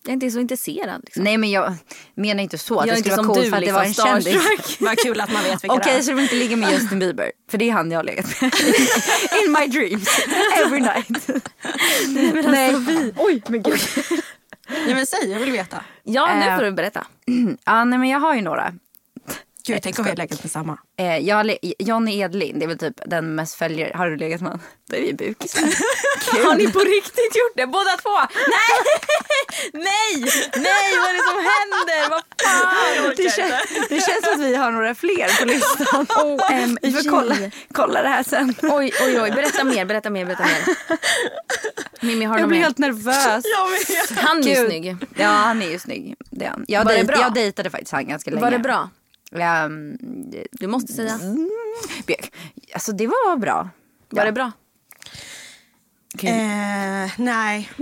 Jag 0.05 0.09
är 0.09 0.13
inte 0.13 0.31
så 0.31 0.39
intresserad. 0.39 1.01
Liksom. 1.05 1.23
Nej 1.23 1.37
men 1.37 1.51
jag 1.51 1.73
menar 2.15 2.43
inte 2.43 2.57
så. 2.57 2.79
Att 2.79 2.87
Jag 2.87 2.95
det 2.95 2.99
skulle 2.99 3.15
vara 3.15 3.25
coolt 3.27 3.49
för 3.49 3.57
att 3.57 3.65
det 3.65 3.71
var 3.71 3.81
en 3.81 3.87
liksom, 3.87 4.05
kändis. 4.05 4.27
starstruck. 4.41 4.77
Vad 4.79 4.97
kul 4.99 5.21
att 5.21 5.33
man 5.33 5.43
vet 5.43 5.63
vilka 5.63 5.75
Okej 5.75 6.03
så 6.03 6.11
du 6.11 6.21
inte 6.23 6.35
ligga 6.35 6.55
med 6.55 6.71
Justin 6.71 6.99
Bieber? 6.99 7.31
För 7.51 7.57
det 7.57 7.69
är 7.69 7.73
han 7.73 7.91
jag 7.91 7.99
har 7.99 8.03
legat 8.03 8.41
med. 8.41 8.53
In 9.45 9.51
my 9.59 9.67
dreams. 9.79 10.09
Every 10.65 10.79
night. 10.79 11.27
Nej, 12.47 12.73
alltså, 12.75 12.91
Oj 13.17 13.41
men 13.47 13.61
gud. 13.63 13.79
Ja, 14.87 14.95
men 14.95 15.05
säg, 15.05 15.31
jag 15.31 15.39
vill 15.39 15.51
veta. 15.51 15.77
Ja, 16.03 16.35
nu 16.35 16.45
Eh. 16.45 16.55
får 16.57 16.63
du 16.63 16.71
berätta. 16.71 17.07
Ja 17.65 17.83
nej 17.83 17.99
men 17.99 18.09
jag 18.09 18.19
har 18.19 18.35
ju 18.35 18.41
några. 18.41 18.73
Gud, 19.67 19.79
tänk 19.83 19.99
om 19.99 20.03
vi 20.05 20.09
har 20.11 20.17
legat 20.17 20.43
med 20.43 20.51
samma. 20.51 20.77
Eh, 20.97 21.17
jag, 21.17 21.57
Johnny 21.79 22.19
Edlin, 22.19 22.59
det 22.59 22.65
är 22.65 22.67
väl 22.67 22.77
typ 22.77 23.01
den 23.05 23.35
mest 23.35 23.55
följare. 23.55 23.91
Har 23.95 24.09
du 24.09 24.17
legat 24.17 24.41
med 24.41 24.49
honom? 24.51 24.65
Då 24.89 24.95
är 24.95 25.01
vi 25.01 25.13
bukisar. 25.13 25.61
Har 26.45 26.55
ni 26.55 26.71
på 26.71 26.79
riktigt 26.79 27.35
gjort 27.35 27.53
det 27.55 27.67
båda 27.67 27.89
två? 27.97 28.09
Nej! 28.47 28.81
Nej! 29.73 30.31
Nej, 30.55 30.97
vad 30.99 31.09
är 31.09 31.13
det 31.13 31.23
som 31.29 31.37
händer? 31.51 32.09
Vad 32.09 32.21
fan? 32.43 33.13
Det, 33.17 33.23
kän- 33.23 33.85
det 33.89 33.95
känns 34.01 34.23
som 34.23 34.33
att 34.33 34.39
vi 34.39 34.55
har 34.55 34.71
några 34.71 34.95
fler 34.95 35.39
på 35.39 35.45
listan. 35.45 36.07
OMG. 36.25 36.77
Vi 36.81 36.91
får 36.91 37.09
kolla, 37.09 37.35
kolla 37.73 38.01
det 38.01 38.09
här 38.09 38.23
sen. 38.23 38.55
Oj, 38.61 38.91
oj, 39.01 39.21
oj. 39.21 39.31
Berätta 39.31 39.63
mer, 39.63 39.85
berätta 39.85 40.09
mer, 40.09 40.25
berätta 40.25 40.43
mer. 40.43 40.75
Mimmi, 42.05 42.25
har 42.25 42.35
du 42.35 42.41
Jag 42.41 42.49
blir 42.49 42.57
mer? 42.59 42.63
helt 42.65 42.77
nervös. 42.77 43.43
Han 44.17 44.43
är 44.47 44.47
ju 44.61 44.65
snygg. 44.67 44.95
Ja, 45.17 45.27
han 45.27 45.61
är 45.61 45.69
ju 45.69 45.79
snygg. 45.79 46.15
Det 46.29 46.45
är 46.45 46.49
han. 46.49 46.65
Jag, 46.67 46.83
Var 46.85 46.91
det 46.91 46.97
dej- 46.97 47.05
bra? 47.05 47.17
jag 47.21 47.33
dejtade 47.33 47.69
faktiskt 47.69 47.91
han 47.91 48.07
ganska 48.07 48.29
länge. 48.31 48.41
Var 48.41 48.51
det 48.51 48.59
bra? 48.59 48.89
Ehm, 49.41 49.97
Du 50.51 50.67
måste 50.67 50.93
säga. 50.93 51.13
Mm, 51.13 51.49
alltså 52.73 52.91
det 52.91 53.07
var 53.07 53.37
bra. 53.37 53.69
Var 54.09 54.25
det 54.25 54.31
bra? 54.31 54.51
Eh, 56.23 57.11
nej. 57.17 57.69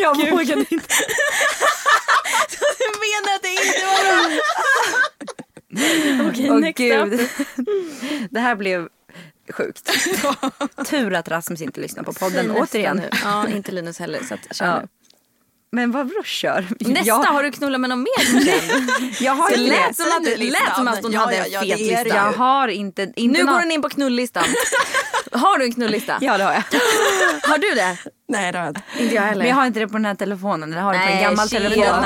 Jag 0.00 0.30
vågade 0.30 0.64
inte. 0.70 0.86
Du 2.78 2.84
menar 2.98 3.34
att 3.36 3.42
det 3.42 3.48
inte 3.50 3.86
var 3.86 4.02
bra? 4.08 4.20
Okej, 6.30 6.50
Åh 6.50 6.58
next 6.60 6.78
gud. 6.78 7.12
up. 7.12 7.20
Det 8.30 8.40
här 8.40 8.56
blev 8.56 8.88
sjukt. 9.52 9.90
Tur 10.90 11.14
att 11.14 11.28
Rasmus 11.28 11.60
inte 11.60 11.80
lyssnar 11.80 12.02
på 12.02 12.12
podden 12.12 12.50
återigen. 12.50 12.96
Nu. 12.96 13.10
Ja, 13.24 13.48
inte 13.48 13.72
Linus 13.72 13.98
heller. 13.98 14.22
Så 14.24 14.34
att, 14.34 14.56
kör 14.56 14.66
Ja. 14.66 14.80
nu. 14.80 14.88
Men 15.76 15.90
vad 15.90 16.06
bra, 16.06 16.22
kör. 16.24 16.66
Nästa, 16.80 17.04
jag, 17.06 17.14
har 17.16 17.42
du 17.42 17.50
knullat 17.50 17.80
med 17.80 17.90
någon 17.90 18.02
mer 18.02 18.10
jag 19.22 19.32
har 19.32 19.50
Det 19.50 19.56
lät 19.56 19.88
det. 19.88 19.94
som 19.94 20.06
att, 20.16 20.38
lät 20.38 20.76
som 20.76 20.88
att 20.88 21.02
hon 21.02 21.12
Ja, 21.12 21.20
hade 21.20 21.36
ja, 21.36 21.44
en 21.44 21.50
ja, 21.52 21.60
fet 21.60 21.78
lista. 21.78 22.08
Jag 22.08 22.32
har 22.32 22.68
inte... 22.68 23.02
inte 23.02 23.22
Nu 23.38 23.44
någon... 23.44 23.54
går 23.54 23.60
hon 23.62 23.70
in 23.72 23.82
på 23.82 23.88
knullistan. 23.88 24.44
Har 25.32 25.58
du 25.58 25.64
en 25.64 25.72
knullista? 25.72 26.18
Ja 26.20 26.38
det 26.38 26.44
har 26.44 26.52
jag. 26.52 26.62
Har 27.50 27.58
du 27.58 27.74
det? 27.74 27.96
Nej, 28.28 28.52
det 28.52 28.58
har 28.58 28.64
jag 28.64 28.70
inte. 28.70 28.82
Inte 28.98 29.14
jag 29.14 29.22
heller. 29.22 29.38
Men 29.38 29.48
jag 29.48 29.56
har 29.56 29.66
inte 29.66 29.80
det 29.80 29.88
på 29.88 29.92
den 29.92 30.04
här 30.04 30.14
telefonen. 30.14 30.72
Jag 30.72 30.82
har 30.82 30.92
det 30.92 30.98
på 30.98 31.04
en 31.06 31.22
gammal 31.22 31.48
tjena. 31.48 31.68
telefon. 31.68 32.04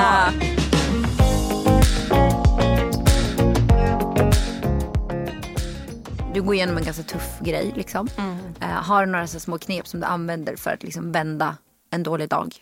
Du 6.33 6.41
går 6.41 6.55
igenom 6.55 6.77
en 6.77 6.83
ganska 6.83 7.03
tuff 7.03 7.39
grej 7.41 7.73
liksom. 7.75 8.07
Eh, 8.61 8.67
har 8.67 9.05
du 9.05 9.11
några 9.11 9.27
så 9.27 9.39
små 9.39 9.57
knep 9.57 9.87
som 9.87 9.99
du 9.99 10.05
använder 10.05 10.55
för 10.55 10.71
att 10.71 10.83
liksom 10.83 11.11
vända 11.11 11.57
en 11.91 12.03
dålig 12.03 12.29
dag? 12.29 12.55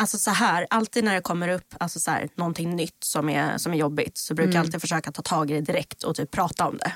Alltså 0.00 0.18
så 0.18 0.30
här, 0.30 0.66
alltid 0.70 1.04
när 1.04 1.14
det 1.14 1.20
kommer 1.20 1.48
upp 1.48 1.74
alltså 1.80 2.00
så 2.00 2.10
här, 2.10 2.28
någonting 2.34 2.76
nytt 2.76 3.04
som 3.04 3.28
är, 3.28 3.58
som 3.58 3.72
är 3.72 3.76
jobbigt 3.76 4.18
så 4.18 4.34
brukar 4.34 4.52
jag 4.52 4.60
alltid 4.60 4.80
försöka 4.80 5.12
ta 5.12 5.22
tag 5.22 5.50
i 5.50 5.54
det 5.54 5.60
direkt 5.60 6.02
och 6.02 6.14
typ 6.16 6.30
prata 6.30 6.66
om 6.66 6.78
det. 6.78 6.92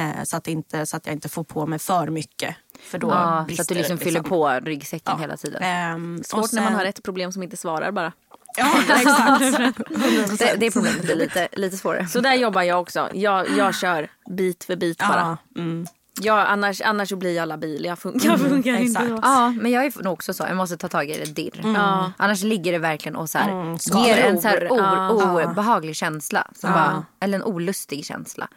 Eh, 0.00 0.24
så, 0.24 0.36
att 0.36 0.48
inte, 0.48 0.86
så 0.86 0.96
att 0.96 1.06
jag 1.06 1.12
inte 1.14 1.28
får 1.28 1.44
på 1.44 1.66
mig 1.66 1.78
för 1.78 2.06
mycket. 2.10 2.56
För 2.82 2.98
då 2.98 3.08
Ja, 3.08 3.38
så 3.40 3.46
brister 3.46 3.62
att 3.62 3.68
du 3.68 3.74
liksom 3.74 3.96
det, 3.96 4.04
fyller 4.04 4.22
på 4.22 4.48
ryggsäcken 4.50 5.18
hela 5.20 5.36
tiden. 5.36 5.62
Ehm, 5.62 6.22
Svårt 6.24 6.44
och 6.44 6.48
när 6.54 6.62
man 6.62 6.70
sen- 6.70 6.78
har 6.78 6.84
ett 6.84 7.02
problem 7.02 7.32
som 7.32 7.42
inte 7.42 7.56
svarar 7.56 7.92
bara. 7.92 8.12
Ja, 8.56 8.74
exakt. 8.96 10.38
Det, 10.38 10.54
det 10.58 10.70
problemet 10.70 11.02
blir 11.02 11.16
lite, 11.16 11.48
lite 11.52 11.76
svårare. 11.76 12.06
Så 12.06 12.20
där 12.20 12.34
jobbar 12.34 12.62
jag 12.62 12.80
också. 12.80 13.08
Jag, 13.14 13.46
jag 13.58 13.74
kör 13.74 14.08
bit 14.30 14.64
för 14.64 14.76
bit 14.76 14.98
bara. 14.98 15.38
ja, 15.54 15.60
mm. 15.60 15.86
Jag, 16.20 16.46
annars, 16.48 16.80
annars 16.80 17.08
så 17.08 17.16
blir 17.16 17.36
jag 17.36 17.48
labil. 17.48 17.84
Jag, 17.84 17.98
fun- 17.98 18.20
jag 18.24 18.40
funkar 18.40 18.70
inte 18.72 18.82
exakt. 18.82 19.08
så. 19.08 19.18
Ja, 19.22 19.50
men 19.60 19.72
jag 19.72 19.84
är 19.84 20.02
nog 20.02 20.12
också 20.12 20.34
så. 20.34 20.42
Jag 20.42 20.56
måste 20.56 20.76
ta 20.76 20.88
tag 20.88 21.10
i 21.10 21.18
det 21.18 21.32
dirr. 21.34 21.60
Ja. 21.64 22.12
Annars 22.16 22.42
ligger 22.42 22.72
det 22.72 22.78
verkligen 22.78 23.16
och 23.16 23.30
så 23.30 23.38
här, 23.38 23.50
Mm, 23.52 23.76
ger 24.04 24.16
en 24.18 24.40
så 24.40 24.48
här 24.48 24.68
Ja. 24.70 25.10
obehaglig 25.50 25.96
känsla. 25.96 26.46
Som 26.54 26.72
bara, 26.72 27.06
eller 27.20 27.38
en 27.38 27.44
olustig 27.44 28.04
känsla. 28.04 28.48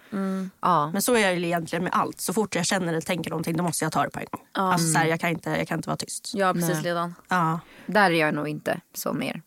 Ja. 0.62 0.92
Men 0.92 1.02
så 1.02 1.14
är 1.16 1.20
jag 1.20 1.36
ju 1.36 1.46
egentligen 1.46 1.84
med 1.84 1.94
allt. 1.96 2.22
Så 2.22 2.34
fort 2.34 2.56
jag 2.56 2.66
känner 2.66 2.88
eller 2.88 3.02
tänker 3.02 3.30
någonting 3.30 3.58
då 3.58 3.64
måste 3.64 3.86
jag 3.86 3.92
ta 3.92 4.04
det 4.04 4.10
på 4.10 4.20
en 4.20 4.26
gång. 4.32 4.46
Alltså, 4.52 4.88
så 4.94 4.98
här, 5.00 5.06
jag, 5.06 5.20
kan 5.20 5.30
inte, 5.30 5.50
jag 5.50 5.68
kan 5.68 5.78
inte 5.80 5.90
vara 5.90 5.98
tyst. 5.98 6.34
Är 6.36 6.54
precis 6.54 6.78
likadan. 6.78 7.16
Ja. 7.30 7.60
Där 7.86 8.12
är 8.12 8.16
jag 8.20 8.34
nog 8.34 8.48
inte 8.48 8.80
så 8.94 9.14
mer. 9.14 9.42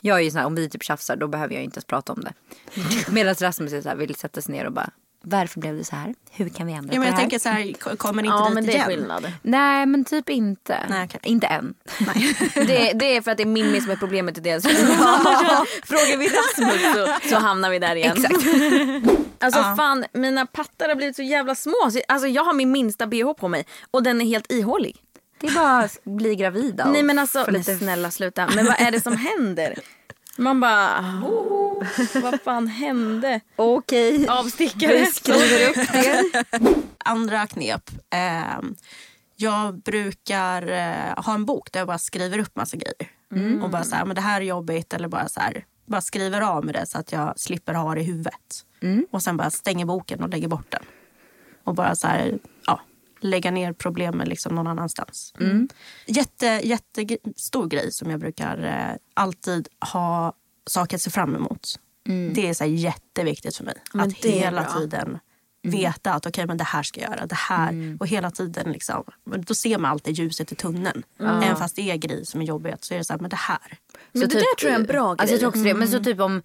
Jag 0.00 0.18
är 0.18 0.22
ju 0.22 0.30
sån 0.30 0.38
här, 0.38 0.46
om 0.46 0.54
vi 0.54 0.68
typ 0.68 0.82
tjafsar 0.82 1.16
då 1.16 1.28
behöver 1.28 1.54
jag 1.54 1.62
inte 1.64 1.76
ens 1.76 1.84
prata 1.84 2.12
om 2.12 2.20
det. 2.20 2.32
Medan 3.12 3.34
Rasmus 3.34 3.72
är 3.72 3.82
så 3.82 3.88
här, 3.88 3.96
vill 3.96 4.14
sätta 4.14 4.40
sig 4.42 4.54
ner 4.54 4.66
och 4.66 4.72
bara, 4.72 4.90
varför 5.24 5.60
blev 5.60 5.76
det 5.76 5.84
så 5.84 5.96
här? 5.96 6.14
Hur 6.30 6.48
kan 6.48 6.66
vi 6.66 6.72
ändra 6.72 6.94
Ja, 6.94 7.00
men 7.00 7.00
det 7.00 7.06
jag 7.06 7.12
här? 7.12 7.20
tänker 7.20 7.38
så 7.38 7.48
här, 7.48 7.96
kommer 7.96 8.22
inte 8.22 8.34
Ja 8.36 8.44
dit 8.44 8.54
men 8.54 8.64
det 8.66 8.70
är 8.72 8.74
igen? 8.74 8.86
skillnad. 8.86 9.32
Nej 9.42 9.86
men 9.86 10.04
typ 10.04 10.30
inte. 10.30 10.78
Nej, 10.90 11.04
okej. 11.04 11.20
Inte 11.22 11.46
än. 11.46 11.74
Det, 12.54 12.92
det 12.94 13.16
är 13.16 13.20
för 13.20 13.30
att 13.30 13.36
det 13.36 13.42
är 13.42 13.46
Mimmi 13.46 13.80
som 13.80 13.90
är 13.90 13.96
problemet 13.96 14.38
i 14.38 14.40
det. 14.40 14.52
Annars 14.52 14.64
frågar 15.84 16.16
vi 16.18 16.26
Rasmus 16.28 16.94
så, 17.22 17.28
så 17.28 17.36
hamnar 17.38 17.70
vi 17.70 17.78
där 17.78 17.96
igen. 17.96 18.16
Exakt. 18.16 18.44
Alltså 19.40 19.60
fan 19.76 20.04
mina 20.12 20.46
pattar 20.46 20.88
har 20.88 20.94
blivit 20.96 21.16
så 21.16 21.22
jävla 21.22 21.54
små. 21.54 21.74
Så- 21.92 22.00
Alltså 22.08 22.28
jag 22.28 22.44
har 22.44 22.52
min 22.52 22.72
minsta 22.72 23.06
bh 23.06 23.32
på 23.32 23.48
mig 23.48 23.66
och 23.90 24.02
den 24.02 24.20
är 24.20 24.24
helt 24.24 24.52
ihålig. 24.52 24.96
Det 25.40 25.46
är 25.46 25.54
bara 25.54 25.78
att 25.78 25.98
bli 26.04 26.36
gravida. 26.36 26.84
och 26.84 26.92
Nej 26.92 27.02
men 27.02 27.18
alltså 27.18 27.42
men 27.46 27.54
lite 27.54 27.76
snälla 27.78 28.10
sluta. 28.10 28.48
Men 28.56 28.66
vad 28.66 28.80
är 28.80 28.90
det 28.90 29.00
som 29.00 29.16
händer? 29.16 29.78
Man 30.36 30.60
bara, 30.60 30.98
oh, 31.24 31.53
vad 32.22 32.40
fan 32.42 32.66
hände? 32.66 33.40
Okej. 33.56 34.28
Avstickare. 34.28 34.96
Vi 34.96 35.06
skriver 35.06 35.68
upp 35.70 35.92
det. 35.92 36.44
Andra 37.04 37.46
knep. 37.46 37.90
ehm, 38.10 38.74
jag 39.36 39.78
brukar 39.82 40.68
eh, 40.70 41.24
ha 41.24 41.34
en 41.34 41.44
bok 41.44 41.72
där 41.72 41.80
jag 41.80 41.86
bara 41.86 41.98
skriver 41.98 42.38
upp 42.38 42.56
massa 42.56 42.76
grejer. 42.76 43.62
Och 43.62 43.70
bara 43.70 43.84
så 43.84 43.94
här, 43.96 44.04
men 44.04 44.14
det 44.14 44.20
här 44.22 44.40
är 44.40 44.44
jobbigt. 44.44 44.92
Eller 44.92 45.08
bara 45.08 45.28
så 45.28 45.40
här, 45.40 45.64
bara 45.86 46.00
skriver 46.00 46.40
av 46.40 46.64
med 46.64 46.74
det 46.74 46.86
så 46.86 46.98
att 46.98 47.12
jag 47.12 47.38
slipper 47.40 47.74
ha 47.74 47.94
det 47.94 48.00
i 48.00 48.04
huvudet. 48.04 48.64
Och 49.10 49.22
sen 49.22 49.36
bara 49.36 49.50
stänger 49.50 49.84
boken 49.86 50.22
och 50.22 50.28
lägger 50.28 50.48
bort 50.48 50.70
den. 50.70 50.82
Och 51.64 51.74
bara 51.74 51.94
så 51.94 52.06
här, 52.06 52.38
ja, 52.66 52.80
lägga 53.20 53.50
ner 53.50 53.72
problemen 53.72 54.28
liksom 54.28 54.54
någon 54.54 54.66
annanstans. 54.66 55.32
Jätte, 56.06 56.46
jättestor 56.46 57.66
grej 57.66 57.92
som 57.92 58.10
jag 58.10 58.20
brukar 58.20 58.64
eh, 58.64 58.96
alltid 59.14 59.68
ha 59.92 60.32
saker 60.66 60.96
att 60.96 61.02
se 61.02 61.10
fram 61.10 61.34
emot. 61.34 61.78
Det 62.34 62.48
är 62.48 62.54
så 62.54 62.64
här 62.64 62.70
jätteviktigt 62.70 63.56
för 63.56 63.64
mig. 63.64 63.74
Men 63.92 64.08
att 64.08 64.24
hela 64.24 64.62
bra. 64.62 64.72
tiden 64.72 65.18
veta 65.62 66.12
att 66.12 66.26
okej 66.26 66.46
men 66.46 66.56
det 66.56 66.64
här 66.64 66.82
ska 66.82 67.00
jag 67.00 67.10
göra. 67.10 67.26
Det 67.26 67.34
här. 67.34 67.96
Och 68.00 68.06
hela 68.06 68.30
tiden 68.30 68.72
liksom. 68.72 69.04
Då 69.24 69.54
ser 69.54 69.78
man 69.78 69.90
alltid 69.90 70.18
ljuset 70.18 70.52
i 70.52 70.54
tunneln. 70.54 71.02
Även 71.18 71.56
fast 71.56 71.76
det 71.76 71.90
är 71.90 71.96
grejer 71.96 72.24
som 72.24 72.40
är 72.40 72.44
jobbiga 72.44 72.76
så 72.80 72.94
är 72.94 72.98
det 72.98 73.04
så 73.04 73.12
här, 73.12 73.20
men 73.20 73.30
det 73.30 73.36
här. 73.36 73.78
Men 74.12 74.20
det 74.20 74.34
där 74.34 74.56
tror 74.58 74.70
jag 74.72 74.76
är 74.76 74.80
en 74.80 74.86
bra 74.86 75.10
Alltså, 75.10 75.22
jag 75.22 75.28
grej. 75.28 75.38
tror 75.38 75.48
också 75.48 75.62
det. 75.62 75.74
Men 75.74 75.88
så 75.88 76.00
typ 76.00 76.20
om... 76.20 76.42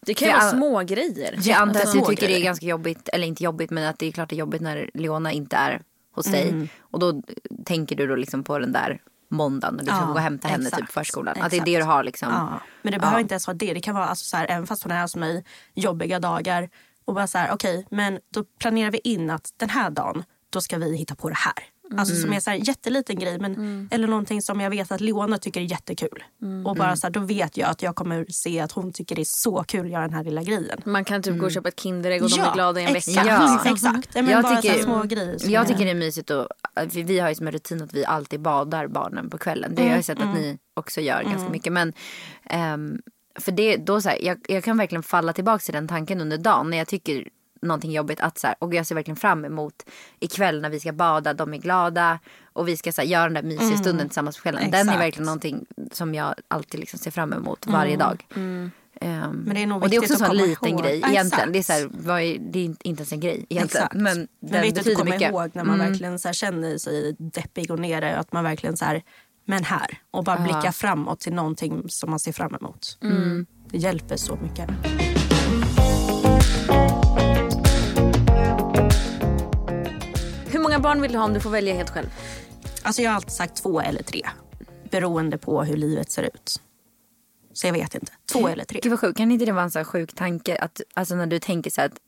Det 0.00 0.14
kan 0.14 0.28
ju 0.28 0.34
vara 0.34 0.50
små 0.50 0.82
grejer. 0.82 1.38
Jag 1.42 1.58
antar 1.58 1.80
att 1.80 1.92
du 1.92 2.00
tycker 2.00 2.28
det 2.28 2.38
är 2.38 2.44
ganska 2.44 2.66
jobbigt, 2.66 3.08
eller 3.08 3.26
inte 3.26 3.44
jobbigt 3.44 3.70
men 3.70 3.84
att 3.84 3.98
det 3.98 4.06
är 4.06 4.12
klart 4.12 4.28
det 4.28 4.36
är 4.36 4.38
jobbigt 4.38 4.62
när 4.62 4.90
Leona 4.94 5.32
inte 5.32 5.56
är 5.56 5.82
hos 6.12 6.26
dig. 6.26 6.68
Och 6.80 6.98
då 6.98 7.22
tänker 7.64 7.96
du 7.96 8.06
då 8.06 8.14
liksom 8.14 8.44
på 8.44 8.58
den 8.58 8.72
där 8.72 9.00
måndagen 9.28 9.74
när 9.74 9.84
du 9.84 9.90
ska 9.90 10.00
Ja, 10.00 10.06
gå 10.06 10.12
och 10.12 10.20
hämta 10.20 10.48
henne 10.48 10.64
exakt, 10.64 10.82
typ 10.82 10.92
förskolan. 10.92 11.36
Att 11.40 11.50
det 11.50 11.56
är 11.56 11.64
det 11.64 11.78
du 11.78 11.84
har 11.84 12.04
liksom. 12.04 12.28
Ja. 12.32 12.60
Men 12.82 12.92
det 12.92 12.98
behöver 12.98 13.20
inte 13.20 13.34
ens 13.34 13.46
vara 13.46 13.56
det. 13.56 13.74
Det 13.74 13.80
kan 13.80 13.94
vara 13.94 14.06
alltså 14.06 14.24
så 14.24 14.36
här, 14.36 14.46
även 14.50 14.66
fast 14.66 14.82
hon 14.82 14.92
är 14.92 15.02
hos 15.02 15.16
mig 15.16 15.44
jobbiga 15.74 16.20
dagar. 16.20 16.68
Och 17.04 17.14
bara 17.14 17.26
så 17.26 17.38
här, 17.38 17.52
okej 17.52 17.86
men 17.90 18.18
då 18.32 18.44
planerar 18.44 18.90
vi 18.90 19.00
in 19.04 19.30
att 19.30 19.50
den 19.56 19.70
här 19.70 19.90
dagen 19.90 20.24
då 20.50 20.60
ska 20.60 20.78
vi 20.78 20.96
hitta 20.96 21.14
på 21.14 21.28
det 21.28 21.36
här. 21.36 21.64
Alltså 21.96 22.14
som 22.14 22.32
är 22.32 22.40
så 22.40 22.50
här, 22.50 22.68
jätteliten 22.68 23.18
grej 23.18 23.38
men, 23.38 23.88
eller 23.90 24.08
någonting 24.08 24.42
som 24.42 24.60
jag 24.60 24.70
vet 24.70 24.92
att 24.92 25.00
Leona 25.00 25.38
tycker 25.38 25.60
är 25.60 25.64
jättekul. 25.64 26.24
Och 26.64 26.76
bara 26.76 26.96
så 26.96 27.06
här, 27.06 27.12
då 27.12 27.20
vet 27.20 27.56
jag 27.56 27.68
att 27.70 27.82
jag 27.82 27.96
kommer 27.96 28.26
se 28.28 28.60
att 28.60 28.72
hon 28.72 28.92
tycker 28.92 29.14
det 29.16 29.22
är 29.22 29.24
så 29.24 29.64
kul 29.68 29.86
att 29.86 29.92
göra 29.92 30.02
den 30.02 30.14
här 30.14 30.24
lilla 30.24 30.42
grejen. 30.42 30.80
Man 30.84 31.04
kan 31.04 31.22
typ 31.22 31.38
gå 31.38 31.44
och 31.46 31.52
köpa 31.52 31.68
ett 31.68 31.80
Kinderägg 31.80 32.22
och 32.22 32.30
de 32.30 32.40
är 32.40 32.54
glada 32.54 32.80
i 32.80 32.84
en 32.84 32.92
vecka. 32.92 33.10
Ja. 33.26 33.62
exakt. 33.72 34.08
Ja, 34.14 34.22
men 34.22 34.30
Jag 34.30 34.42
bara 34.42 34.60
tycker- 34.62 34.82
små 34.82 35.02
grejer. 35.02 35.36
Jag 35.50 35.62
är- 35.62 35.68
tycker 35.68 35.84
det 35.84 35.90
är 35.90 35.94
mysigt 35.94 36.30
och 36.30 36.46
för 36.76 37.02
vi 37.02 37.18
har 37.18 37.28
ju 37.28 37.34
som 37.34 37.46
en 37.46 37.52
rutin 37.52 37.82
att 37.82 37.94
vi 37.94 38.04
alltid 38.04 38.40
badar 38.40 38.86
barnen 38.86 39.30
på 39.30 39.38
kvällen. 39.38 39.74
Det 39.74 39.82
har 39.88 39.94
jag 39.96 40.04
sett 40.04 40.20
att 40.22 40.34
ni 40.34 40.58
också 40.74 41.00
gör 41.00 41.22
ganska 41.22 41.50
mycket. 41.50 41.72
Men 41.72 41.92
ehm, 42.44 42.98
för 43.40 43.52
det, 43.52 43.76
då 43.76 44.00
så 44.00 44.08
här, 44.08 44.18
jag, 44.24 44.38
jag 44.48 44.64
kan 44.64 44.76
verkligen 44.78 45.02
falla 45.02 45.32
tillbaka 45.32 45.58
till 45.58 45.74
den 45.74 45.88
tanken 45.88 46.20
under 46.20 46.38
dagen 46.38 46.70
när 46.70 46.76
jag 46.78 46.88
tycker 46.88 47.28
någonting 47.66 47.92
jobbigt 47.92 48.20
att 48.20 48.38
så 48.38 48.46
här, 48.46 48.56
och 48.58 48.74
jag 48.74 48.86
ser 48.86 48.94
verkligen 48.94 49.16
fram 49.16 49.44
emot 49.44 49.74
ikväll 50.20 50.60
när 50.60 50.70
vi 50.70 50.80
ska 50.80 50.92
bada, 50.92 51.34
de 51.34 51.54
är 51.54 51.58
glada 51.58 52.18
och 52.52 52.68
vi 52.68 52.76
ska 52.76 52.92
så 52.92 53.00
här, 53.00 53.08
göra 53.08 53.24
den 53.24 53.34
där 53.34 53.42
mysiga 53.42 53.76
stunden 53.78 54.08
tillsammans 54.08 54.36
på 54.36 54.42
kvällen. 54.42 54.62
Den 54.70 54.74
är 54.74 54.80
Exakt. 54.82 55.00
verkligen 55.00 55.26
någonting 55.26 55.66
som 55.92 56.14
jag 56.14 56.34
alltid 56.48 56.80
liksom 56.80 56.98
ser 56.98 57.10
fram 57.10 57.32
emot 57.32 57.66
varje 57.66 57.96
dag. 57.96 58.26
Ehm, 59.00 59.36
Men 59.46 59.54
det 59.54 59.62
är 59.62 59.66
nog 59.66 59.82
och 59.82 59.88
det 59.90 59.96
är 59.96 60.00
också 60.00 60.12
en 60.12 60.18
sån 60.18 60.36
liten 60.36 60.68
ihåg. 60.68 60.82
grej 60.82 60.98
Ja, 61.02 61.08
egentligen. 61.10 61.52
Det 61.52 61.58
är, 61.58 61.62
så 61.62 61.72
här, 61.72 61.84
exakt. 61.86 62.06
är, 62.08 62.38
det 62.52 62.58
är 62.58 62.64
inte 62.64 62.84
ens 63.00 63.12
en 63.12 63.20
grej 63.20 63.46
egentligen. 63.48 63.84
Exakt. 63.86 63.94
Men 63.94 64.02
Men 64.04 64.28
den 64.40 64.62
viktigt 64.62 64.78
att 64.78 64.84
betyder 64.84 64.96
komma 64.96 65.10
mycket. 65.10 65.30
ihåg 65.30 65.50
när 65.54 65.64
man 65.64 65.74
Mm. 65.74 65.88
verkligen 65.90 66.18
så 66.18 66.28
här 66.28 66.32
känner 66.32 66.78
sig 66.78 67.16
deppig 67.18 67.70
och 67.70 67.78
nere. 67.78 68.16
Att 68.16 68.32
man 68.32 68.44
verkligen 68.44 68.76
så 68.76 68.84
här, 68.84 69.02
men 69.44 69.64
här. 69.64 69.98
Och 70.10 70.24
bara 70.24 70.38
blicka 70.38 70.72
framåt 70.72 71.20
till 71.20 71.32
någonting 71.32 71.82
som 71.88 72.10
man 72.10 72.18
ser 72.18 72.32
fram 72.32 72.54
emot. 72.54 72.98
Mm. 73.02 73.46
Det 73.70 73.78
hjälper 73.78 74.16
så 74.16 74.36
mycket. 74.36 74.68
Många 80.76 80.82
barn 80.82 81.00
vill 81.02 81.12
du 81.12 81.18
ha 81.18 81.24
om 81.24 81.34
du 81.34 81.40
får 81.40 81.50
välja 81.50 81.74
helt 81.74 81.90
själv? 81.90 82.06
Alltså 82.82 83.02
jag 83.02 83.10
har 83.10 83.16
alltid 83.16 83.32
sagt 83.32 83.56
två 83.62 83.80
eller 83.80 84.02
tre. 84.02 84.22
Beroende 84.90 85.38
på 85.38 85.62
hur 85.62 85.76
livet 85.76 86.10
ser 86.10 86.22
ut. 86.22 86.60
Så 87.52 87.66
jag 87.66 87.72
vet 87.72 87.94
inte. 87.94 88.12
Två 88.32 88.48
eller 88.48 88.64
tre. 88.64 88.80
Gud 88.82 88.90
vad 88.90 89.00
sjukt. 89.00 89.18
Kan 89.18 89.30
inte 89.30 89.44
det 89.44 89.52
vara 89.52 89.64
en 89.64 89.70
sån 89.70 89.84
sjuk 89.84 90.14
tanke 90.14 90.58
att 90.58 90.80
alltså 90.94 91.14
när 91.14 91.26
du 91.26 91.38
tänker 91.38 91.70
så 91.70 91.80
här 91.80 91.88
att 91.88 91.98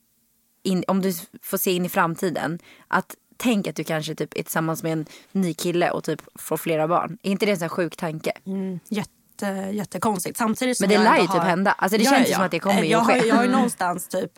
in, 0.63 0.85
om 0.89 1.03
du 1.03 1.13
får 1.43 1.59
se 1.59 1.73
in 1.73 1.85
i 1.85 1.89
framtiden 1.89 2.59
att 2.89 3.15
tänk 3.37 3.67
att 3.67 3.77
du 3.77 3.85
kanske 3.85 4.15
typ 4.15 4.39
är 4.39 4.43
tillsammans 4.43 4.83
med 4.83 4.93
en 4.93 5.07
ny 5.33 5.55
kille 5.55 5.91
och 5.91 6.05
typ 6.05 6.23
får 6.35 6.57
flera 6.57 6.89
barn. 6.89 7.19
Är 7.23 7.31
inte 7.31 7.47
det 7.47 7.53
en 7.53 7.59
sån 7.59 7.69
sjuk 7.69 7.97
tanke? 7.97 8.33
Mm, 8.47 8.81
jätte, 8.89 9.47
jättekonstigt. 9.73 10.37
Samtidigt 10.37 10.77
som 10.77 10.89
Men 10.89 10.99
det 10.99 11.05
lär 11.05 11.17
ju 11.17 11.23
typ 11.23 11.31
har... 11.31 11.41
hända. 11.41 11.73
Alltså 11.73 11.99
det 11.99 12.05
känns 12.05 12.29
ju 12.29 12.35
som 12.35 12.45
att 12.45 12.51
det 12.51 12.61
kommer 12.61 12.83
ju 12.83 12.89
jag 12.91 13.01
att 13.01 13.07
har, 13.07 13.21
ske. 13.21 13.29
jag 13.29 13.37
har 13.37 13.45
ju 13.45 13.51
någonstans 13.51 14.09
typ 14.09 14.33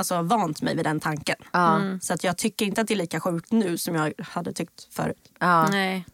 alltså, 0.00 0.22
vant 0.22 0.62
mig 0.62 0.76
vid 0.76 0.84
den 0.84 1.00
tanken. 1.00 1.36
Mm. 1.52 2.00
Så 2.00 2.14
att 2.14 2.24
jag 2.24 2.36
tycker 2.36 2.66
inte 2.66 2.80
att 2.80 2.88
det 2.88 2.94
är 2.94 2.96
lika 2.96 3.20
sjukt 3.20 3.52
nu 3.52 3.78
som 3.78 3.94
jag 3.94 4.12
hade 4.18 4.52
tyckt 4.52 4.94
förut. 4.94 5.30
Ja. 5.38 5.68
Nej. 5.68 6.04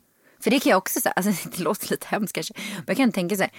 För 0.41 0.51
det 0.51 0.61
kan 0.61 0.70
jag 0.70 0.78
också 0.78 1.01
säga, 1.01 1.12
alltså 1.12 1.49
det 1.57 1.62
låter 1.62 1.91
lite 1.91 2.07
hemskt 2.09 2.32
kanske. 2.32 2.55
Men 2.76 2.84
jag 2.87 2.97
kan 2.97 3.12
tänka 3.12 3.37
så 3.37 3.43
här. 3.43 3.53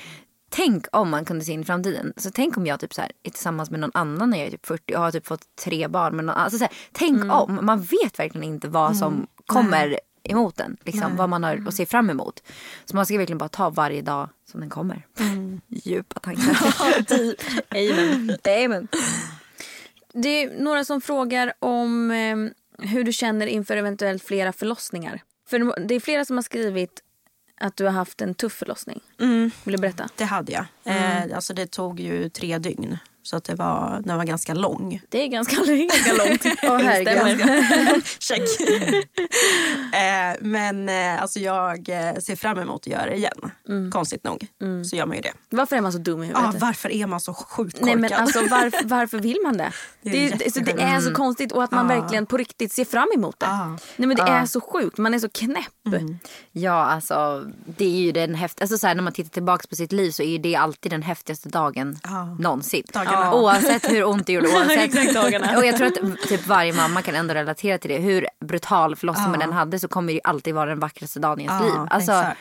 Tänk 0.49 0.85
om 0.91 1.09
man 1.09 1.25
kunde 1.25 1.45
se 1.45 1.51
in 1.51 1.61
i 1.61 1.65
framtiden. 1.65 2.13
Så 2.17 2.31
tänk 2.31 2.57
om 2.57 2.65
jag 2.65 2.79
typ 2.79 2.93
så 2.93 3.01
här, 3.01 3.11
är 3.23 3.29
tillsammans 3.29 3.69
med 3.71 3.79
någon 3.79 3.91
annan 3.93 4.29
när 4.29 4.37
jag 4.37 4.47
är 4.47 4.51
typ 4.51 4.65
40 4.65 4.95
och 4.95 5.01
har 5.01 5.11
typ 5.11 5.27
fått 5.27 5.55
tre 5.63 5.87
barn 5.87 6.15
med 6.15 6.25
någon. 6.25 6.35
Alltså 6.35 6.57
så 6.57 6.63
här, 6.63 6.73
tänk 6.91 7.15
Mm. 7.17 7.31
om. 7.31 7.59
Man 7.61 7.81
vet 7.81 8.19
verkligen 8.19 8.43
inte 8.43 8.67
vad 8.67 8.97
som 8.97 9.27
kommer 9.45 9.99
emot 10.23 10.59
en. 10.59 10.77
Liksom, 10.85 11.15
vad 11.15 11.29
man 11.29 11.43
har 11.43 11.63
att 11.67 11.73
se 11.73 11.85
fram 11.85 12.09
emot. 12.09 12.43
Så 12.85 12.95
man 12.95 13.05
ska 13.05 13.17
verkligen 13.17 13.37
bara 13.37 13.49
ta 13.49 13.69
varje 13.69 14.01
dag 14.01 14.29
som 14.51 14.59
den 14.59 14.69
kommer. 14.69 15.05
Mm. 15.19 15.61
Djupa 15.67 16.19
tankar. 16.19 16.57
Amen. 17.69 18.37
Amen. 18.65 18.87
Det 20.21 20.43
är 20.43 20.59
några 20.59 20.85
som 20.85 21.01
frågar 21.01 21.53
om 21.59 22.11
eh, 22.11 22.37
hur 22.87 23.03
du 23.03 23.13
känner 23.13 23.47
inför 23.47 23.77
eventuellt 23.77 24.23
flera 24.23 24.53
förlossningar. 24.53 25.21
För 25.49 25.87
det 25.87 25.95
är 25.95 25.99
flera 25.99 26.25
som 26.25 26.37
har 26.37 26.43
skrivit 26.43 27.03
att 27.59 27.75
du 27.75 27.85
har 27.85 27.91
haft 27.91 28.21
en 28.21 28.35
tuff 28.35 28.53
förlossning. 28.53 28.99
Mm. 29.19 29.51
Vill 29.63 29.75
du 29.75 29.81
berätta? 29.81 30.09
Det 30.15 30.23
hade 30.23 30.51
jag. 30.51 30.65
Mm. 30.83 31.29
Eh, 31.29 31.35
alltså 31.35 31.53
det 31.53 31.71
tog 31.71 31.99
ju 31.99 32.29
tre 32.29 32.57
dygn. 32.57 32.97
Så 33.27 33.37
att 33.37 33.43
det 33.43 33.55
var, 33.55 34.01
den 34.05 34.17
var 34.17 34.25
ganska 34.25 34.53
lång. 34.53 35.01
Det 35.09 35.23
är 35.23 35.27
ganska, 35.27 35.55
ganska 35.65 36.13
långt. 36.13 36.45
Åh, 36.63 36.77
herregud. 36.83 38.03
Check. 38.19 38.41
eh, 39.93 40.35
men 40.41 40.89
eh, 40.89 41.21
alltså 41.21 41.39
jag 41.39 41.89
eh, 41.89 42.15
ser 42.15 42.35
fram 42.35 42.57
emot 42.59 42.81
att 42.81 42.87
göra 42.87 43.05
det 43.05 43.15
igen. 43.15 43.91
Konstigt 43.91 44.23
nog 44.23 44.47
så 44.89 44.95
gör 44.95 45.05
man 45.05 45.15
ju 45.15 45.21
det. 45.21 45.33
Varför 45.49 45.75
är 45.75 45.81
man 45.81 45.91
så 45.91 45.97
dum 45.97 46.23
i 46.23 46.31
Ah, 46.33 46.39
huvudet? 46.39 46.61
varför 46.61 46.91
är 46.91 47.07
man 47.07 47.19
så 47.19 47.33
sjukt 47.33 47.73
korkad? 47.79 47.85
Nej 47.85 47.95
men 47.95 48.13
alltså 48.13 48.39
varför, 48.39 48.85
varför 48.87 49.19
vill 49.19 49.37
man 49.43 49.57
det? 49.57 49.71
Det 50.01 50.09
är 50.09 50.13
Det, 50.13 50.33
är, 50.33 50.37
det, 50.37 50.51
så 50.53 50.59
det 50.59 50.81
är 50.81 50.99
så 50.99 51.13
konstigt 51.13 51.51
och 51.51 51.63
att 51.63 51.71
man 51.71 51.89
Ja. 51.89 52.01
verkligen 52.01 52.25
på 52.25 52.37
riktigt 52.37 52.73
ser 52.73 52.85
fram 52.85 53.07
emot 53.15 53.39
det. 53.39 53.45
Ah. 53.47 53.67
Nej 53.95 54.07
men 54.07 54.17
det 54.17 54.23
är 54.23 54.45
så 54.45 54.61
sjukt, 54.61 54.97
man 54.97 55.13
är 55.13 55.19
så 55.19 55.29
knäpp. 55.29 55.63
Ja, 56.51 56.85
alltså 56.85 57.45
det 57.77 57.85
är 57.85 57.99
ju 57.99 58.11
den 58.11 58.35
häft... 58.35 58.61
alltså, 58.61 58.77
så 58.77 58.87
här, 58.87 58.95
När 58.95 59.03
man 59.03 59.13
tittar 59.13 59.29
tillbaka 59.29 59.67
på 59.69 59.75
sitt 59.75 59.91
liv 59.91 60.11
så 60.11 60.23
är 60.23 60.39
det 60.39 60.55
alltid 60.55 60.91
den 60.91 61.01
häftigaste 61.01 61.49
dagen 61.49 61.99
Ja. 62.03 62.25
någonsin. 62.39 62.83
Dagarna. 63.17 63.35
Oavsett 63.35 63.89
hur 63.91 64.03
ont 64.03 64.27
det 64.27 64.33
gjorde. 64.33 64.47
Oavsett. 64.55 64.77
Exakt 64.95 65.13
dagarna. 65.13 65.57
Och 65.57 65.65
jag 65.65 65.77
tror 65.77 65.87
att 65.87 66.21
typ 66.27 66.47
varje 66.47 66.73
mamma 66.73 67.01
kan 67.01 67.15
ändå 67.15 67.33
relatera 67.33 67.77
till 67.77 67.89
det. 67.89 67.97
Hur 67.97 68.27
brutal 68.45 68.95
förlossning 68.95 69.31
man 69.31 69.41
än 69.41 69.53
hade 69.53 69.79
så 69.79 69.87
kommer 69.87 70.07
det 70.07 70.13
ju 70.13 70.19
alltid 70.23 70.55
vara 70.55 70.69
den 70.69 70.79
vackraste 70.79 71.19
dagen 71.19 71.39
i 71.39 71.43
ens 71.43 71.61
Ja, 71.61 71.65
liv. 71.67 71.87
Alltså, 71.89 72.11
exakt. 72.11 72.39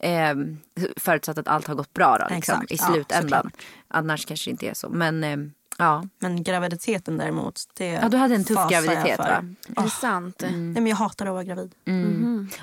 ehm, 0.00 0.58
förutsatt 0.96 1.38
att 1.38 1.48
allt 1.48 1.66
har 1.66 1.74
gått 1.74 1.94
bra 1.94 2.18
då, 2.18 2.34
liksom, 2.34 2.62
i 2.62 2.76
ja, 2.78 2.84
slutändan. 2.84 3.50
Annars 3.88 4.26
kanske 4.26 4.50
det 4.50 4.52
inte 4.52 4.68
är 4.68 4.74
så. 4.74 4.88
Men 4.88 5.24
ehm, 5.24 5.52
ja. 5.78 6.04
Men 6.18 6.42
graviditeten 6.42 7.16
däremot. 7.18 7.60
Det 7.76 7.86
ja, 7.86 8.08
du 8.08 8.16
hade 8.16 8.34
en 8.34 8.44
tuff 8.44 8.70
graviditet 8.70 9.18
va? 9.18 9.44
Är 9.76 9.82
det 9.82 9.90
sant? 9.90 10.36
Nej, 10.42 10.52
men 10.52 10.86
jag 10.86 10.96
hatar 10.96 11.26
att 11.26 11.32
vara 11.32 11.44
gravid. 11.44 11.74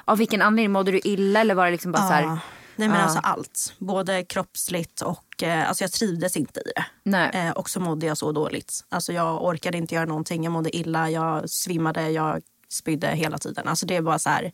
Av 0.06 0.18
vilken 0.18 0.42
anledning? 0.42 0.72
Mådde 0.72 0.92
du 0.92 1.00
illa 1.04 1.40
eller 1.40 1.56
var 1.56 1.66
det 1.66 1.72
liksom 1.72 1.92
bara 1.92 2.08
så 2.08 2.14
här? 2.14 2.38
Nej 2.76 2.88
men 2.88 2.98
Ja. 2.98 3.04
alltså 3.04 3.20
allt. 3.20 3.74
Både 3.78 4.24
kroppsligt 4.24 5.02
och 5.02 5.44
eh, 5.44 5.68
alltså 5.70 5.84
jag 5.84 5.92
trivdes 5.92 6.38
inte 6.38 6.60
i 6.60 6.64
det. 6.76 6.86
Nej. 7.04 7.30
Eh, 7.34 7.52
och 7.52 7.70
så 7.70 7.80
mådde 7.80 8.06
jag 8.06 8.18
så 8.18 8.32
dåligt. 8.32 8.84
Alltså 8.90 9.14
jag 9.14 9.44
orkade 9.46 9.78
inte 9.78 9.96
göra 9.96 10.06
någonting. 10.06 10.44
Jag 10.44 10.52
mådde 10.52 10.76
illa, 10.78 11.10
jag 11.10 11.50
svimmade, 11.50 12.10
jag 12.10 12.42
spydde 12.70 13.08
hela 13.08 13.38
tiden. 13.38 13.68
Alltså 13.68 13.86
det 13.86 14.02
bara 14.02 14.20
så 14.20 14.30
här, 14.30 14.52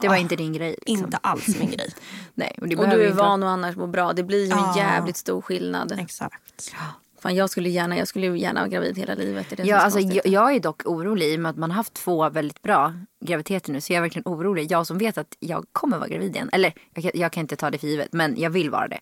Det 0.00 0.08
var 0.08 0.14
Ah, 0.14 0.18
inte 0.18 0.36
din 0.36 0.52
grej. 0.52 0.70
Liksom. 0.86 1.04
inte 1.06 1.16
alls 1.16 1.48
min 1.58 1.70
grej. 1.70 1.94
Nej, 2.34 2.58
och 2.60 2.68
det 2.68 2.76
Och 2.76 2.88
du 2.88 3.04
är 3.04 3.12
van 3.12 3.42
att 3.42 3.48
annars 3.48 3.76
må 3.76 3.86
bra. 3.86 4.12
Det 4.12 4.22
blir 4.22 4.44
ju 4.46 4.50
en 4.52 4.76
jävligt 4.76 5.16
stor 5.16 5.42
skillnad. 5.42 5.92
Exakt. 5.98 6.72
Fan, 7.18 7.34
jag 7.34 7.50
skulle 7.50 7.68
gärna, 7.68 7.96
jag 7.98 8.08
skulle 8.08 8.38
gärna 8.38 8.60
vara 8.60 8.68
gravid 8.68 8.98
hela 8.98 9.14
livet. 9.14 9.46
Det 9.50 9.56
det 9.56 9.62
Ja, 9.62 9.76
alltså, 9.76 10.00
jag, 10.00 10.26
jag 10.26 10.54
är 10.54 10.60
dock 10.60 10.82
orolig 10.84 11.32
i 11.32 11.36
och 11.36 11.40
med 11.40 11.50
att 11.50 11.56
man 11.56 11.70
har 11.70 11.76
haft 11.76 11.94
två 11.94 12.30
väldigt 12.30 12.62
bra 12.62 12.94
graviditeter 13.20 13.72
nu. 13.72 13.80
Så 13.80 13.92
jag 13.92 13.96
är 13.96 14.00
verkligen 14.02 14.28
orolig. 14.32 14.70
Jag 14.72 14.86
som 14.86 14.98
vet 14.98 15.18
att 15.18 15.36
jag 15.40 15.64
kommer 15.72 15.98
vara 15.98 16.08
gravid 16.08 16.34
igen. 16.36 16.50
Eller 16.52 16.72
jag, 16.94 17.02
kan- 17.04 17.10
jag 17.20 17.32
kan 17.32 17.40
inte 17.40 17.56
ta 17.56 17.70
det 17.70 17.78
för 17.78 17.86
givet 17.86 18.12
men 18.12 18.40
jag 18.40 18.50
vill 18.50 18.70
vara 18.70 18.88
det. 18.88 19.00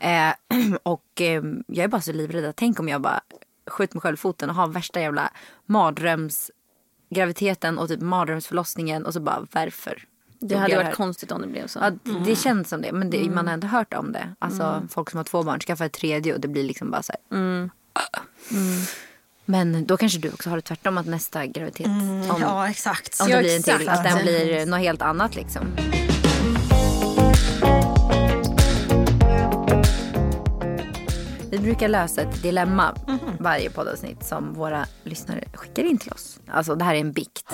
Eh, 0.00 0.32
och 0.82 1.20
eh, 1.20 1.42
jag 1.66 1.84
är 1.84 1.88
bara 1.88 2.00
så 2.00 2.12
livrädd. 2.12 2.52
Tänk 2.56 2.80
om 2.80 2.88
jag 2.88 3.00
bara 3.00 3.20
skjuter 3.70 3.96
mig 3.96 4.00
själv 4.00 4.14
i 4.14 4.16
foten 4.16 4.50
och 4.50 4.56
har 4.56 4.68
värsta 4.68 5.00
jävla 5.00 5.30
mardrömsgraviditeten 5.66 7.78
och 7.78 7.88
typ 7.88 8.00
mardrömsförlossningen 8.00 9.06
och 9.06 9.12
så 9.12 9.20
bara 9.20 9.46
varför? 9.52 10.04
Det 10.48 10.56
hade 10.56 10.76
varit 10.76 10.86
här? 10.86 10.92
konstigt 10.94 11.32
om 11.32 11.40
det 11.40 11.46
blev 11.48 11.66
så. 11.66 11.78
Ja, 11.78 11.90
det- 11.90 12.24
det 12.24 12.36
känns 12.36 12.68
som 12.68 12.82
det. 12.82 12.92
Men 12.92 13.10
det, 13.10 13.30
man 13.30 13.46
har 13.46 13.54
ändå 13.54 13.66
hört 13.66 13.94
om 13.94 14.12
det. 14.12 14.28
Alltså 14.38 14.82
folk 14.90 15.10
som 15.10 15.16
har 15.16 15.24
två 15.24 15.42
barn 15.42 15.60
skaffar 15.60 15.84
ett 15.84 15.92
tredje 15.92 16.34
och 16.34 16.40
det 16.40 16.48
blir 16.48 16.64
liksom 16.64 16.90
bara 16.90 17.02
så 17.02 17.12
här. 17.30 17.70
Men 19.44 19.86
då 19.86 19.96
kanske 19.96 20.18
du 20.18 20.28
också 20.28 20.50
har 20.50 20.56
det 20.56 20.62
tvärtom 20.62 20.98
att 20.98 21.06
nästa 21.06 21.46
graviditet, 21.46 21.86
om, 21.86 22.36
Ja 22.40 22.68
exakt. 22.68 23.20
om 23.20 23.26
det 23.26 23.32
Ja, 23.32 23.38
blir 23.40 23.56
en 23.56 23.62
till, 23.62 23.88
att 23.88 24.04
den 24.04 24.22
blir 24.22 24.66
något 24.66 24.80
helt 24.80 25.02
annat 25.02 25.34
liksom. 25.36 25.66
Vi 31.50 31.58
brukar 31.58 31.88
lösa 31.88 32.22
ett 32.22 32.42
dilemma 32.42 32.94
varje 33.40 33.70
poddavsnitt 33.70 34.24
som 34.24 34.54
våra 34.54 34.86
lyssnare 35.02 35.44
skickar 35.54 35.82
in 35.84 35.98
till 35.98 36.12
oss. 36.12 36.40
Alltså 36.48 36.74
det 36.74 36.84
här 36.84 36.94
är 36.94 36.98
en 37.00 37.12
bikt. 37.12 37.44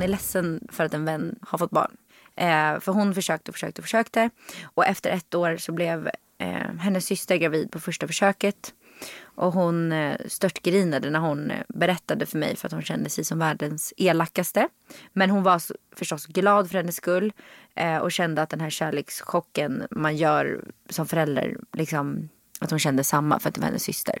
Hon 0.00 0.04
är 0.04 0.08
ledsen 0.08 0.68
för 0.72 0.84
att 0.84 0.94
en 0.94 1.04
vän 1.04 1.38
har 1.42 1.58
fått 1.58 1.70
barn. 1.70 1.96
Eh, 2.36 2.80
för 2.80 2.92
hon 2.92 3.14
försökte 3.14 3.50
och 3.50 3.54
försökte 3.54 3.80
och 3.80 3.84
försökte. 3.84 4.30
Och 4.62 4.86
efter 4.86 5.10
ett 5.10 5.34
år 5.34 5.56
så 5.56 5.72
blev 5.72 6.10
eh, 6.38 6.74
hennes 6.78 7.06
syster 7.06 7.36
gravid 7.36 7.72
på 7.72 7.80
första 7.80 8.06
försöket. 8.06 8.74
Och 9.22 9.52
hon 9.52 9.92
eh, 9.92 10.16
störtgrinade 10.26 11.10
när 11.10 11.18
hon 11.18 11.50
eh, 11.50 11.62
berättade 11.68 12.26
för 12.26 12.38
mig 12.38 12.56
för 12.56 12.66
att 12.66 12.72
hon 12.72 12.82
kände 12.82 13.10
sig 13.10 13.24
som 13.24 13.38
världens 13.38 13.94
elakaste. 13.96 14.68
Men 15.12 15.30
hon 15.30 15.42
var 15.42 15.58
så, 15.58 15.74
förstås 15.96 16.26
glad 16.26 16.70
för 16.70 16.76
hennes 16.76 16.96
skull. 16.96 17.32
Eh, 17.74 17.96
och 17.96 18.12
kände 18.12 18.42
att 18.42 18.50
den 18.50 18.60
här 18.60 18.70
kärlekschocken 18.70 19.86
man 19.90 20.16
gör 20.16 20.64
som 20.88 21.06
förälder, 21.06 21.56
liksom, 21.72 22.28
att 22.60 22.70
hon 22.70 22.78
kände 22.78 23.04
samma 23.04 23.38
för 23.38 23.48
att 23.48 23.54
det 23.54 23.60
var 23.60 23.66
hennes 23.66 23.84
syster. 23.84 24.18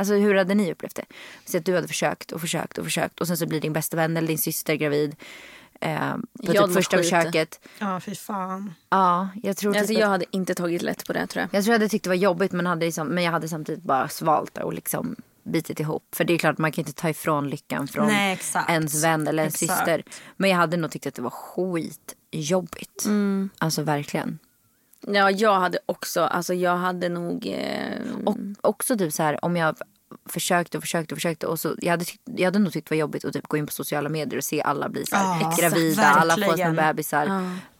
Alltså 0.00 0.14
hur 0.14 0.34
hade 0.34 0.54
ni 0.54 0.72
upplevt 0.72 0.94
det? 0.94 1.04
Så 1.44 1.56
att 1.58 1.64
du 1.64 1.74
hade 1.74 1.88
försökt 1.88 2.32
och 2.32 2.40
försökt 2.40 2.78
och 2.78 2.84
försökt 2.84 3.20
och 3.20 3.26
sen 3.26 3.36
så 3.36 3.46
blir 3.46 3.60
din 3.60 3.72
bästa 3.72 3.96
vän 3.96 4.16
eller 4.16 4.28
din 4.28 4.38
syster 4.38 4.74
gravid. 4.74 5.16
Eh, 5.80 6.12
på 6.46 6.54
Jag 6.54 6.66
typ 6.66 6.74
första 6.74 6.96
skit. 6.96 7.06
försöket. 7.06 7.60
Ja 7.78 8.00
fy 8.00 8.14
fan. 8.14 8.74
Ja, 8.90 9.28
jag 9.42 9.56
tror 9.56 9.76
Alltså, 9.76 9.86
typ 9.86 9.98
jag 9.98 10.04
att, 10.04 10.10
hade 10.10 10.24
inte 10.30 10.54
tagit 10.54 10.82
lätt 10.82 11.06
på 11.06 11.12
det 11.12 11.26
tror 11.26 11.40
jag. 11.40 11.48
jag 11.58 11.64
tror 11.64 11.72
jag 11.72 11.78
hade 11.78 11.88
tyckt 11.88 12.04
det 12.04 12.10
var 12.10 12.14
jobbigt 12.14 12.52
men, 12.52 12.66
hade 12.66 12.84
liksom, 12.86 13.08
men 13.08 13.24
jag 13.24 13.32
hade 13.32 13.48
samtidigt 13.48 13.82
bara 13.84 14.08
svalt 14.08 14.58
och 14.58 14.72
liksom 14.74 15.16
bitit 15.42 15.80
ihop. 15.80 16.02
För 16.12 16.24
det 16.24 16.32
är 16.34 16.38
klart 16.38 16.58
man 16.58 16.72
kan 16.72 16.82
inte 16.82 16.92
ta 16.92 17.08
ifrån 17.08 17.48
lyckan 17.50 17.88
från 17.88 18.06
Nej, 18.06 18.38
ens 18.68 19.04
vän 19.04 19.28
eller 19.28 19.42
ens 19.42 19.58
syster. 19.58 20.02
Men 20.36 20.50
jag 20.50 20.56
hade 20.56 20.76
nog 20.76 20.90
tyckt 20.90 21.06
att 21.06 21.14
det 21.14 21.22
var 21.22 21.30
skitjobbigt. 21.30 23.06
Alltså 23.58 23.82
verkligen. 23.82 24.38
Ja, 25.06 25.30
jag 25.30 25.60
hade 25.60 25.78
också, 25.86 26.20
alltså 26.20 26.54
jag 26.54 26.76
hade 26.76 27.08
nog... 27.08 27.46
Eh, 27.46 28.16
Och 28.26 28.36
också 28.60 28.98
typ 28.98 29.12
så 29.12 29.22
här 29.22 29.44
om 29.44 29.56
jag 29.56 29.76
försökte 30.26 30.76
och 30.78 30.82
försökte 30.82 31.14
och 31.14 31.18
försökte 31.18 31.46
och 31.46 31.60
så 31.60 31.74
jag 31.78 31.90
hade, 31.90 32.04
tyckt, 32.04 32.22
jag 32.24 32.44
hade 32.44 32.58
nog 32.58 32.72
tyckt 32.72 32.88
det 32.88 32.94
var 32.94 33.00
jobbigt 33.00 33.24
att 33.24 33.32
typ 33.32 33.46
gå 33.48 33.56
in 33.56 33.66
på 33.66 33.72
sociala 33.72 34.08
medier 34.08 34.36
och 34.38 34.44
se 34.44 34.62
alla 34.62 34.88
bli 34.88 35.06
så 35.06 35.16
här 35.16 35.40
Ja, 35.40 35.56
gravida, 35.60 35.90
exakt, 35.90 36.16
alla 36.16 36.34
får 36.34 36.56
sina 36.56 36.72
bebisar. 36.72 37.26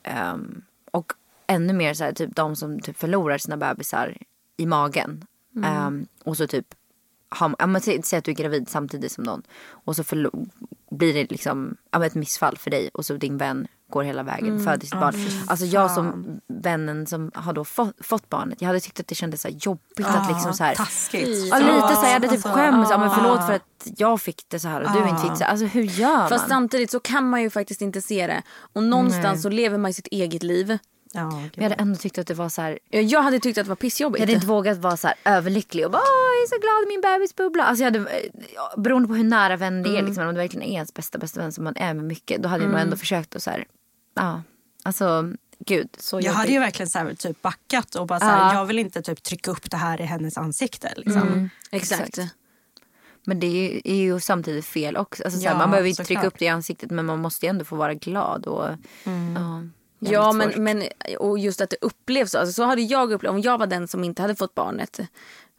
Ehm, 0.02 0.62
och 0.90 1.12
ännu 1.46 1.72
mer 1.72 1.94
så 1.94 2.04
här 2.04 2.12
typ 2.12 2.36
de 2.36 2.56
som 2.56 2.80
typ 2.80 2.98
förlorar 2.98 3.38
sina 3.38 3.56
bebisar 3.56 4.16
i 4.56 4.66
magen. 4.66 5.24
Ehm, 5.64 6.06
och 6.24 6.36
så 6.36 6.46
typ 6.46 6.66
har, 7.28 7.54
ja, 7.58 7.66
men 7.66 7.80
säg, 7.80 8.02
säg 8.02 8.18
att 8.18 8.24
du 8.24 8.30
är 8.30 8.34
gravid 8.36 8.68
samtidigt 8.68 9.12
som 9.12 9.24
någon. 9.24 9.42
Och 9.70 9.96
så 9.96 10.04
blir 10.90 11.14
det 11.14 11.30
liksom 11.30 11.76
ja, 11.90 12.06
ett 12.06 12.14
missfall 12.14 12.56
för 12.58 12.70
dig 12.70 12.90
och 12.94 13.06
så 13.06 13.14
din 13.14 13.36
vän 13.38 13.68
går 13.90 14.02
hela 14.02 14.22
vägen 14.22 14.64
föder 14.64 14.80
sitt 14.86 15.00
barn. 15.00 15.14
Alltså 15.46 15.66
jag 15.66 15.90
som 15.90 16.40
vännen 16.48 17.06
som 17.06 17.30
har 17.34 17.52
då 17.52 17.64
fått, 17.64 17.94
fått 18.00 18.28
barnet, 18.28 18.60
jag 18.60 18.66
hade 18.66 18.80
tyckt 18.80 19.00
att 19.00 19.06
det 19.08 19.14
kändes 19.14 19.42
så 19.42 19.48
jobbigt 19.48 20.06
att 20.06 20.28
liksom 20.28 20.54
så 20.54 20.64
här 20.64 20.74
Taskigt. 20.74 21.28
Ja 21.50 21.58
lite 21.58 21.94
så 21.94 22.00
här, 22.00 22.04
jag 22.06 22.12
hade 22.12 22.28
typ 22.28 22.32
Alltså, 22.32 22.48
skämts. 22.48 22.90
Ja, 22.90 22.98
men 22.98 23.10
förlåt 23.10 23.40
ja. 23.40 23.46
för 23.46 23.52
att 23.54 23.86
jag 23.96 24.20
fick 24.20 24.44
det 24.48 24.58
så 24.60 24.68
här 24.68 24.80
och 24.82 24.92
du 24.92 25.08
inte 25.08 25.22
fick 25.22 25.38
det. 25.38 25.46
Alltså 25.46 25.66
hur 25.66 25.82
gör 25.82 26.28
Fast 26.28 26.42
man? 26.42 26.48
samtidigt 26.48 26.90
så 26.90 27.00
kan 27.00 27.30
man 27.30 27.42
ju 27.42 27.50
faktiskt 27.50 27.80
inte 27.82 28.00
se 28.00 28.26
det. 28.26 28.42
Och 28.72 28.82
någonstans 28.82 29.42
så 29.42 29.48
lever 29.48 29.78
man 29.78 29.94
sitt 29.94 30.06
eget 30.06 30.42
liv. 30.42 30.78
Ja, 31.12 31.30
Men 31.30 31.50
jag 31.54 31.62
hade 31.62 31.74
ändå 31.74 31.96
tyckt 31.98 32.18
att 32.18 32.26
det 32.26 32.34
var 32.34 32.48
så 32.48 32.62
här. 32.62 32.78
Ja, 32.90 33.00
Jag 33.00 33.22
hade 33.22 33.38
tyckt 33.40 33.58
att 33.58 33.64
det 33.64 33.68
var 33.68 33.76
pissjobbigt. 33.76 34.18
Jag 34.20 34.26
hade 34.26 34.32
inte 34.32 34.46
vågat 34.46 34.78
vara 34.78 34.96
så 34.96 35.06
här 35.06 35.16
överlycklig 35.24 35.84
och 35.84 35.90
bara 35.92 35.98
jag 35.98 36.42
är 36.42 36.48
så 36.48 36.60
glad 36.60 36.84
i 36.84 36.86
min 36.88 37.00
bebis 37.00 37.36
bubbla. 37.36 37.64
Alltså 37.64 37.84
jag 37.84 37.92
hade, 37.92 38.10
eh, 38.10 38.30
beroende 38.76 39.08
på 39.08 39.14
hur 39.14 39.24
nära 39.24 39.56
vän 39.56 39.82
det 39.82 39.98
är, 39.98 40.02
liksom, 40.02 40.26
om 40.26 40.34
det 40.34 40.40
verkligen 40.40 40.68
är 40.68 40.72
ens 40.74 40.94
bästa 40.94 41.18
bästa 41.18 41.40
vän 41.40 41.52
som 41.52 41.64
man 41.64 41.76
är 41.76 41.94
med 41.94 42.04
mycket. 42.04 42.42
Då 42.42 42.48
hade 42.48 42.64
jag 42.64 42.70
nog 42.72 42.80
ändå 42.80 42.96
försökt 42.96 43.36
att 43.36 43.42
så 43.42 43.50
här, 43.50 43.64
ja. 44.14 44.42
Alltså 44.82 45.32
gud 45.66 45.88
så 45.98 46.20
Jag 46.20 46.32
hade 46.32 46.52
ju 46.52 46.58
verkligen 46.58 46.90
så 46.90 46.98
här, 46.98 47.14
typ 47.14 47.42
backat 47.42 47.94
och 47.94 48.06
bara 48.06 48.20
så 48.20 48.26
här, 48.26 48.38
Ja. 48.54 48.54
jag 48.60 48.66
vill 48.66 48.78
inte 48.78 49.02
typ 49.02 49.22
trycka 49.22 49.50
upp 49.50 49.70
det 49.70 49.76
här 49.76 50.00
i 50.00 50.04
hennes 50.04 50.38
ansikte. 50.38 50.92
Liksom. 50.96 51.22
Mm. 51.22 51.50
Exakt. 51.70 52.18
Men 53.24 53.40
det 53.40 53.46
är 53.46 53.72
ju, 53.72 53.80
är 53.84 53.94
ju 53.94 54.20
samtidigt 54.20 54.64
fel 54.64 54.96
också. 54.96 55.24
Alltså, 55.24 55.40
så 55.40 55.46
här, 55.46 55.54
Ja, 55.54 55.58
man 55.58 55.70
behöver 55.70 55.88
inte 55.88 56.04
trycka 56.04 56.20
såklart. 56.20 56.32
upp 56.34 56.38
det 56.38 56.44
i 56.44 56.48
ansiktet 56.48 56.90
men 56.90 57.06
man 57.06 57.18
måste 57.18 57.46
ju 57.46 57.50
ändå 57.50 57.64
få 57.64 57.76
vara 57.76 57.94
glad. 57.94 58.46
Och, 58.46 58.64
ja, 59.04 59.62
Ja, 60.02 60.32
jävligt 60.32 60.36
men, 60.36 60.50
svårt. 60.52 60.56
men 61.08 61.18
och 61.18 61.38
just 61.38 61.60
att 61.60 61.70
det 61.70 61.76
upplevs 61.80 62.30
så. 62.30 62.38
Alltså, 62.38 62.52
så 62.52 62.64
hade 62.64 62.82
jag 62.82 63.12
upplevt, 63.12 63.30
om 63.30 63.40
jag 63.40 63.58
var 63.58 63.66
den 63.66 63.88
som 63.88 64.04
inte 64.04 64.22
hade 64.22 64.34
fått 64.36 64.54
barnet. 64.54 65.00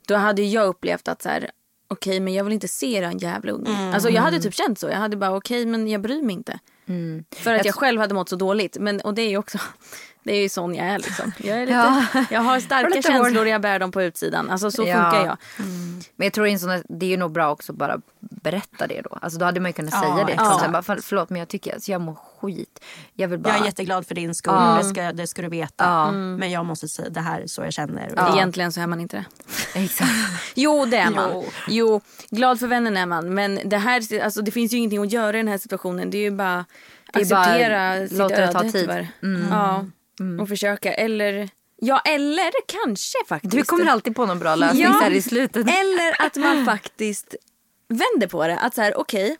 Då 0.07 0.15
hade 0.15 0.41
jag 0.41 0.67
upplevt 0.67 1.07
att 1.07 1.21
så 1.21 1.29
här, 1.29 1.51
okej 1.87 2.19
men 2.19 2.33
jag 2.33 2.43
vill 2.43 2.53
inte 2.53 2.67
se 2.67 3.01
den 3.01 3.17
jävla 3.17 3.51
ungen. 3.51 3.93
Alltså 3.93 4.09
jag 4.09 4.21
hade 4.21 4.39
typ 4.39 4.53
känt 4.53 4.79
så. 4.79 4.87
Jag 4.87 4.97
hade 4.97 5.17
bara 5.17 5.35
okej 5.35 5.65
men 5.65 5.87
jag 5.87 6.01
bryr 6.01 6.21
mig 6.21 6.33
inte. 6.35 6.59
För 7.35 7.53
att 7.53 7.65
jag 7.65 7.75
själv 7.75 8.01
hade 8.01 8.13
mått 8.13 8.29
så 8.29 8.35
dåligt. 8.35 8.77
Men, 8.79 9.01
och 9.01 9.13
det 9.13 9.21
är 9.21 9.29
ju 9.29 9.37
också, 9.37 9.57
det 10.23 10.31
är 10.35 10.41
ju 10.41 10.49
sån 10.49 10.75
jag 10.75 10.87
är 10.87 10.97
liksom. 10.99 11.31
Jag, 11.37 11.57
är 11.57 11.61
lite, 11.65 11.73
Ja. 11.73 12.05
jag 12.31 12.41
har 12.41 12.59
starka 12.69 12.87
Lite 12.95 13.11
hård. 13.13 13.21
känslor 13.23 13.43
och 13.43 13.49
jag 13.49 13.61
bär 13.61 13.79
dem 13.79 13.91
på 13.91 14.01
utsidan. 14.03 14.49
Alltså 14.49 14.71
så 14.71 14.83
Ja. 14.87 14.93
funkar 15.11 15.25
jag. 15.25 15.37
Men 16.15 16.25
jag 16.25 16.33
tror 16.33 16.47
en 16.47 16.59
sån, 16.59 16.83
det 16.89 17.05
är 17.05 17.09
ju 17.09 17.17
nog 17.17 17.31
bra 17.31 17.51
också 17.51 17.71
att 17.71 17.77
bara 17.77 17.97
berätta 18.19 18.87
det 18.87 19.01
då. 19.01 19.17
Alltså 19.21 19.39
då 19.39 19.45
hade 19.45 19.59
man 19.59 19.69
ju 19.69 19.73
kunnat 19.73 19.93
Ja, 19.93 20.01
säga 20.01 20.25
det. 20.25 20.31
exakt. 20.33 20.61
Sen 20.61 20.71
bara, 20.71 20.81
"För- 20.83 20.99
förlåt 21.03 21.29
men 21.29 21.39
jag 21.39 21.47
tycker 21.47 21.73
alltså, 21.73 21.91
jag 21.91 22.01
mår 22.01 22.15
skit. 22.41 22.79
Jag 23.13 23.27
vill 23.27 23.39
bara... 23.39 23.49
Jag 23.53 23.61
är 23.61 23.65
jätteglad 23.65 24.07
för 24.07 24.15
din 24.15 24.35
skull, 24.35 24.53
Ja. 24.57 24.77
det, 24.83 24.89
ska, 24.89 25.11
det 25.13 25.27
ska 25.27 25.41
du 25.41 25.49
veta. 25.49 25.83
Ja. 25.83 26.11
Men 26.11 26.51
jag 26.51 26.65
måste 26.65 26.87
säga 26.87 27.09
det 27.09 27.19
här 27.21 27.41
är 27.41 27.47
så 27.47 27.61
jag 27.61 27.73
känner. 27.73 28.11
Ja. 28.15 28.35
Egentligen 28.35 28.71
så 28.71 28.81
är 28.81 28.87
man 28.87 28.99
inte 29.01 29.17
det. 29.17 29.25
Exakt. 29.79 30.11
Jo 30.55 30.85
det 30.85 30.97
är 30.97 31.11
man. 31.11 31.29
Jo. 31.33 31.45
Jo. 31.67 32.01
glad 32.29 32.59
för 32.59 32.67
vännen 32.67 32.97
är 32.97 33.05
man. 33.05 33.33
Men 33.33 33.59
det, 33.65 33.77
här, 33.77 34.21
alltså, 34.23 34.41
det 34.41 34.51
finns 34.51 34.73
ju 34.73 34.77
ingenting 34.77 35.01
att 35.01 35.11
göra 35.13 35.37
i 35.37 35.39
den 35.39 35.47
här 35.47 35.57
situationen. 35.57 36.09
Det 36.09 36.17
är 36.17 36.21
ju 36.21 36.31
bara 36.31 36.65
Det 37.13 37.21
är 37.21 37.25
bara 37.29 37.39
acceptera 37.39 38.07
sitt 38.07 38.17
låta 38.17 38.35
det 38.41 38.51
ta 38.51 38.59
öde, 38.59 38.71
tid. 38.71 38.81
tyvärr. 38.81 39.07
Mm. 39.23 39.45
Ja. 39.51 39.85
Och 40.39 40.47
försöka. 40.47 40.93
Eller, 40.93 41.49
ja 41.75 41.99
eller 42.05 42.51
kanske 42.67 43.17
faktiskt. 43.27 43.51
Du 43.51 43.63
kommer 43.63 43.85
alltid 43.85 44.15
på 44.15 44.25
någon 44.25 44.39
bra 44.39 44.55
lösning 44.55 44.81
Ja. 44.81 45.09
i 45.09 45.21
slutet. 45.21 45.67
Eller 45.67 46.25
att 46.25 46.35
man 46.35 46.65
faktiskt 46.65 47.35
vänder 47.87 48.27
på 48.27 48.47
det. 48.47 48.57
Att 48.59 48.75
så 48.75 48.81
här, 48.81 48.97
okej. 48.97 49.37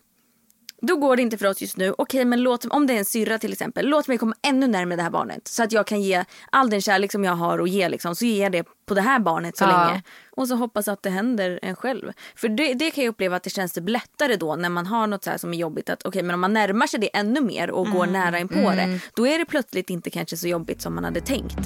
Då 0.82 0.96
går 0.96 1.16
det 1.16 1.22
inte 1.22 1.38
för 1.38 1.46
oss 1.48 1.62
just 1.62 1.78
nu. 1.78 1.94
Okej, 1.98 2.26
men 2.26 2.42
låt, 2.44 2.66
om 2.66 2.88
det 2.88 2.94
är 2.94 2.98
en 2.98 3.06
syrra 3.06 3.38
till 3.38 3.52
exempel. 3.52 3.86
Låt 3.88 4.08
mig 4.08 4.18
komma 4.18 4.36
ännu 4.42 4.68
närmare 4.68 4.96
det 4.96 5.04
här 5.04 5.10
barnet. 5.10 5.48
Så 5.48 5.64
att 5.64 5.72
jag 5.72 5.88
kan 5.88 6.02
ge 6.02 6.24
all 6.52 6.70
den 6.70 6.82
kärlek 6.82 7.12
som 7.12 7.24
jag 7.24 7.36
har 7.36 7.60
att 7.60 7.70
ge. 7.70 7.90
Liksom, 7.90 8.16
så 8.16 8.26
ger 8.26 8.44
jag 8.44 8.52
det 8.52 8.64
på 8.86 8.94
det 8.94 9.02
här 9.02 9.20
barnet 9.20 9.58
så 9.58 9.64
Ja. 9.64 9.88
länge. 9.88 10.04
Och 10.32 10.48
så 10.48 10.56
hoppas 10.56 10.88
att 10.88 11.04
det 11.04 11.10
händer 11.10 11.60
en 11.62 11.76
själv. 11.76 12.12
För 12.36 12.50
det, 12.50 12.74
det 12.74 12.92
kan 12.92 13.04
jag 13.04 13.12
uppleva 13.12 13.36
att 13.36 13.44
det 13.44 13.50
känns 13.50 13.74
typ 13.74 13.90
lättare 13.90 14.36
då 14.36 14.56
när 14.56 14.70
man 14.70 14.88
har 14.88 15.08
något 15.08 15.24
så 15.24 15.32
som 15.38 15.54
är 15.54 15.58
jobbigt. 15.58 15.90
Att 15.90 16.06
okej, 16.06 16.24
men 16.24 16.34
om 16.34 16.40
man 16.42 16.54
närmar 16.54 16.88
sig 16.88 17.00
det 17.00 17.18
ännu 17.18 17.42
mer 17.42 17.72
och 17.72 17.88
går 17.92 18.06
nära 18.06 18.40
in 18.40 18.48
på 18.48 18.56
det. 18.72 19.00
Då 19.16 19.28
är 19.28 19.40
det 19.40 19.46
plötsligt 19.46 19.90
inte 19.90 20.10
kanske 20.10 20.38
så 20.38 20.48
jobbigt 20.48 20.82
som 20.82 20.96
man 20.96 21.04
hade 21.04 21.22
tänkt. 21.22 21.58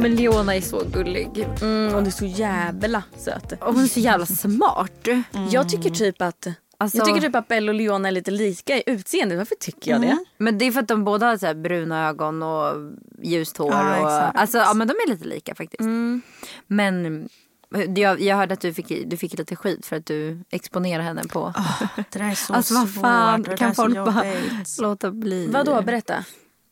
Men 0.00 0.14
Leona 0.16 0.54
är 0.56 0.60
så 0.60 0.82
gullig. 0.92 1.46
Mm, 1.62 1.94
och 1.94 2.02
det 2.02 2.08
är 2.08 2.10
så 2.10 2.24
jävla 2.24 3.02
söt. 3.16 3.52
Och 3.52 3.74
hon 3.74 3.82
är 3.82 3.86
så 3.88 4.00
jävla 4.00 4.26
smart. 4.26 5.08
Jag 5.50 5.68
tycker 5.68 5.90
typ 5.90 6.22
att 6.22 6.46
Alltså- 6.80 6.98
jag 6.98 7.06
tycker 7.06 7.20
typ 7.20 7.34
att 7.34 7.48
Belle 7.48 7.70
och 7.70 7.74
Leona 7.74 8.08
är 8.08 8.12
lite 8.12 8.30
lika 8.30 8.76
i 8.76 8.82
utseendet. 8.86 9.38
Varför 9.38 9.54
tycker 9.54 9.90
jag 9.90 10.00
det? 10.00 10.18
Men 10.38 10.58
det 10.58 10.64
är 10.64 10.72
för 10.72 10.80
att 10.80 10.88
de 10.88 11.04
båda 11.04 11.26
har 11.26 11.36
så 11.36 11.54
bruna 11.54 12.08
ögon 12.08 12.42
och 12.42 12.74
ljust 13.22 13.56
hår. 13.56 13.72
Ja, 13.72 14.00
och, 14.28 14.40
alltså, 14.40 14.58
ja, 14.58 14.74
men 14.74 14.88
de 14.88 14.94
är 14.94 15.10
lite 15.10 15.24
lika 15.28 15.54
faktiskt. 15.54 15.88
Men 16.66 17.28
det- 17.88 18.00
jag, 18.00 18.20
jag 18.20 18.36
hörde 18.36 18.54
att 18.54 18.60
du 18.60 18.74
fick, 18.74 18.88
du 19.06 19.16
fick 19.16 19.38
lite 19.38 19.56
skit 19.56 19.86
för 19.86 19.96
att 19.96 20.06
du 20.06 20.38
exponerade 20.50 21.04
henne 21.04 21.22
på... 21.28 21.54
Det 21.96 22.18
där 22.18 22.30
är 22.30 22.34
så 22.34 22.52
alltså 22.54 22.74
vad 22.74 22.88
svårt. 22.88 23.02
fan, 23.02 23.42
där 23.42 23.56
kan 23.56 23.74
folk 23.74 23.94
bara 23.94 24.24
låta 24.80 25.10
bli? 25.10 25.46
Vadå, 25.46 25.82
berätta. 25.82 26.24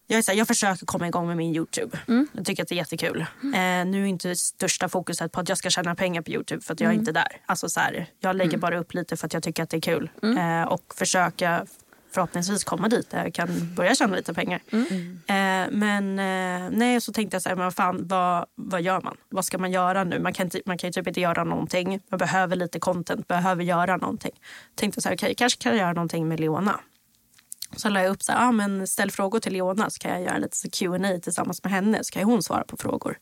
Jag, 0.06 0.18
är 0.18 0.22
så 0.22 0.30
här, 0.30 0.38
jag 0.38 0.46
försöker 0.46 0.86
komma 0.86 1.06
igång 1.08 1.26
med 1.26 1.36
min 1.36 1.54
Youtube. 1.56 1.98
Jag 2.32 2.44
tycker 2.46 2.62
att 2.62 2.68
det 2.68 2.74
är 2.74 2.76
jättekul. 2.76 3.20
Eh, 3.42 3.86
nu 3.86 4.02
är 4.02 4.06
inte 4.06 4.36
största 4.36 4.88
fokuset 4.88 5.32
på 5.32 5.40
att 5.40 5.48
jag 5.48 5.58
ska 5.58 5.70
tjäna 5.70 5.94
pengar 5.94 6.22
på 6.22 6.30
Youtube 6.30 6.62
för 6.62 6.72
att 6.74 6.80
jag 6.80 6.90
är 6.90 6.94
inte 7.00 7.12
där. 7.12 7.40
Alltså, 7.46 7.68
så 7.68 7.80
här, 7.80 8.06
jag 8.20 8.36
lägger 8.36 8.58
bara 8.58 8.78
upp 8.78 8.94
lite 8.94 9.16
för 9.16 9.26
att 9.26 9.34
jag 9.34 9.42
tycker 9.42 9.62
att 9.62 9.70
det 9.70 9.76
är 9.76 9.80
kul. 9.80 10.10
Eh, 10.38 10.62
och 10.62 10.94
försöka 10.96 11.66
förhoppningsvis 12.14 12.64
komma 12.64 12.88
dit 12.88 13.10
där 13.10 13.24
jag 13.24 13.34
kan 13.34 13.74
börja 13.74 13.94
tjäna 13.94 14.16
lite 14.16 14.34
pengar. 14.34 14.60
Eh, 15.26 15.70
men 15.70 16.18
eh, 16.18 16.70
nej, 16.78 17.00
så 17.00 17.12
tänkte 17.12 17.34
jag 17.34 17.42
så 17.42 17.48
här, 17.48 17.56
men 17.56 17.64
vad 17.64 17.74
fan, 17.74 18.08
vad, 18.08 18.46
vad 18.54 18.82
gör 18.82 19.00
man? 19.00 19.16
Vad 19.28 19.44
ska 19.44 19.58
man 19.58 19.72
göra 19.72 20.04
nu? 20.04 20.18
Man 20.18 20.32
kan, 20.32 20.50
man 20.66 20.78
kan 20.78 20.88
ju 20.88 20.92
typ 20.92 21.06
inte 21.06 21.20
göra 21.20 21.44
någonting. 21.44 22.00
Man 22.08 22.18
behöver 22.18 22.56
lite 22.56 22.78
content, 22.78 23.28
behöver 23.28 23.64
göra 23.64 23.96
någonting. 23.96 24.32
Tänkte 24.74 25.00
så 25.00 25.08
här, 25.08 25.16
okej, 25.16 25.34
kanske 25.34 25.62
kan 25.62 25.72
jag 25.72 25.78
göra 25.78 25.92
någonting 25.92 26.28
med 26.28 26.40
Leona. 26.40 26.80
Så 27.76 27.88
la 27.88 28.02
jag 28.02 28.10
upp 28.10 28.22
så 28.22 28.32
här, 28.32 28.48
ah, 28.48 28.52
men 28.52 28.86
ställ 28.86 29.10
frågor 29.10 29.40
till 29.40 29.52
Leona 29.52 29.90
så 29.90 29.98
kan 29.98 30.10
jag 30.10 30.22
göra 30.22 30.38
lite 30.38 30.70
Q&A 30.70 31.18
tillsammans 31.22 31.64
med 31.64 31.72
henne 31.72 32.04
så 32.04 32.12
kan 32.12 32.24
hon 32.24 32.42
svara 32.42 32.64
på 32.64 32.76
frågor. 32.76 33.18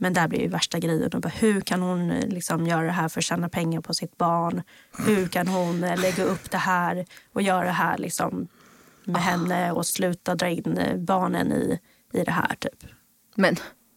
Men 0.00 0.12
där 0.12 0.28
blir 0.28 0.40
ju 0.40 0.48
värsta 0.48 0.78
grejen. 0.78 1.12
Och 1.12 1.20
bara, 1.20 1.28
hur 1.28 1.60
kan 1.60 1.82
hon 1.82 2.10
eh, 2.10 2.28
liksom 2.28 2.66
göra 2.66 2.82
det 2.82 2.92
här 2.92 3.08
för 3.08 3.20
att 3.20 3.24
tjäna 3.24 3.48
pengar 3.48 3.80
på 3.80 3.94
sitt 3.94 4.16
barn? 4.18 4.62
Hur 5.06 5.28
kan 5.28 5.48
hon 5.48 5.84
eh, 5.84 6.00
lägga 6.00 6.24
upp 6.24 6.50
det 6.50 6.58
här 6.58 7.06
och 7.32 7.42
göra 7.42 7.64
det 7.64 7.70
här 7.70 7.98
liksom 7.98 8.48
med 9.04 9.22
henne 9.22 9.72
och 9.72 9.86
sluta 9.86 10.34
dra 10.34 10.48
in 10.48 10.78
eh, 10.78 10.96
barnen 10.96 11.52
i, 11.52 11.80
i 12.12 12.24
det 12.24 12.30
här 12.30 12.56
typ. 12.58 12.90
Men 13.34 13.56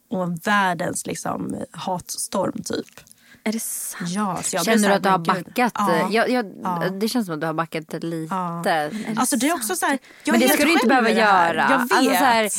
Och 0.10 0.48
världens 0.48 1.06
liksom 1.06 1.66
hatstorm 1.72 2.64
typ. 2.64 3.11
Är 3.44 3.52
det 3.52 3.60
sant? 3.60 4.10
Ja, 4.12 4.42
känner 4.44 4.88
du 4.88 4.94
att 4.94 5.04
du 5.04 5.10
har 5.10 5.18
backat? 5.18 5.74
Ja. 5.78 6.10
Jag, 6.12 6.30
jag, 6.30 6.46
Ja. 6.64 6.84
Det 7.00 7.08
känns 7.08 7.26
som 7.26 7.36
att 7.36 7.42
du 7.42 7.48
har 7.48 7.54
backat 7.54 7.94
lite. 8.04 8.36
Ja. 8.36 8.64
Alltså 9.18 9.36
det 9.36 9.48
är 9.50 9.54
också 9.54 9.76
så 9.76 9.86
här, 9.86 10.00
Men 10.26 10.36
är 10.36 10.40
det 10.40 10.50
ska 10.54 10.64
du 10.66 10.72
inte 10.72 10.88
behöva 10.88 11.10
göra. 11.12 11.68
Jag 11.72 11.80
vet. 11.80 11.92
Alltså, 11.92 12.12
så 12.12 12.24
här, 12.26 12.50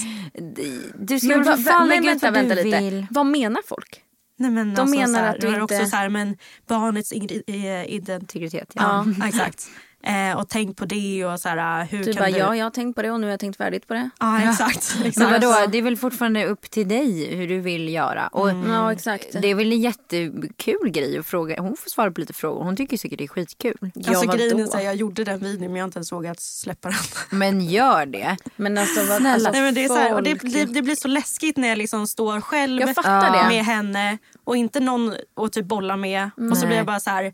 du 1.06 1.18
ska 1.18 1.28
Men, 1.28 1.44
för 1.44 1.56
fan 1.56 1.88
lägga 1.88 2.12
ut 2.14 2.22
vänta, 2.22 2.54
lite. 2.54 2.78
vill. 2.80 3.06
Vad 3.10 3.26
menar 3.26 3.62
folk? 3.68 4.00
Nej, 4.38 4.50
men 4.50 4.74
De 4.74 4.80
alltså, 4.80 4.96
menar 5.00 5.20
här, 5.20 5.34
att 5.34 5.40
du 5.40 5.48
inte- 5.48 5.60
också 5.62 5.86
så 5.86 5.96
här, 5.96 6.08
men 6.08 6.36
barnets 6.68 7.12
id- 7.12 7.42
ident... 7.86 8.22
Integritet. 8.22 8.70
Ja. 8.74 9.04
Ja, 9.20 9.26
exakt. 9.26 9.66
Eh, 10.05 10.38
och 10.38 10.48
tänk 10.48 10.76
på 10.76 10.84
det 10.84 11.24
och 11.24 11.40
så 11.40 11.48
här, 11.48 11.84
hur 11.84 12.05
Du 12.05 12.12
kan 12.12 12.20
bara, 12.20 12.30
du... 12.30 12.38
ja 12.38 12.57
jag 12.57 12.64
har 12.64 12.70
tänkt 12.70 12.96
på 12.96 13.03
det 13.03 13.11
och 13.11 13.20
nu 13.20 13.26
har 13.26 13.30
jag 13.30 13.40
tänkt 13.40 13.57
färdigt 13.57 13.86
på 13.88 13.94
det. 13.94 14.11
Ja, 14.20 14.50
exakt. 14.50 14.76
exakt. 15.05 15.16
Men 15.16 15.30
vadå, 15.30 15.66
det 15.72 15.78
är 15.78 15.82
väl 15.82 15.96
fortfarande 15.96 16.46
upp 16.46 16.70
till 16.70 16.88
dig 16.88 17.36
hur 17.36 17.48
du 17.48 17.61
vill 17.61 17.88
göra. 17.88 18.28
Och 18.28 18.48
Ja 18.48 18.92
exakt. 18.92 19.26
Det 19.42 19.48
är 19.48 19.55
väl 19.55 19.72
en 19.72 19.80
jättekul 19.80 20.90
grej 20.90 21.18
att 21.18 21.26
fråga. 21.26 21.61
Hon 21.61 21.76
får 21.76 21.90
svara 21.90 22.11
på 22.11 22.20
lite 22.20 22.32
frågor. 22.32 22.64
Hon 22.64 22.76
tycker 22.76 22.96
säkert 22.96 23.18
det 23.18 23.24
är 23.24 23.28
skitkul. 23.28 23.76
Alltså, 23.80 24.12
vadå? 24.12 24.32
grejen 24.32 24.61
är 24.61 24.66
så 24.66 24.76
här, 24.76 24.84
jag 24.84 24.94
gjorde 24.94 25.24
den 25.24 25.38
videon 25.38 25.61
men 25.66 25.76
jag 25.76 25.82
har 25.82 25.88
inte 25.88 25.98
ens 25.98 26.12
vågat 26.12 26.40
släppa 26.40 26.88
den. 26.88 26.98
Men 27.38 27.61
gör 27.61 28.07
det. 28.07 28.36
Men 28.57 28.78
alltså, 28.78 29.00
vad, 29.00 29.16
Snälla. 29.18 29.34
alltså 29.34 29.50
Nej, 29.50 29.61
men 29.61 29.74
det, 29.74 29.84
är 29.84 29.88
så 29.88 29.94
här, 29.94 30.14
och 30.14 30.22
det, 30.22 30.34
det, 30.34 30.64
det 30.64 30.82
blir 30.82 30.94
så 30.96 31.09
läskigt 31.09 31.57
när 31.57 31.68
jag 31.68 31.78
liksom 31.78 32.07
står 32.07 32.40
själv 32.40 32.80
Jag 32.80 32.94
fattar 32.94 33.32
det. 33.42 33.48
med 33.48 33.64
henne 33.64 34.18
och 34.44 34.57
inte 34.57 34.80
någon 34.80 35.14
att 35.36 35.53
typ 35.53 35.66
bolla 35.66 35.96
med. 35.96 36.30
Och 36.50 36.57
så 36.57 36.66
blir 36.66 36.76
jag 36.76 36.86
bara 36.86 37.00
så 37.00 37.11
här, 37.11 37.32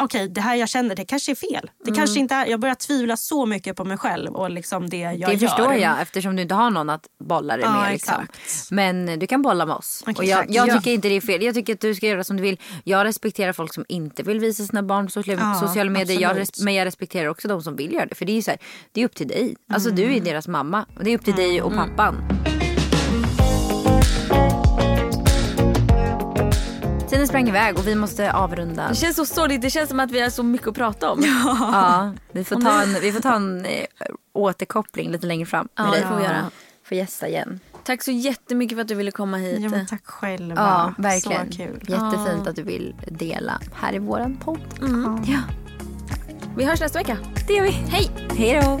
okej 0.00 0.28
det 0.28 0.40
här 0.40 0.54
jag 0.54 0.68
känner 0.68 0.96
det 0.96 1.04
kanske 1.04 1.30
är 1.32 1.34
fel. 1.34 1.70
Det 1.84 1.92
kanske 1.92 2.20
inte 2.20 2.34
är, 2.34 2.46
jag 2.46 2.60
börjar 2.60 2.74
tvivla 2.74 3.16
så 3.16 3.46
mycket 3.46 3.76
på 3.76 3.84
mig 3.84 3.96
själv 3.98 4.34
och 4.36 4.50
liksom 4.50 4.88
det 4.90 4.96
jag 4.96 5.12
det 5.30 5.34
gör. 5.34 5.48
förstår 5.48 5.74
jag 5.74 6.00
eftersom 6.02 6.36
du 6.36 6.42
inte 6.42 6.54
har 6.54 6.70
någon 6.70 6.90
att 6.90 7.06
bolla 7.24 7.56
det 7.56 7.62
Ja, 7.62 7.80
med. 7.82 7.92
Liksom. 7.92 8.26
Men 8.70 9.18
du 9.18 9.26
kan 9.26 9.42
bolla 9.42 9.66
med 9.66 9.76
oss. 9.76 10.02
Okej, 10.06 10.14
och 10.18 10.24
jag, 10.24 10.44
jag 10.50 10.68
Ja. 10.68 10.74
tycker 10.74 10.90
inte 10.90 11.08
det 11.08 11.16
är 11.16 11.20
fel. 11.20 11.42
Jag 11.42 11.54
tycker 11.54 11.72
att 11.74 11.80
du 11.80 11.94
ska 11.94 12.06
göra 12.06 12.24
som 12.24 12.36
du 12.36 12.42
vill. 12.42 12.60
Jag 12.84 13.04
respekterar 13.04 13.52
folk 13.52 13.74
som 13.74 13.84
inte 13.88 14.22
vill 14.22 14.40
visa 14.40 14.64
sina 14.64 14.82
barn 14.82 15.06
på 15.06 15.10
sociala, 15.10 15.40
Ja, 15.60 15.66
sociala 15.68 15.90
medier. 15.90 16.20
Jag 16.20 16.36
res- 16.38 16.60
men 16.62 16.74
jag 16.74 16.84
respekterar 16.86 17.28
också 17.28 17.48
de 17.48 17.62
som 17.62 17.76
vill 17.76 17.92
göra 17.92 18.06
det. 18.06 18.14
För 18.14 18.24
det 18.24 18.32
är 18.32 18.36
ju 18.36 18.42
så 18.42 18.50
här, 18.50 18.60
det 18.92 19.00
är 19.00 19.04
upp 19.04 19.14
till 19.14 19.28
dig. 19.28 19.56
Alltså 19.72 19.90
du 19.90 20.02
Mm. 20.04 20.16
är 20.16 20.20
deras 20.20 20.48
mamma. 20.48 20.86
Det 21.00 21.10
är 21.10 21.18
upp 21.18 21.24
till 21.24 21.34
dig 21.36 21.62
och 21.62 21.72
pappan. 21.74 22.39
Tiden 27.10 27.28
sprang 27.28 27.48
iväg 27.48 27.78
och 27.78 27.86
vi 27.86 27.94
måste 27.94 28.32
avrunda. 28.32 28.88
Det 28.88 28.94
känns 28.94 29.16
så 29.16 29.24
sorgligt. 29.26 29.62
Det 29.62 29.70
känns 29.70 29.88
som 29.88 30.00
att 30.00 30.10
vi 30.10 30.20
har 30.20 30.30
så 30.30 30.42
mycket 30.42 30.68
att 30.68 30.74
prata 30.74 31.10
om. 31.10 31.22
Ja, 31.72 32.12
vi 32.32 32.44
får 32.44 32.56
ta 32.60 32.82
en, 32.82 32.96
vi 33.00 33.12
får 33.12 33.20
ta 33.20 33.34
en 33.34 33.64
eh, 33.64 33.84
återkoppling 34.32 35.10
lite 35.10 35.26
längre 35.26 35.46
fram. 35.46 35.68
med 35.78 35.86
Ja, 35.86 35.90
dig. 35.90 36.00
det 36.00 36.06
får 36.08 36.16
vi 36.16 36.22
göra. 36.22 36.50
Får 36.88 36.96
gästa 36.98 37.28
igen. 37.28 37.60
Tack 37.84 38.02
så 38.02 38.10
jättemycket 38.10 38.76
för 38.76 38.82
att 38.82 38.88
du 38.88 38.94
ville 38.94 39.10
komma 39.10 39.36
hit. 39.36 39.60
Ja, 39.60 39.68
men 39.68 39.86
tack 39.86 40.06
själva. 40.06 40.54
Ja, 40.56 40.94
verkligen. 41.02 41.52
Så 41.52 41.58
kul. 41.58 41.80
Jättefint 41.88 42.46
att 42.48 42.56
du 42.56 42.62
vill 42.62 42.94
dela 43.06 43.60
här 43.74 43.94
i 43.94 43.98
våran 43.98 44.36
podd. 44.36 44.60
Ja, 45.26 45.38
Vi 46.56 46.64
hörs 46.64 46.80
nästa 46.80 46.98
vecka. 46.98 47.16
det 47.46 47.52
gör 47.52 47.62
vi. 47.62 47.70
Hej! 47.70 48.10
Hej 48.36 48.60
då! 48.62 48.80